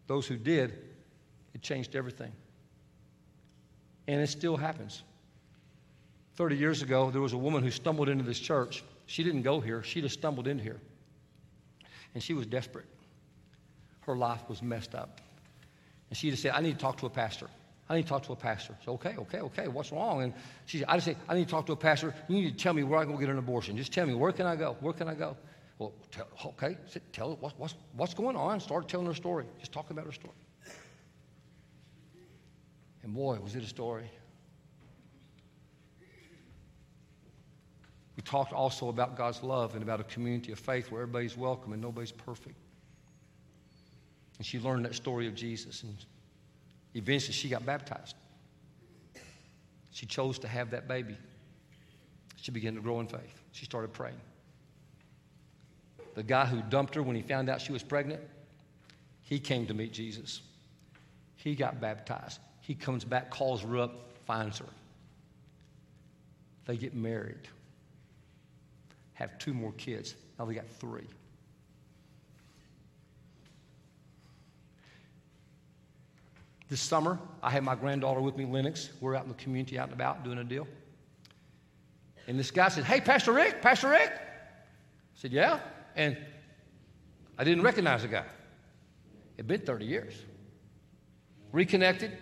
those 0.06 0.28
who 0.28 0.38
did, 0.38 0.91
it 1.54 1.62
changed 1.62 1.96
everything. 1.96 2.32
And 4.08 4.22
it 4.22 4.28
still 4.28 4.58
happens. 4.58 5.04
30 6.36 6.58
years 6.58 6.82
ago, 6.82 7.12
there 7.12 7.22
was 7.22 7.34
a 7.34 7.38
woman 7.38 7.64
who 7.64 7.72
stumbled 7.72 8.10
into 8.10 8.24
this 8.24 8.40
church. 8.40 8.84
She 9.06 9.24
didn't 9.24 9.42
go 9.42 9.60
here, 9.60 9.84
she 9.84 10.02
just 10.02 10.18
stumbled 10.18 10.48
in 10.48 10.60
here. 10.60 10.80
And 12.14 12.22
she 12.22 12.34
was 12.34 12.46
desperate. 12.46 12.86
Her 14.02 14.16
life 14.16 14.42
was 14.50 14.62
messed 14.62 14.96
up. 14.96 15.22
And 16.10 16.18
she 16.18 16.30
just 16.30 16.42
said, 16.42 16.52
I 16.54 16.62
need 16.62 16.74
to 16.74 16.78
talk 16.78 16.98
to 16.98 17.06
a 17.06 17.10
pastor. 17.10 17.48
I 17.90 17.96
need 17.96 18.04
to 18.04 18.10
talk 18.10 18.24
to 18.24 18.34
a 18.34 18.36
pastor. 18.38 18.76
So, 18.86 18.94
okay, 18.94 19.16
okay, 19.18 19.40
okay, 19.40 19.68
what's 19.68 19.92
wrong? 19.92 20.24
And 20.24 20.34
she 20.66 20.80
said, 20.80 20.88
I 20.90 20.96
just 20.96 21.06
said, 21.06 21.18
I 21.28 21.36
need 21.36 21.46
to 21.46 21.52
talk 21.52 21.66
to 21.68 21.74
a 21.74 21.78
pastor. 21.78 22.14
You 22.28 22.36
need 22.36 22.58
to 22.58 22.64
tell 22.64 22.74
me 22.74 22.84
where 22.84 23.00
I 23.00 23.04
can 23.04 23.14
go 23.14 23.20
get 23.20 23.30
an 23.30 23.38
abortion. 23.38 23.78
Just 23.78 23.94
tell 23.94 24.06
me, 24.06 24.14
where 24.14 24.32
can 24.32 24.46
I 24.46 24.56
go? 24.56 24.78
Where 24.80 24.94
can 24.94 25.08
I 25.08 25.14
go? 25.14 25.36
Well, 25.78 25.94
tell, 26.12 26.28
okay, 26.46 26.78
tell 27.12 27.32
her 27.32 27.36
what, 27.36 27.54
what's, 27.58 27.76
what's 27.96 28.14
going 28.14 28.36
on. 28.36 28.60
Start 28.60 28.88
telling 28.88 29.08
her 29.08 29.14
story. 29.14 29.46
Just 29.60 29.72
talk 29.72 29.90
about 29.90 30.06
her 30.06 30.12
story. 30.12 30.34
And 33.04 33.14
boy, 33.14 33.40
was 33.40 33.56
it 33.56 33.64
a 33.64 33.68
story. 33.68 34.10
We 38.16 38.24
talked 38.24 38.54
also 38.54 38.90
about 38.90 39.18
God's 39.18 39.42
love 39.42 39.74
and 39.74 39.82
about 39.82 40.00
a 40.00 40.04
community 40.04 40.52
of 40.52 40.60
faith 40.60 40.92
where 40.92 41.02
everybody's 41.02 41.36
welcome 41.36 41.74
and 41.74 41.82
nobody's 41.82 42.12
perfect. 42.12 42.56
And 44.38 44.46
she 44.46 44.60
learned 44.60 44.86
that 44.86 44.96
story 44.96 45.28
of 45.28 45.36
Jesus. 45.36 45.84
And 45.84 45.96
eventually 46.94 47.34
she 47.34 47.50
got 47.50 47.66
baptized. 47.66 48.16
She 49.92 50.06
chose 50.06 50.40
to 50.40 50.48
have 50.48 50.72
that 50.72 50.88
baby. 50.88 51.18
She 52.36 52.52
began 52.52 52.76
to 52.76 52.82
grow 52.82 53.00
in 53.00 53.08
faith. 53.08 53.42
She 53.52 53.66
started 53.66 53.94
praying. 53.94 54.20
The 56.16 56.24
guy 56.24 56.46
who 56.46 56.62
dumped 56.70 56.96
her 56.96 57.04
when 57.04 57.16
he 57.16 57.22
found 57.22 57.50
out 57.50 57.62
she 57.62 57.72
was 57.72 57.84
pregnant, 57.84 58.22
he 59.22 59.40
came 59.40 59.66
to 59.68 59.74
meet 59.74 59.94
Jesus. 59.94 60.42
He 61.38 61.56
got 61.56 61.80
baptized. 61.80 62.40
He 62.62 62.76
comes 62.76 63.04
back, 63.04 63.30
calls 63.30 63.62
her 63.62 63.78
up, 63.78 64.14
finds 64.26 64.60
her. 64.60 64.66
They 66.66 66.78
get 66.78 66.94
married, 66.94 67.48
have 69.14 69.38
two 69.40 69.54
more 69.54 69.74
kids. 69.74 70.16
Now 70.38 70.46
they 70.46 70.54
got 70.54 70.68
three. 70.68 71.08
This 76.70 76.80
summer, 76.80 77.20
I 77.44 77.50
had 77.50 77.64
my 77.66 77.76
granddaughter 77.76 78.22
with 78.22 78.38
me, 78.38 78.46
Lennox. 78.46 78.92
We're 79.02 79.14
out 79.14 79.24
in 79.24 79.30
the 79.30 79.36
community, 79.36 79.78
out 79.78 79.90
and 79.90 79.94
about, 79.94 80.24
doing 80.24 80.38
a 80.38 80.44
deal. 80.46 80.66
And 82.28 82.40
this 82.40 82.50
guy 82.50 82.70
said, 82.70 82.86
Hey, 82.86 83.02
Pastor 83.02 83.34
Rick, 83.34 83.62
Pastor 83.62 83.90
Rick. 83.90 84.10
I 84.14 84.20
said, 85.16 85.34
Yeah. 85.34 85.60
And 85.98 86.18
I 87.38 87.44
didn't 87.44 87.64
recognize 87.64 88.04
the 88.04 88.08
guy. 88.08 88.24
It'd 89.36 89.48
been 89.48 89.60
30 89.60 89.84
years. 89.84 90.14
Reconnected, 91.52 92.18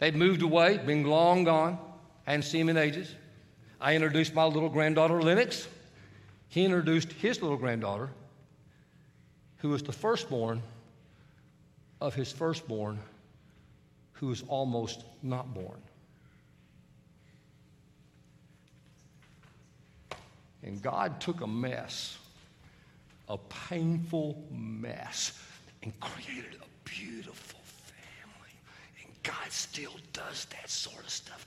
They'd 0.00 0.16
moved 0.16 0.40
away, 0.40 0.78
been 0.78 1.04
long 1.04 1.44
gone, 1.44 1.78
hadn't 2.24 2.42
seen 2.42 2.62
him 2.62 2.70
in 2.70 2.76
ages. 2.78 3.14
I 3.78 3.94
introduced 3.94 4.34
my 4.34 4.44
little 4.44 4.70
granddaughter, 4.70 5.22
Lennox. 5.22 5.68
He 6.48 6.64
introduced 6.64 7.12
his 7.12 7.40
little 7.42 7.58
granddaughter, 7.58 8.08
who 9.58 9.68
was 9.68 9.82
the 9.82 9.92
firstborn 9.92 10.62
of 12.00 12.14
his 12.14 12.32
firstborn, 12.32 12.98
who 14.14 14.28
was 14.28 14.42
almost 14.48 15.04
not 15.22 15.52
born. 15.52 15.80
And 20.62 20.80
God 20.82 21.20
took 21.20 21.42
a 21.42 21.46
mess, 21.46 22.16
a 23.28 23.36
painful 23.68 24.42
mess, 24.50 25.38
and 25.82 25.98
created 26.00 26.56
a 26.60 26.88
beautiful 26.88 27.59
God 29.30 29.50
still 29.52 29.92
does 30.12 30.46
that 30.46 30.68
sort 30.68 31.04
of 31.04 31.10
stuff. 31.10 31.46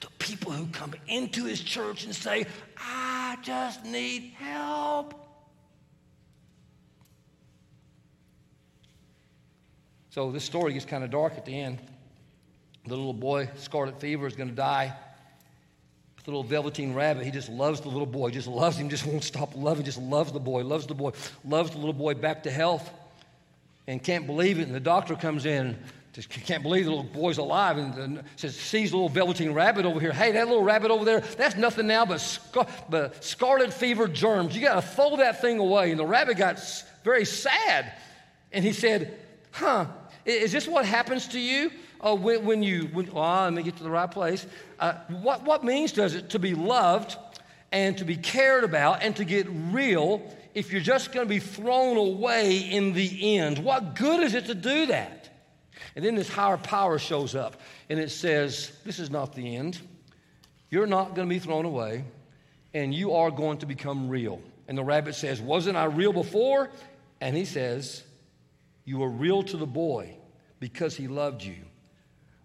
The 0.00 0.08
people 0.18 0.52
who 0.52 0.66
come 0.66 0.94
into 1.08 1.44
his 1.44 1.60
church 1.60 2.04
and 2.04 2.14
say, 2.14 2.44
I 2.76 3.38
just 3.42 3.82
need 3.84 4.34
help. 4.36 5.14
So 10.10 10.30
this 10.30 10.44
story 10.44 10.74
gets 10.74 10.84
kind 10.84 11.02
of 11.02 11.10
dark 11.10 11.38
at 11.38 11.46
the 11.46 11.58
end. 11.58 11.78
The 12.84 12.90
little 12.90 13.14
boy, 13.14 13.48
scarlet 13.56 13.98
fever, 14.00 14.26
is 14.26 14.36
going 14.36 14.50
to 14.50 14.54
die. 14.54 14.94
The 16.24 16.30
little 16.30 16.42
velveteen 16.42 16.92
rabbit, 16.94 17.24
he 17.24 17.30
just 17.30 17.48
loves 17.48 17.80
the 17.80 17.88
little 17.88 18.06
boy, 18.06 18.30
just 18.30 18.48
loves 18.48 18.76
him, 18.76 18.88
just 18.90 19.06
won't 19.06 19.24
stop 19.24 19.54
loving, 19.54 19.84
just 19.84 19.98
loves 19.98 20.30
the 20.32 20.40
boy, 20.40 20.62
loves 20.62 20.86
the 20.86 20.94
boy, 20.94 21.12
loves 21.44 21.70
the 21.70 21.78
little 21.78 21.94
boy 21.94 22.14
back 22.14 22.42
to 22.42 22.50
health, 22.50 22.90
and 23.86 24.02
can't 24.02 24.26
believe 24.26 24.58
it. 24.58 24.66
And 24.66 24.74
the 24.74 24.80
doctor 24.80 25.16
comes 25.16 25.46
in 25.46 25.78
just 26.14 26.30
can't 26.30 26.62
believe 26.62 26.84
the 26.84 26.92
little 26.92 27.02
boy's 27.02 27.38
alive 27.38 27.76
and, 27.76 28.22
says, 28.36 28.54
sees 28.54 28.92
a 28.92 28.94
little 28.94 29.08
velveteen 29.08 29.52
rabbit 29.52 29.84
over 29.84 29.98
here. 29.98 30.12
Hey, 30.12 30.30
that 30.30 30.46
little 30.46 30.62
rabbit 30.62 30.92
over 30.92 31.04
there, 31.04 31.20
that's 31.20 31.56
nothing 31.56 31.88
now 31.88 32.06
but, 32.06 32.20
scar- 32.20 32.68
but 32.88 33.24
scarlet 33.24 33.72
fever 33.72 34.06
germs. 34.06 34.54
You 34.54 34.62
got 34.62 34.76
to 34.76 34.82
throw 34.82 35.16
that 35.16 35.40
thing 35.40 35.58
away. 35.58 35.90
And 35.90 35.98
the 35.98 36.06
rabbit 36.06 36.36
got 36.36 36.62
very 37.02 37.24
sad. 37.24 37.94
And 38.52 38.64
he 38.64 38.72
said, 38.72 39.18
Huh, 39.50 39.86
is 40.24 40.52
this 40.52 40.68
what 40.68 40.84
happens 40.84 41.26
to 41.28 41.40
you 41.40 41.72
uh, 42.00 42.14
when, 42.14 42.44
when, 42.44 42.62
you, 42.62 42.84
when, 42.92 43.10
oh, 43.12 43.20
let 43.20 43.52
me 43.52 43.64
get 43.64 43.76
to 43.78 43.82
the 43.82 43.90
right 43.90 44.10
place. 44.10 44.46
Uh, 44.78 44.94
what, 45.08 45.42
what 45.42 45.64
means 45.64 45.90
does 45.90 46.14
it 46.14 46.30
to 46.30 46.38
be 46.38 46.54
loved 46.54 47.16
and 47.72 47.98
to 47.98 48.04
be 48.04 48.16
cared 48.16 48.62
about 48.62 49.02
and 49.02 49.16
to 49.16 49.24
get 49.24 49.48
real 49.50 50.22
if 50.54 50.70
you're 50.70 50.80
just 50.80 51.12
going 51.12 51.26
to 51.26 51.28
be 51.28 51.40
thrown 51.40 51.96
away 51.96 52.58
in 52.58 52.92
the 52.92 53.36
end? 53.36 53.58
What 53.58 53.96
good 53.96 54.22
is 54.22 54.34
it 54.34 54.46
to 54.46 54.54
do 54.54 54.86
that? 54.86 55.23
And 55.96 56.04
then 56.04 56.14
this 56.14 56.28
higher 56.28 56.56
power 56.56 56.98
shows 56.98 57.34
up 57.34 57.60
and 57.88 57.98
it 57.98 58.10
says, 58.10 58.72
This 58.84 58.98
is 58.98 59.10
not 59.10 59.34
the 59.34 59.56
end. 59.56 59.80
You're 60.70 60.86
not 60.86 61.14
going 61.14 61.28
to 61.28 61.34
be 61.34 61.38
thrown 61.38 61.64
away 61.64 62.04
and 62.74 62.92
you 62.92 63.14
are 63.14 63.30
going 63.30 63.58
to 63.58 63.66
become 63.66 64.08
real. 64.08 64.40
And 64.66 64.76
the 64.76 64.84
rabbit 64.84 65.14
says, 65.14 65.40
Wasn't 65.40 65.76
I 65.76 65.84
real 65.84 66.12
before? 66.12 66.70
And 67.20 67.36
he 67.36 67.44
says, 67.44 68.02
You 68.84 68.98
were 68.98 69.08
real 69.08 69.42
to 69.44 69.56
the 69.56 69.66
boy 69.66 70.16
because 70.60 70.96
he 70.96 71.08
loved 71.08 71.42
you. 71.42 71.56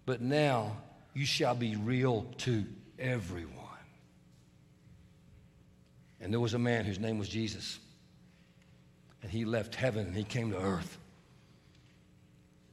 But 0.06 0.20
now 0.20 0.76
you 1.14 1.26
shall 1.26 1.54
be 1.54 1.76
real 1.76 2.26
to 2.38 2.64
everyone. 2.98 3.56
And 6.20 6.32
there 6.32 6.40
was 6.40 6.54
a 6.54 6.58
man 6.58 6.84
whose 6.84 6.98
name 6.98 7.18
was 7.18 7.28
Jesus. 7.28 7.78
And 9.22 9.30
he 9.30 9.44
left 9.44 9.74
heaven 9.74 10.06
and 10.06 10.16
he 10.16 10.24
came 10.24 10.50
to 10.50 10.58
earth. 10.58 10.98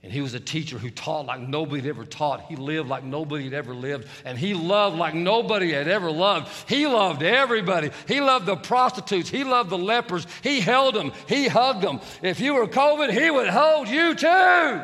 And 0.07 0.13
he 0.13 0.21
was 0.21 0.33
a 0.33 0.39
teacher 0.39 0.77
who 0.77 0.89
taught 0.89 1.25
like 1.25 1.41
nobody 1.41 1.81
had 1.81 1.89
ever 1.89 2.05
taught. 2.05 2.43
He 2.43 2.55
lived 2.55 2.87
like 2.87 3.03
nobody 3.03 3.43
had 3.43 3.53
ever 3.53 3.75
lived. 3.75 4.07
And 4.23 4.37
he 4.39 4.53
loved 4.53 4.95
like 4.95 5.13
nobody 5.13 5.73
had 5.73 5.89
ever 5.89 6.09
loved. 6.09 6.47
He 6.69 6.87
loved 6.87 7.23
everybody. 7.23 7.89
He 8.07 8.21
loved 8.21 8.45
the 8.45 8.55
prostitutes. 8.55 9.27
He 9.29 9.43
loved 9.43 9.69
the 9.69 9.77
lepers. 9.77 10.25
He 10.43 10.61
held 10.61 10.95
them. 10.95 11.11
He 11.27 11.49
hugged 11.49 11.81
them. 11.81 11.99
If 12.21 12.39
you 12.39 12.53
were 12.53 12.67
COVID, 12.67 13.11
he 13.11 13.29
would 13.29 13.49
hold 13.49 13.89
you 13.89 14.15
too. 14.15 14.81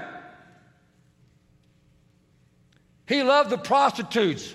He 3.07 3.24
loved 3.24 3.49
the 3.49 3.57
prostitutes. 3.57 4.53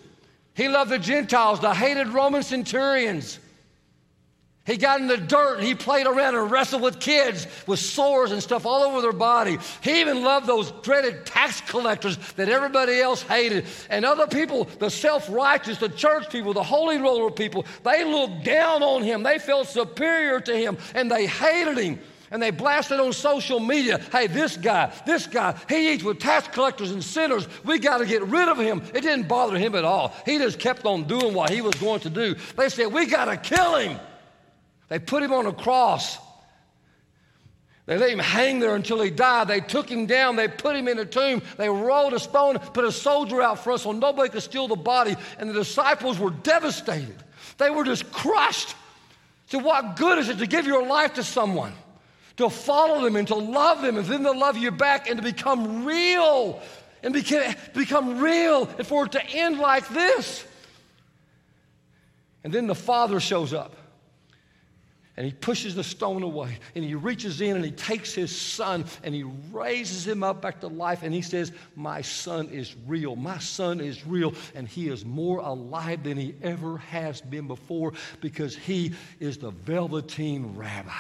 He 0.52 0.68
loved 0.68 0.90
the 0.90 0.98
Gentiles, 0.98 1.60
the 1.60 1.72
hated 1.72 2.08
Roman 2.08 2.42
centurions. 2.42 3.38
He 4.68 4.76
got 4.76 5.00
in 5.00 5.06
the 5.06 5.16
dirt 5.16 5.56
and 5.56 5.66
he 5.66 5.74
played 5.74 6.06
around 6.06 6.34
and 6.34 6.50
wrestled 6.50 6.82
with 6.82 7.00
kids 7.00 7.46
with 7.66 7.78
sores 7.78 8.32
and 8.32 8.42
stuff 8.42 8.66
all 8.66 8.82
over 8.82 9.00
their 9.00 9.14
body. 9.14 9.56
He 9.80 10.02
even 10.02 10.22
loved 10.22 10.46
those 10.46 10.72
dreaded 10.82 11.24
tax 11.24 11.62
collectors 11.62 12.18
that 12.34 12.50
everybody 12.50 13.00
else 13.00 13.22
hated. 13.22 13.64
And 13.88 14.04
other 14.04 14.26
people, 14.26 14.64
the 14.78 14.90
self 14.90 15.26
righteous, 15.30 15.78
the 15.78 15.88
church 15.88 16.28
people, 16.30 16.52
the 16.52 16.62
holy 16.62 16.98
roller 16.98 17.30
people, 17.30 17.64
they 17.82 18.04
looked 18.04 18.44
down 18.44 18.82
on 18.82 19.02
him. 19.02 19.22
They 19.22 19.38
felt 19.38 19.68
superior 19.68 20.38
to 20.40 20.54
him 20.54 20.76
and 20.94 21.10
they 21.10 21.26
hated 21.26 21.78
him. 21.78 21.98
And 22.30 22.42
they 22.42 22.50
blasted 22.50 23.00
on 23.00 23.14
social 23.14 23.60
media 23.60 24.02
hey, 24.12 24.26
this 24.26 24.58
guy, 24.58 24.92
this 25.06 25.26
guy, 25.26 25.58
he 25.66 25.94
eats 25.94 26.04
with 26.04 26.18
tax 26.18 26.46
collectors 26.48 26.90
and 26.90 27.02
sinners. 27.02 27.48
We 27.64 27.78
got 27.78 27.98
to 27.98 28.06
get 28.06 28.22
rid 28.24 28.50
of 28.50 28.58
him. 28.58 28.82
It 28.92 29.00
didn't 29.00 29.28
bother 29.28 29.56
him 29.56 29.74
at 29.74 29.86
all. 29.86 30.14
He 30.26 30.36
just 30.36 30.58
kept 30.58 30.84
on 30.84 31.04
doing 31.04 31.32
what 31.32 31.48
he 31.48 31.62
was 31.62 31.74
going 31.76 32.00
to 32.00 32.10
do. 32.10 32.36
They 32.54 32.68
said, 32.68 32.92
We 32.92 33.06
got 33.06 33.24
to 33.24 33.38
kill 33.38 33.76
him. 33.76 33.98
They 34.88 34.98
put 34.98 35.22
him 35.22 35.32
on 35.32 35.46
a 35.46 35.52
cross. 35.52 36.18
They 37.86 37.96
let 37.96 38.10
him 38.10 38.18
hang 38.18 38.58
there 38.58 38.74
until 38.74 39.00
he 39.00 39.10
died. 39.10 39.48
They 39.48 39.60
took 39.60 39.88
him 39.88 40.04
down. 40.04 40.36
They 40.36 40.46
put 40.46 40.76
him 40.76 40.88
in 40.88 40.98
a 40.98 41.06
tomb. 41.06 41.42
They 41.56 41.70
rolled 41.70 42.12
a 42.12 42.18
stone, 42.18 42.58
put 42.58 42.84
a 42.84 42.92
soldier 42.92 43.40
out 43.40 43.64
front 43.64 43.80
so 43.80 43.92
nobody 43.92 44.28
could 44.28 44.42
steal 44.42 44.68
the 44.68 44.76
body. 44.76 45.16
And 45.38 45.48
the 45.48 45.54
disciples 45.54 46.18
were 46.18 46.30
devastated. 46.30 47.16
They 47.56 47.70
were 47.70 47.84
just 47.84 48.12
crushed. 48.12 48.74
So, 49.46 49.58
what 49.58 49.96
good 49.96 50.18
is 50.18 50.28
it 50.28 50.38
to 50.38 50.46
give 50.46 50.66
your 50.66 50.86
life 50.86 51.14
to 51.14 51.24
someone, 51.24 51.72
to 52.36 52.50
follow 52.50 53.02
them 53.02 53.16
and 53.16 53.26
to 53.28 53.36
love 53.36 53.80
them, 53.80 53.96
and 53.96 54.06
then 54.06 54.22
to 54.24 54.32
love 54.32 54.58
you 54.58 54.70
back 54.70 55.08
and 55.08 55.16
to 55.16 55.22
become 55.22 55.86
real 55.86 56.60
and 57.02 57.14
become, 57.14 57.54
become 57.72 58.20
real 58.20 58.68
and 58.76 58.86
for 58.86 59.06
it 59.06 59.12
to 59.12 59.26
end 59.30 59.58
like 59.58 59.88
this? 59.88 60.44
And 62.44 62.52
then 62.52 62.66
the 62.66 62.74
Father 62.74 63.18
shows 63.18 63.54
up 63.54 63.74
and 65.18 65.26
he 65.26 65.32
pushes 65.32 65.74
the 65.74 65.82
stone 65.82 66.22
away 66.22 66.60
and 66.76 66.84
he 66.84 66.94
reaches 66.94 67.40
in 67.40 67.56
and 67.56 67.64
he 67.64 67.72
takes 67.72 68.14
his 68.14 68.30
son 68.30 68.84
and 69.02 69.12
he 69.12 69.24
raises 69.50 70.06
him 70.06 70.22
up 70.22 70.40
back 70.40 70.60
to 70.60 70.68
life 70.68 71.02
and 71.02 71.12
he 71.12 71.22
says, 71.22 71.50
My 71.74 72.02
son 72.02 72.48
is 72.50 72.76
real. 72.86 73.16
My 73.16 73.38
son 73.38 73.80
is 73.80 74.06
real 74.06 74.32
and 74.54 74.68
he 74.68 74.88
is 74.88 75.04
more 75.04 75.40
alive 75.40 76.04
than 76.04 76.16
he 76.16 76.36
ever 76.40 76.78
has 76.78 77.20
been 77.20 77.48
before 77.48 77.94
because 78.20 78.54
he 78.54 78.94
is 79.18 79.38
the 79.38 79.50
velveteen 79.50 80.54
rabbi. 80.54 80.92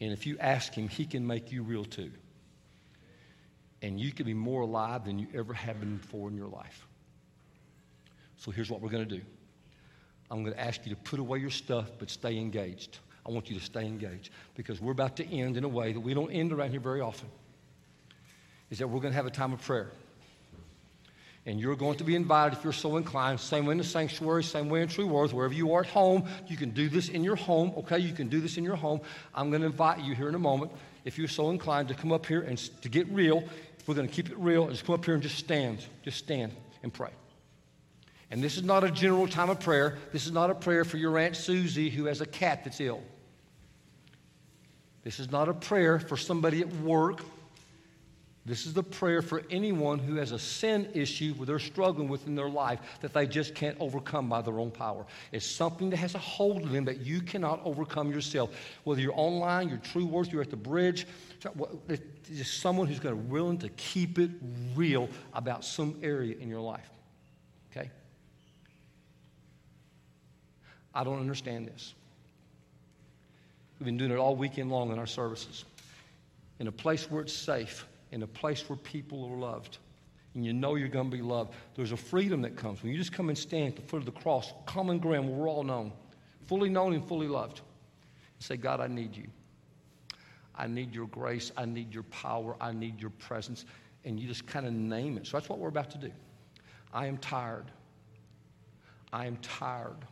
And 0.00 0.12
if 0.12 0.26
you 0.26 0.36
ask 0.40 0.74
him, 0.74 0.88
he 0.88 1.06
can 1.06 1.24
make 1.24 1.52
you 1.52 1.62
real 1.62 1.84
too. 1.84 2.10
And 3.82 4.00
you 4.00 4.10
can 4.10 4.26
be 4.26 4.34
more 4.34 4.62
alive 4.62 5.04
than 5.04 5.20
you 5.20 5.28
ever 5.32 5.54
have 5.54 5.78
been 5.78 5.98
before 5.98 6.28
in 6.28 6.36
your 6.36 6.48
life. 6.48 6.84
So 8.44 8.50
here's 8.50 8.70
what 8.70 8.82
we're 8.82 8.90
going 8.90 9.08
to 9.08 9.16
do 9.16 9.22
I'm 10.30 10.42
going 10.42 10.54
to 10.54 10.60
ask 10.60 10.84
you 10.84 10.94
to 10.94 11.00
put 11.00 11.18
away 11.18 11.38
your 11.38 11.50
stuff, 11.50 11.90
but 11.98 12.10
stay 12.10 12.36
engaged. 12.36 12.98
I 13.26 13.30
want 13.30 13.48
you 13.48 13.58
to 13.58 13.64
stay 13.64 13.86
engaged 13.86 14.30
because 14.54 14.82
we're 14.82 14.92
about 14.92 15.16
to 15.16 15.26
end 15.26 15.56
in 15.56 15.64
a 15.64 15.68
way 15.68 15.92
that 15.92 16.00
we 16.00 16.12
don't 16.12 16.30
end 16.30 16.52
around 16.52 16.70
here 16.70 16.80
very 16.80 17.00
often. 17.00 17.28
Is 18.70 18.78
that 18.80 18.88
we're 18.88 19.00
going 19.00 19.12
to 19.12 19.16
have 19.16 19.24
a 19.24 19.30
time 19.30 19.54
of 19.54 19.62
prayer. 19.62 19.90
And 21.46 21.58
you're 21.58 21.76
going 21.76 21.96
to 21.98 22.04
be 22.04 22.16
invited 22.16 22.58
if 22.58 22.64
you're 22.64 22.72
so 22.74 22.98
inclined, 22.98 23.40
same 23.40 23.64
way 23.64 23.72
in 23.72 23.78
the 23.78 23.84
sanctuary, 23.84 24.44
same 24.44 24.68
way 24.68 24.82
in 24.82 24.88
True 24.88 25.06
Worth, 25.06 25.32
wherever 25.32 25.54
you 25.54 25.72
are 25.72 25.80
at 25.80 25.86
home. 25.86 26.24
You 26.46 26.58
can 26.58 26.70
do 26.70 26.90
this 26.90 27.08
in 27.08 27.24
your 27.24 27.36
home, 27.36 27.72
okay? 27.78 27.98
You 27.98 28.12
can 28.12 28.28
do 28.28 28.40
this 28.40 28.58
in 28.58 28.64
your 28.64 28.76
home. 28.76 29.00
I'm 29.34 29.50
going 29.50 29.62
to 29.62 29.66
invite 29.66 30.02
you 30.02 30.14
here 30.14 30.28
in 30.28 30.34
a 30.34 30.38
moment, 30.38 30.70
if 31.06 31.16
you're 31.16 31.28
so 31.28 31.48
inclined, 31.48 31.88
to 31.88 31.94
come 31.94 32.12
up 32.12 32.26
here 32.26 32.42
and 32.42 32.58
to 32.82 32.88
get 32.90 33.08
real. 33.08 33.42
We're 33.86 33.94
going 33.94 34.08
to 34.08 34.12
keep 34.12 34.30
it 34.30 34.38
real. 34.38 34.68
Just 34.68 34.84
come 34.84 34.94
up 34.94 35.04
here 35.04 35.14
and 35.14 35.22
just 35.22 35.36
stand. 35.36 35.84
Just 36.02 36.18
stand 36.18 36.52
and 36.82 36.92
pray. 36.92 37.10
And 38.34 38.42
this 38.42 38.56
is 38.56 38.64
not 38.64 38.82
a 38.82 38.90
general 38.90 39.28
time 39.28 39.48
of 39.48 39.60
prayer. 39.60 39.96
This 40.10 40.26
is 40.26 40.32
not 40.32 40.50
a 40.50 40.56
prayer 40.56 40.84
for 40.84 40.96
your 40.96 41.16
Aunt 41.18 41.36
Susie 41.36 41.88
who 41.88 42.06
has 42.06 42.20
a 42.20 42.26
cat 42.26 42.64
that's 42.64 42.80
ill. 42.80 43.00
This 45.04 45.20
is 45.20 45.30
not 45.30 45.48
a 45.48 45.54
prayer 45.54 46.00
for 46.00 46.16
somebody 46.16 46.60
at 46.60 46.68
work. 46.78 47.20
This 48.44 48.66
is 48.66 48.74
the 48.74 48.82
prayer 48.82 49.22
for 49.22 49.44
anyone 49.50 50.00
who 50.00 50.16
has 50.16 50.32
a 50.32 50.38
sin 50.40 50.88
issue 50.94 51.34
where 51.34 51.46
they're 51.46 51.60
struggling 51.60 52.08
with 52.08 52.26
in 52.26 52.34
their 52.34 52.48
life 52.48 52.80
that 53.02 53.12
they 53.12 53.24
just 53.28 53.54
can't 53.54 53.76
overcome 53.78 54.28
by 54.28 54.42
their 54.42 54.58
own 54.58 54.72
power. 54.72 55.06
It's 55.30 55.46
something 55.46 55.88
that 55.90 55.98
has 55.98 56.16
a 56.16 56.18
hold 56.18 56.64
of 56.64 56.72
them 56.72 56.86
that 56.86 57.02
you 57.02 57.20
cannot 57.20 57.60
overcome 57.64 58.10
yourself. 58.10 58.50
Whether 58.82 59.00
you're 59.00 59.16
online, 59.16 59.68
you're 59.68 59.78
True 59.78 60.06
Worth, 60.06 60.32
you're 60.32 60.42
at 60.42 60.50
the 60.50 60.56
bridge, 60.56 61.06
it's 61.88 62.28
just 62.36 62.58
someone 62.58 62.88
who's 62.88 62.98
going 62.98 63.14
to 63.14 63.30
willing 63.30 63.58
to 63.58 63.68
keep 63.68 64.18
it 64.18 64.32
real 64.74 65.08
about 65.34 65.64
some 65.64 66.00
area 66.02 66.34
in 66.36 66.48
your 66.48 66.62
life. 66.62 66.90
Okay? 67.70 67.90
I 70.94 71.02
don't 71.04 71.18
understand 71.18 71.66
this. 71.66 71.94
We've 73.78 73.86
been 73.86 73.96
doing 73.96 74.12
it 74.12 74.18
all 74.18 74.36
weekend 74.36 74.70
long 74.70 74.92
in 74.92 74.98
our 74.98 75.06
services. 75.06 75.64
In 76.60 76.68
a 76.68 76.72
place 76.72 77.10
where 77.10 77.22
it's 77.22 77.32
safe, 77.32 77.86
in 78.12 78.22
a 78.22 78.26
place 78.26 78.68
where 78.68 78.76
people 78.76 79.24
are 79.24 79.36
loved, 79.36 79.78
and 80.34 80.44
you 80.44 80.52
know 80.52 80.76
you're 80.76 80.88
going 80.88 81.10
to 81.10 81.16
be 81.16 81.22
loved, 81.22 81.52
there's 81.74 81.92
a 81.92 81.96
freedom 81.96 82.42
that 82.42 82.56
comes 82.56 82.82
when 82.82 82.92
you 82.92 82.98
just 82.98 83.12
come 83.12 83.28
and 83.28 83.36
stand 83.36 83.68
at 83.68 83.76
the 83.76 83.82
foot 83.82 83.98
of 83.98 84.04
the 84.04 84.12
cross, 84.12 84.52
common 84.66 84.98
ground 84.98 85.28
where 85.28 85.36
we're 85.36 85.48
all 85.48 85.64
known, 85.64 85.92
fully 86.46 86.68
known 86.68 86.94
and 86.94 87.06
fully 87.06 87.26
loved, 87.26 87.58
and 87.58 88.42
say, 88.42 88.56
God, 88.56 88.80
I 88.80 88.86
need 88.86 89.16
you. 89.16 89.26
I 90.56 90.68
need 90.68 90.94
your 90.94 91.08
grace. 91.08 91.50
I 91.56 91.64
need 91.64 91.92
your 91.92 92.04
power. 92.04 92.54
I 92.60 92.72
need 92.72 93.00
your 93.00 93.10
presence. 93.10 93.64
And 94.04 94.20
you 94.20 94.28
just 94.28 94.46
kind 94.46 94.66
of 94.66 94.72
name 94.72 95.16
it. 95.16 95.26
So 95.26 95.36
that's 95.36 95.48
what 95.48 95.58
we're 95.58 95.68
about 95.68 95.90
to 95.90 95.98
do. 95.98 96.12
I 96.92 97.06
am 97.06 97.18
tired. 97.18 97.72
I 99.12 99.26
am 99.26 99.36
tired 99.38 100.06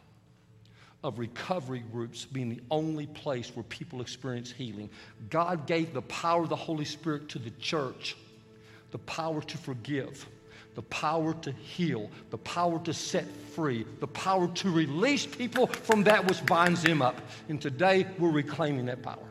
of 1.05 1.19
recovery 1.19 1.83
groups 1.93 2.25
being 2.25 2.49
the 2.49 2.61
only 2.71 3.07
place 3.07 3.51
where 3.55 3.65
people 3.65 4.01
experience 4.01 4.53
healing. 4.53 4.89
God 5.31 5.67
gave 5.67 5.93
the 5.93 6.03
power 6.03 6.45
of 6.45 6.49
the 6.49 6.57
Holy 6.57 6.85
Spirit 6.85 7.29
to 7.31 7.39
the 7.39 7.51
church 7.51 8.17
the 8.93 8.99
power 8.99 9.41
to 9.41 9.59
forgive, 9.59 10.29
the 10.75 10.83
power 10.83 11.35
to 11.35 11.51
heal, 11.51 12.11
the 12.31 12.39
power 12.39 12.79
to 12.81 12.93
set 12.93 13.25
free, 13.55 13.85
the 14.01 14.07
power 14.07 14.49
to 14.49 14.71
release 14.71 15.27
people 15.27 15.67
from 15.67 16.05
that 16.05 16.27
which 16.27 16.45
binds 16.47 16.83
them 16.83 17.03
up. 17.03 17.21
And 17.49 17.61
today 17.61 18.07
we're 18.19 18.31
reclaiming 18.31 18.87
that 18.87 19.03
power. 19.03 19.25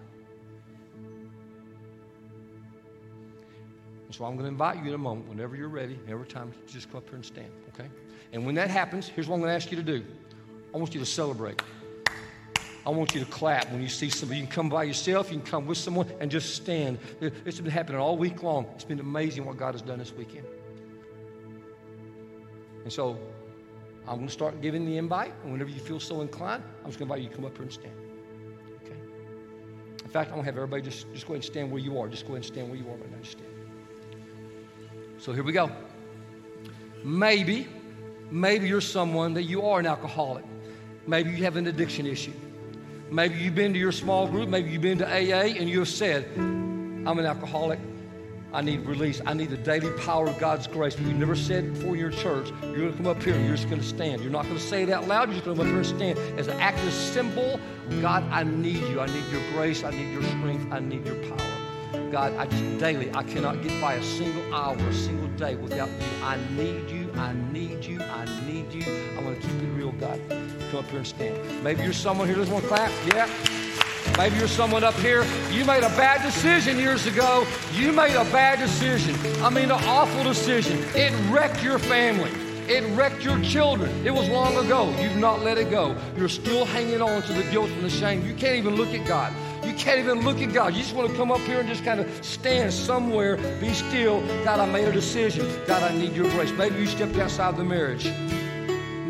So 4.10 4.26
I'm 4.26 4.34
going 4.34 4.44
to 4.44 4.50
invite 4.50 4.78
you 4.78 4.90
in 4.90 4.94
a 4.94 4.98
moment, 4.98 5.30
whenever 5.30 5.56
you're 5.56 5.70
ready, 5.70 5.98
every 6.10 6.28
time, 6.28 6.52
just 6.68 6.90
come 6.92 6.98
up 6.98 7.06
here 7.06 7.16
and 7.16 7.26
stand, 7.26 7.52
okay? 7.74 7.90
And 8.34 8.46
when 8.46 8.56
that 8.56 8.70
happens, 8.70 9.08
here's 9.08 9.28
what 9.28 9.36
I'm 9.36 9.42
going 9.42 9.52
to 9.52 9.56
ask 9.56 9.72
you 9.72 9.78
to 9.78 9.84
do. 9.84 10.04
I 10.74 10.78
want 10.78 10.94
you 10.94 11.00
to 11.00 11.06
celebrate. 11.06 11.62
I 12.86 12.90
want 12.90 13.14
you 13.14 13.20
to 13.20 13.30
clap 13.30 13.72
when 13.72 13.82
you 13.82 13.90
see 13.90 14.10
somebody. 14.10 14.40
You 14.40 14.48
can 14.48 14.54
come 14.54 14.70
by 14.70 14.84
yourself, 14.84 15.32
you 15.32 15.38
can 15.38 15.46
come 15.46 15.68
with 15.68 15.78
someone, 15.78 16.12
and 16.20 16.32
just 16.32 16.56
stand. 16.56 16.98
It's 17.20 17.60
been 17.60 17.72
happening 17.72 18.02
all 18.02 18.18
week 18.18 18.42
long. 18.42 18.66
It's 18.74 18.84
been 18.84 19.00
amazing 19.00 19.46
what 19.46 19.58
God 19.58 19.76
has 19.76 19.82
done 19.82 20.00
this 20.00 20.14
weekend. 20.14 20.48
And 22.84 22.92
so 22.92 23.20
I'm 24.08 24.16
going 24.16 24.28
to 24.28 24.34
start 24.34 24.62
giving 24.62 24.86
the 24.86 24.98
invite, 24.98 25.34
and 25.44 25.52
whenever 25.52 25.70
you 25.70 25.80
feel 25.80 26.00
so 26.00 26.22
inclined, 26.22 26.64
I'm 26.80 26.88
just 26.88 26.98
going 26.98 27.08
to 27.08 27.16
invite 27.16 27.24
you 27.24 27.30
to 27.30 27.36
come 27.36 27.46
up 27.46 27.54
here 27.54 27.64
and 27.64 27.72
stand. 27.72 27.94
Okay? 28.84 28.96
In 30.04 30.10
fact, 30.10 30.30
I'm 30.30 30.38
going 30.38 30.46
to 30.46 30.52
have 30.52 30.58
everybody 30.58 30.82
just, 30.82 31.06
just 31.14 31.28
go 31.28 31.34
ahead 31.34 31.44
and 31.44 31.52
stand 31.52 31.72
where 31.72 31.82
you 31.82 32.00
are. 32.00 32.08
Just 32.08 32.24
go 32.24 32.30
ahead 32.34 32.38
and 32.38 32.46
stand 32.46 32.70
where 32.70 32.80
you 32.80 32.86
are 32.86 32.96
right 32.96 33.12
now. 33.12 33.18
Just 33.22 33.34
stand. 33.34 33.48
So 35.20 35.34
here 35.34 35.44
we 35.44 35.52
go. 35.52 35.70
Maybe, 37.04 37.68
maybe 38.32 38.68
you're 38.68 38.82
someone 38.82 39.36
that 39.36 39.44
you 39.44 39.62
are 39.68 39.80
an 39.80 39.86
alcoholic. 39.86 40.46
Maybe 41.08 41.32
you 41.32 41.44
have 41.44 41.56
an 41.56 41.68
addiction 41.68 42.06
issue. 42.06 42.34
Maybe 43.10 43.36
you've 43.36 43.56
been 43.56 43.74
to 43.74 43.80
your 43.80 43.92
small 43.92 44.28
group, 44.28 44.48
maybe 44.48 44.70
you've 44.70 44.82
been 44.82 45.00
to 45.00 45.06
AA, 45.06 45.58
and 45.60 45.70
you 45.70 45.80
have 45.80 45.90
said, 45.90 46.26
I'm 46.38 47.20
an 47.20 47.26
alcoholic. 47.26 47.80
I 48.54 48.62
need 48.62 48.86
release. 48.86 49.22
I 49.26 49.34
need 49.34 49.50
the 49.50 49.58
daily 49.58 49.92
power 50.00 50.28
of 50.28 50.38
God's 50.38 50.68
grace. 50.68 50.96
But 50.96 51.06
you 51.06 51.14
never 51.14 51.36
said 51.36 51.74
before 51.74 51.96
your 51.96 52.12
church, 52.12 52.52
you're 52.62 52.76
going 52.76 52.92
to 52.92 52.98
come 52.98 53.08
up 53.08 53.24
here 53.24 53.34
and 53.34 53.46
you're 53.46 53.56
just 53.56 53.70
going 53.70 53.82
to 53.82 53.88
stand. 53.88 54.22
You're 54.22 54.32
not 54.32 54.44
going 54.44 54.58
to 54.58 54.62
say 54.62 54.84
it 54.84 54.90
out 54.90 55.08
loud. 55.08 55.30
You're 55.30 55.36
just 55.36 55.46
going 55.46 55.58
to 55.58 55.64
come 55.64 55.70
up 55.70 55.86
here 55.86 55.92
and 55.92 56.18
stand 56.18 56.40
as 56.40 56.48
an 56.48 56.60
act 56.60 56.78
of 56.80 56.92
symbol. 56.92 57.60
God, 58.02 58.24
I 58.30 58.44
need 58.44 58.84
you. 58.90 59.00
I 59.00 59.06
need 59.06 59.24
your 59.32 59.42
grace. 59.54 59.86
I 59.86 59.92
need 59.92 60.12
your 60.12 60.24
strength. 60.24 60.72
I 60.72 60.80
need 60.80 61.06
your 61.06 61.16
power. 61.30 61.62
God, 62.12 62.36
I 62.36 62.46
just 62.46 62.78
daily, 62.78 63.10
I 63.14 63.24
cannot 63.24 63.64
get 63.64 63.80
by 63.80 63.94
a 63.94 64.04
single 64.04 64.54
hour, 64.54 64.76
a 64.76 64.94
single 64.94 65.30
day 65.38 65.56
without 65.56 65.88
you. 65.88 66.24
I 66.24 66.38
need 66.58 66.90
you. 66.90 67.10
I 67.16 67.34
need 67.54 67.86
you. 67.86 68.02
I 68.02 68.26
need 68.46 68.74
you. 68.74 68.84
I 69.18 69.22
want 69.22 69.42
to 69.42 69.48
keep 69.48 69.62
it 69.62 69.68
real, 69.78 69.94
God. 69.94 70.20
Come 70.72 70.80
up 70.80 70.90
here 70.90 71.00
and 71.00 71.08
stand. 71.08 71.64
Maybe 71.66 71.84
you're 71.84 71.92
someone 71.92 72.28
here 72.28 72.38
doesn't 72.38 72.54
want 72.54 72.64
to 72.64 72.70
clap. 72.70 72.92
Yeah. 73.14 73.28
Maybe 74.18 74.38
you're 74.38 74.48
someone 74.48 74.86
up 74.86 74.94
here, 74.96 75.26
you 75.52 75.66
made 75.66 75.84
a 75.84 75.90
bad 75.98 76.22
decision 76.22 76.78
years 76.78 77.06
ago. 77.06 77.46
You 77.74 77.92
made 77.92 78.16
a 78.16 78.24
bad 78.32 78.58
decision. 78.58 79.14
I 79.44 79.50
mean, 79.50 79.66
an 79.66 79.84
awful 79.84 80.24
decision. 80.24 80.80
It 80.96 81.12
wrecked 81.30 81.62
your 81.62 81.78
family. 81.78 82.32
It 82.70 82.90
wrecked 82.96 83.22
your 83.22 83.38
children. 83.42 83.92
It 84.06 84.12
was 84.12 84.30
long 84.30 84.56
ago. 84.56 84.96
You've 85.02 85.18
not 85.18 85.42
let 85.42 85.58
it 85.58 85.70
go. 85.70 85.94
You're 86.16 86.30
still 86.30 86.64
hanging 86.64 87.02
on 87.02 87.22
to 87.24 87.34
the 87.34 87.44
guilt 87.52 87.70
and 87.70 87.84
the 87.84 87.90
shame. 87.90 88.26
You 88.26 88.34
can't 88.34 88.56
even 88.56 88.78
look 88.78 88.94
at 88.94 89.06
God. 89.06 89.34
You 89.66 89.74
can't 89.74 90.00
even 90.00 90.22
look 90.22 90.42
at 90.42 90.54
God. 90.54 90.74
You 90.74 90.84
just 90.84 90.96
want 90.96 91.12
to 91.12 91.18
come 91.18 91.34
up 91.34 91.42
here 91.42 91.60
and 91.60 91.68
just 91.68 91.84
kind 91.84 92.00
of 92.00 92.26
stand 92.26 92.72
somewhere, 92.72 93.36
be 93.60 93.74
still. 93.74 94.22
God, 94.46 94.62
I 94.62 94.72
made 94.72 94.88
a 94.88 94.94
decision. 94.94 95.52
God, 95.68 95.84
I 95.84 95.94
need 95.98 96.14
your 96.14 96.30
grace. 96.30 96.52
Maybe 96.54 96.80
you 96.80 96.88
stepped 96.88 97.18
outside 97.18 97.58
the 97.58 97.66
marriage. 97.66 98.10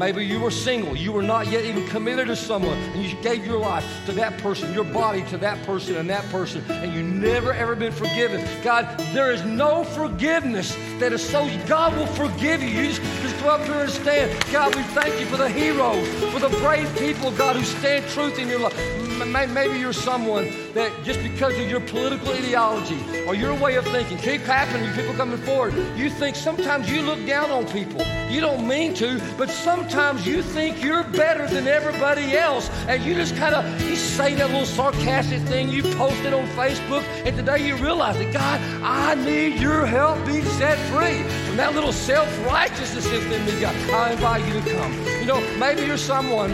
Maybe 0.01 0.25
you 0.25 0.39
were 0.39 0.49
single. 0.49 0.95
You 0.95 1.11
were 1.11 1.21
not 1.21 1.45
yet 1.51 1.63
even 1.63 1.87
committed 1.87 2.25
to 2.25 2.35
someone, 2.35 2.75
and 2.75 3.05
you 3.05 3.15
gave 3.21 3.45
your 3.45 3.59
life 3.59 3.85
to 4.07 4.11
that 4.13 4.35
person, 4.39 4.73
your 4.73 4.83
body 4.83 5.21
to 5.25 5.37
that 5.37 5.63
person 5.63 5.95
and 5.95 6.09
that 6.09 6.27
person, 6.31 6.63
and 6.71 6.91
you 6.91 7.03
never 7.03 7.53
ever 7.53 7.75
been 7.75 7.91
forgiven. 7.91 8.43
God, 8.63 8.97
there 9.13 9.31
is 9.31 9.43
no 9.43 9.83
forgiveness 9.83 10.75
that 10.97 11.13
is 11.13 11.21
so. 11.23 11.47
God 11.67 11.95
will 11.95 12.07
forgive 12.07 12.63
you. 12.63 12.69
You 12.69 12.87
just, 12.87 13.03
just 13.21 13.39
go 13.43 13.49
up 13.49 13.63
here 13.63 13.75
and 13.75 13.91
stand. 13.91 14.43
God, 14.51 14.75
we 14.75 14.81
thank 14.81 15.19
you 15.19 15.27
for 15.27 15.37
the 15.37 15.49
heroes, 15.49 16.07
for 16.33 16.39
the 16.39 16.49
brave 16.57 16.91
people, 16.97 17.29
God, 17.33 17.55
who 17.55 17.63
stand 17.63 18.03
truth 18.09 18.39
in 18.39 18.47
your 18.47 18.59
life. 18.59 19.00
Maybe 19.25 19.79
you're 19.79 19.93
someone 19.93 20.51
that 20.73 20.91
just 21.03 21.21
because 21.21 21.53
of 21.57 21.69
your 21.69 21.79
political 21.81 22.33
ideology 22.33 22.97
or 23.27 23.35
your 23.35 23.53
way 23.55 23.75
of 23.75 23.85
thinking, 23.85 24.17
keep 24.17 24.41
happening, 24.41 24.91
people 24.93 25.13
coming 25.13 25.37
forward, 25.37 25.73
you 25.95 26.09
think 26.09 26.35
sometimes 26.35 26.91
you 26.91 27.01
look 27.01 27.23
down 27.25 27.51
on 27.51 27.67
people. 27.67 28.01
You 28.29 28.41
don't 28.41 28.67
mean 28.67 28.93
to, 28.95 29.21
but 29.37 29.49
sometimes 29.49 30.25
you 30.25 30.41
think 30.41 30.81
you're 30.83 31.03
better 31.03 31.47
than 31.47 31.67
everybody 31.67 32.35
else, 32.35 32.69
and 32.87 33.03
you 33.03 33.13
just 33.13 33.35
kind 33.35 33.53
of 33.53 33.81
you 33.81 33.95
say 33.95 34.35
that 34.35 34.47
little 34.47 34.65
sarcastic 34.65 35.41
thing 35.43 35.69
you 35.69 35.83
posted 35.95 36.33
on 36.33 36.47
Facebook, 36.47 37.03
and 37.25 37.35
today 37.35 37.67
you 37.67 37.75
realize 37.75 38.17
that 38.17 38.33
God, 38.33 38.59
I 38.83 39.15
need 39.15 39.59
your 39.59 39.85
help 39.85 40.25
being 40.25 40.45
set 40.45 40.77
free 40.89 41.23
from 41.45 41.57
that 41.57 41.73
little 41.75 41.93
self-righteousness 41.93 43.05
that's 43.05 43.25
in 43.25 43.45
me. 43.45 43.61
God, 43.61 43.75
I 43.91 44.11
invite 44.13 44.45
you 44.47 44.61
to 44.61 44.73
come. 44.73 44.93
You 45.19 45.25
know, 45.25 45.57
maybe 45.57 45.85
you're 45.85 45.97
someone. 45.97 46.51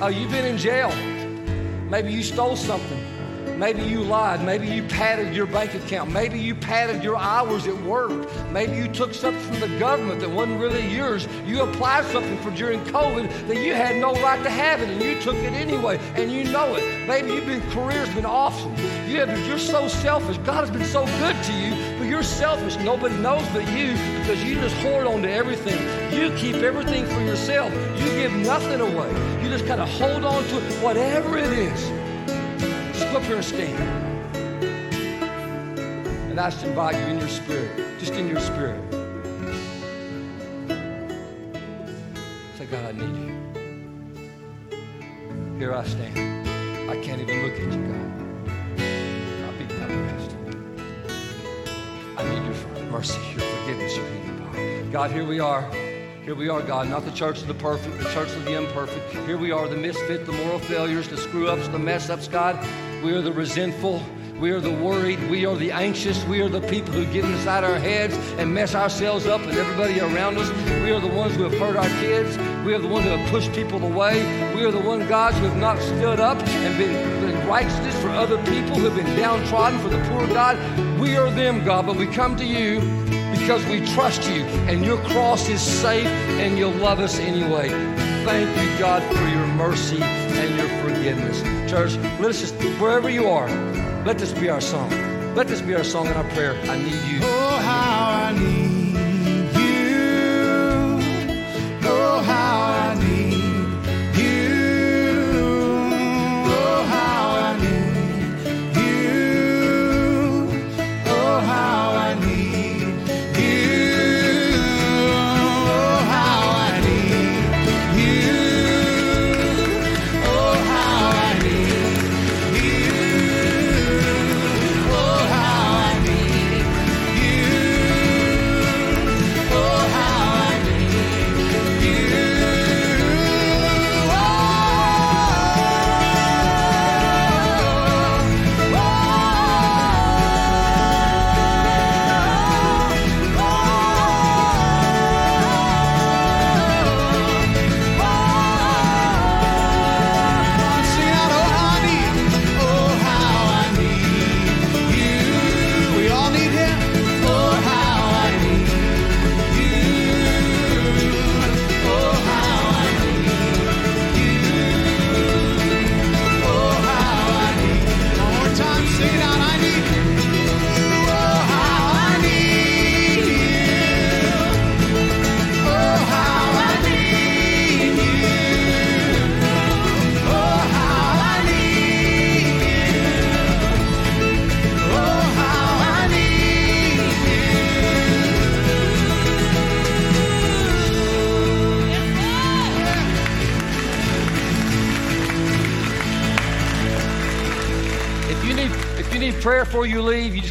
Uh, 0.00 0.08
you've 0.08 0.30
been 0.30 0.44
in 0.44 0.58
jail. 0.58 0.92
Maybe 1.90 2.12
you 2.12 2.22
stole 2.22 2.56
something. 2.56 3.02
Maybe 3.58 3.82
you 3.82 4.02
lied. 4.02 4.44
Maybe 4.44 4.68
you 4.68 4.84
padded 4.84 5.34
your 5.34 5.46
bank 5.46 5.74
account. 5.74 6.12
Maybe 6.12 6.38
you 6.38 6.54
padded 6.54 7.02
your 7.02 7.16
hours 7.16 7.66
at 7.66 7.76
work. 7.82 8.28
Maybe 8.52 8.76
you 8.76 8.86
took 8.86 9.12
something 9.12 9.42
from 9.42 9.58
the 9.58 9.78
government 9.80 10.20
that 10.20 10.30
wasn't 10.30 10.60
really 10.60 10.86
yours. 10.86 11.26
You 11.44 11.62
applied 11.62 12.04
something 12.04 12.38
for 12.38 12.50
during 12.50 12.78
COVID 12.84 13.48
that 13.48 13.56
you 13.56 13.74
had 13.74 13.96
no 13.96 14.12
right 14.22 14.40
to 14.44 14.50
have 14.50 14.80
it, 14.80 14.90
and 14.90 15.02
you 15.02 15.20
took 15.20 15.34
it 15.36 15.54
anyway, 15.54 15.98
and 16.14 16.30
you 16.30 16.44
know 16.44 16.76
it. 16.76 17.08
Maybe 17.08 17.32
you've 17.32 17.46
been 17.46 17.62
career's 17.70 18.14
been 18.14 18.26
awesome. 18.26 18.76
You 19.08 19.20
have, 19.20 19.46
you're 19.48 19.58
so 19.58 19.88
selfish. 19.88 20.38
God 20.38 20.68
has 20.68 20.70
been 20.70 20.84
so 20.84 21.04
good 21.18 21.42
to 21.42 21.52
you, 21.52 21.97
you're 22.18 22.24
selfish. 22.24 22.76
Nobody 22.78 23.16
knows 23.18 23.46
but 23.50 23.64
you 23.70 23.92
because 24.18 24.42
you 24.42 24.56
just 24.56 24.74
hoard 24.78 25.06
on 25.06 25.22
to 25.22 25.30
everything. 25.30 25.80
You 26.12 26.36
keep 26.36 26.56
everything 26.56 27.06
for 27.06 27.20
yourself. 27.20 27.72
You 27.96 28.06
give 28.06 28.32
nothing 28.32 28.80
away. 28.80 29.08
You 29.40 29.48
just 29.48 29.68
kind 29.68 29.80
of 29.80 29.88
hold 29.88 30.24
on 30.24 30.42
to 30.42 30.56
it, 30.56 30.72
whatever 30.82 31.38
it 31.38 31.52
is. 31.52 31.80
Just 32.98 33.12
go 33.12 33.18
up 33.18 33.22
here 33.22 33.36
and 33.36 33.44
stand. 33.44 33.78
And 36.28 36.40
I 36.40 36.50
just 36.50 36.64
invite 36.64 36.96
you 36.96 37.02
in 37.02 37.20
your 37.20 37.28
spirit, 37.28 37.70
just 38.00 38.14
in 38.14 38.26
your 38.26 38.40
spirit. 38.40 38.82
Say, 42.56 42.66
God, 42.66 42.84
I 42.84 42.92
need 42.98 43.16
you. 43.16 43.32
Here 45.56 45.72
I 45.72 45.84
stand. 45.84 46.18
I 46.90 47.00
can't 47.00 47.20
even 47.20 47.42
look 47.44 47.52
at 47.52 47.72
you, 47.72 47.86
God. 47.86 48.27
Mercy, 52.98 53.20
your 53.30 53.40
forgiveness, 53.42 53.96
your 53.96 54.06
healing 54.06 54.38
power. 54.38 54.82
God, 54.90 55.12
here 55.12 55.24
we 55.24 55.38
are. 55.38 55.62
Here 56.24 56.34
we 56.34 56.48
are, 56.48 56.60
God, 56.60 56.88
not 56.88 57.04
the 57.04 57.12
church 57.12 57.40
of 57.40 57.46
the 57.46 57.54
perfect, 57.54 57.96
the 57.96 58.10
church 58.12 58.28
of 58.30 58.44
the 58.44 58.58
imperfect. 58.58 59.14
Here 59.24 59.38
we 59.38 59.52
are, 59.52 59.68
the 59.68 59.76
misfit, 59.76 60.26
the 60.26 60.32
moral 60.32 60.58
failures, 60.58 61.06
the 61.06 61.16
screw 61.16 61.46
ups, 61.46 61.68
the 61.68 61.78
mess 61.78 62.10
ups, 62.10 62.26
God. 62.26 62.58
We 63.04 63.12
are 63.12 63.22
the 63.22 63.32
resentful. 63.32 64.02
We 64.40 64.50
are 64.50 64.58
the 64.58 64.72
worried. 64.72 65.20
We 65.30 65.46
are 65.46 65.54
the 65.54 65.70
anxious. 65.70 66.24
We 66.24 66.40
are 66.40 66.48
the 66.48 66.60
people 66.62 66.92
who 66.92 67.04
get 67.12 67.24
inside 67.24 67.62
our 67.62 67.78
heads 67.78 68.16
and 68.36 68.52
mess 68.52 68.74
ourselves 68.74 69.26
up 69.26 69.42
and 69.42 69.52
everybody 69.52 70.00
around 70.00 70.36
us. 70.36 70.50
We 70.82 70.90
are 70.90 71.00
the 71.00 71.06
ones 71.06 71.36
who 71.36 71.44
have 71.44 71.56
hurt 71.56 71.76
our 71.76 71.88
kids. 72.00 72.36
We 72.64 72.74
are 72.74 72.78
the 72.78 72.88
ones 72.88 73.06
who 73.06 73.12
have 73.12 73.30
pushed 73.30 73.52
people 73.52 73.82
away. 73.82 74.22
We 74.54 74.64
are 74.64 74.70
the 74.70 74.80
ones, 74.80 75.08
God, 75.08 75.34
who 75.34 75.46
have 75.46 75.56
not 75.56 75.80
stood 75.80 76.20
up 76.20 76.38
and 76.46 76.78
been, 76.78 76.92
been 77.20 77.46
righteousness 77.46 77.94
for 78.02 78.10
other 78.10 78.36
people 78.44 78.76
who 78.76 78.84
have 78.84 78.96
been 78.96 79.16
downtrodden 79.16 79.80
for 79.80 79.88
the 79.88 79.98
poor, 80.08 80.26
God. 80.28 80.58
We 80.98 81.16
are 81.16 81.30
them, 81.30 81.64
God, 81.64 81.86
but 81.86 81.96
we 81.96 82.06
come 82.06 82.36
to 82.36 82.44
you 82.44 82.80
because 83.38 83.64
we 83.66 83.84
trust 83.94 84.28
you 84.28 84.42
and 84.68 84.84
your 84.84 84.98
cross 85.04 85.48
is 85.48 85.62
safe 85.62 86.06
and 86.06 86.58
you'll 86.58 86.72
love 86.72 87.00
us 87.00 87.18
anyway. 87.18 87.70
Thank 88.24 88.48
you, 88.60 88.78
God, 88.78 89.02
for 89.16 89.28
your 89.28 89.46
mercy 89.46 90.02
and 90.02 90.56
your 90.56 90.68
forgiveness. 90.82 91.40
Church, 91.70 91.96
let 92.20 92.30
us 92.30 92.40
just, 92.40 92.54
wherever 92.80 93.08
you 93.08 93.28
are, 93.28 93.48
let 94.04 94.18
this 94.18 94.32
be 94.32 94.50
our 94.50 94.60
song. 94.60 94.90
Let 95.34 95.48
this 95.48 95.62
be 95.62 95.74
our 95.74 95.84
song 95.84 96.08
and 96.08 96.16
our 96.16 96.28
prayer. 96.30 96.54
I 96.64 96.76
need 96.78 97.12
you. 97.12 97.20
Oh, 97.22 97.58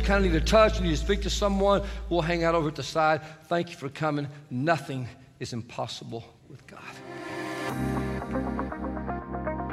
kind 0.08 0.26
of 0.26 0.32
need 0.32 0.42
a 0.42 0.46
touch, 0.46 0.80
you 0.80 0.86
need 0.86 0.92
to 0.92 0.98
speak 0.98 1.22
to 1.22 1.30
someone, 1.30 1.84
we'll 2.10 2.22
hang 2.22 2.46
out 2.46 2.56
over 2.56 2.70
at 2.70 2.76
the 2.76 2.84
side. 2.84 3.22
Thank 3.48 3.70
you 3.70 3.76
for 3.76 3.90
coming. 3.90 4.28
Nothing 4.50 5.08
is 5.40 5.52
impossible 5.52 6.24
with 6.50 6.66
God. 6.66 6.80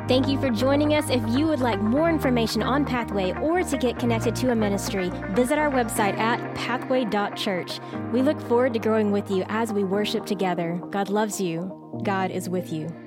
Thank 0.08 0.28
you 0.28 0.38
for 0.38 0.50
joining 0.50 0.92
us. 0.94 1.08
If 1.08 1.22
you 1.34 1.46
would 1.46 1.60
like 1.60 1.80
more 1.80 2.10
information 2.10 2.62
on 2.62 2.84
Pathway 2.84 3.32
or 3.40 3.62
to 3.62 3.78
get 3.78 3.98
connected 3.98 4.34
to 4.36 4.50
a 4.50 4.54
ministry, 4.54 5.10
visit 5.30 5.56
our 5.58 5.70
website 5.70 6.18
at 6.18 6.54
pathway.church. 6.54 7.80
We 8.12 8.20
look 8.20 8.40
forward 8.42 8.74
to 8.74 8.80
growing 8.80 9.12
with 9.12 9.30
you 9.30 9.44
as 9.48 9.72
we 9.72 9.84
worship 9.84 10.26
together. 10.26 10.78
God 10.90 11.08
loves 11.08 11.40
you. 11.40 12.00
God 12.02 12.30
is 12.30 12.50
with 12.50 12.72
you. 12.72 13.03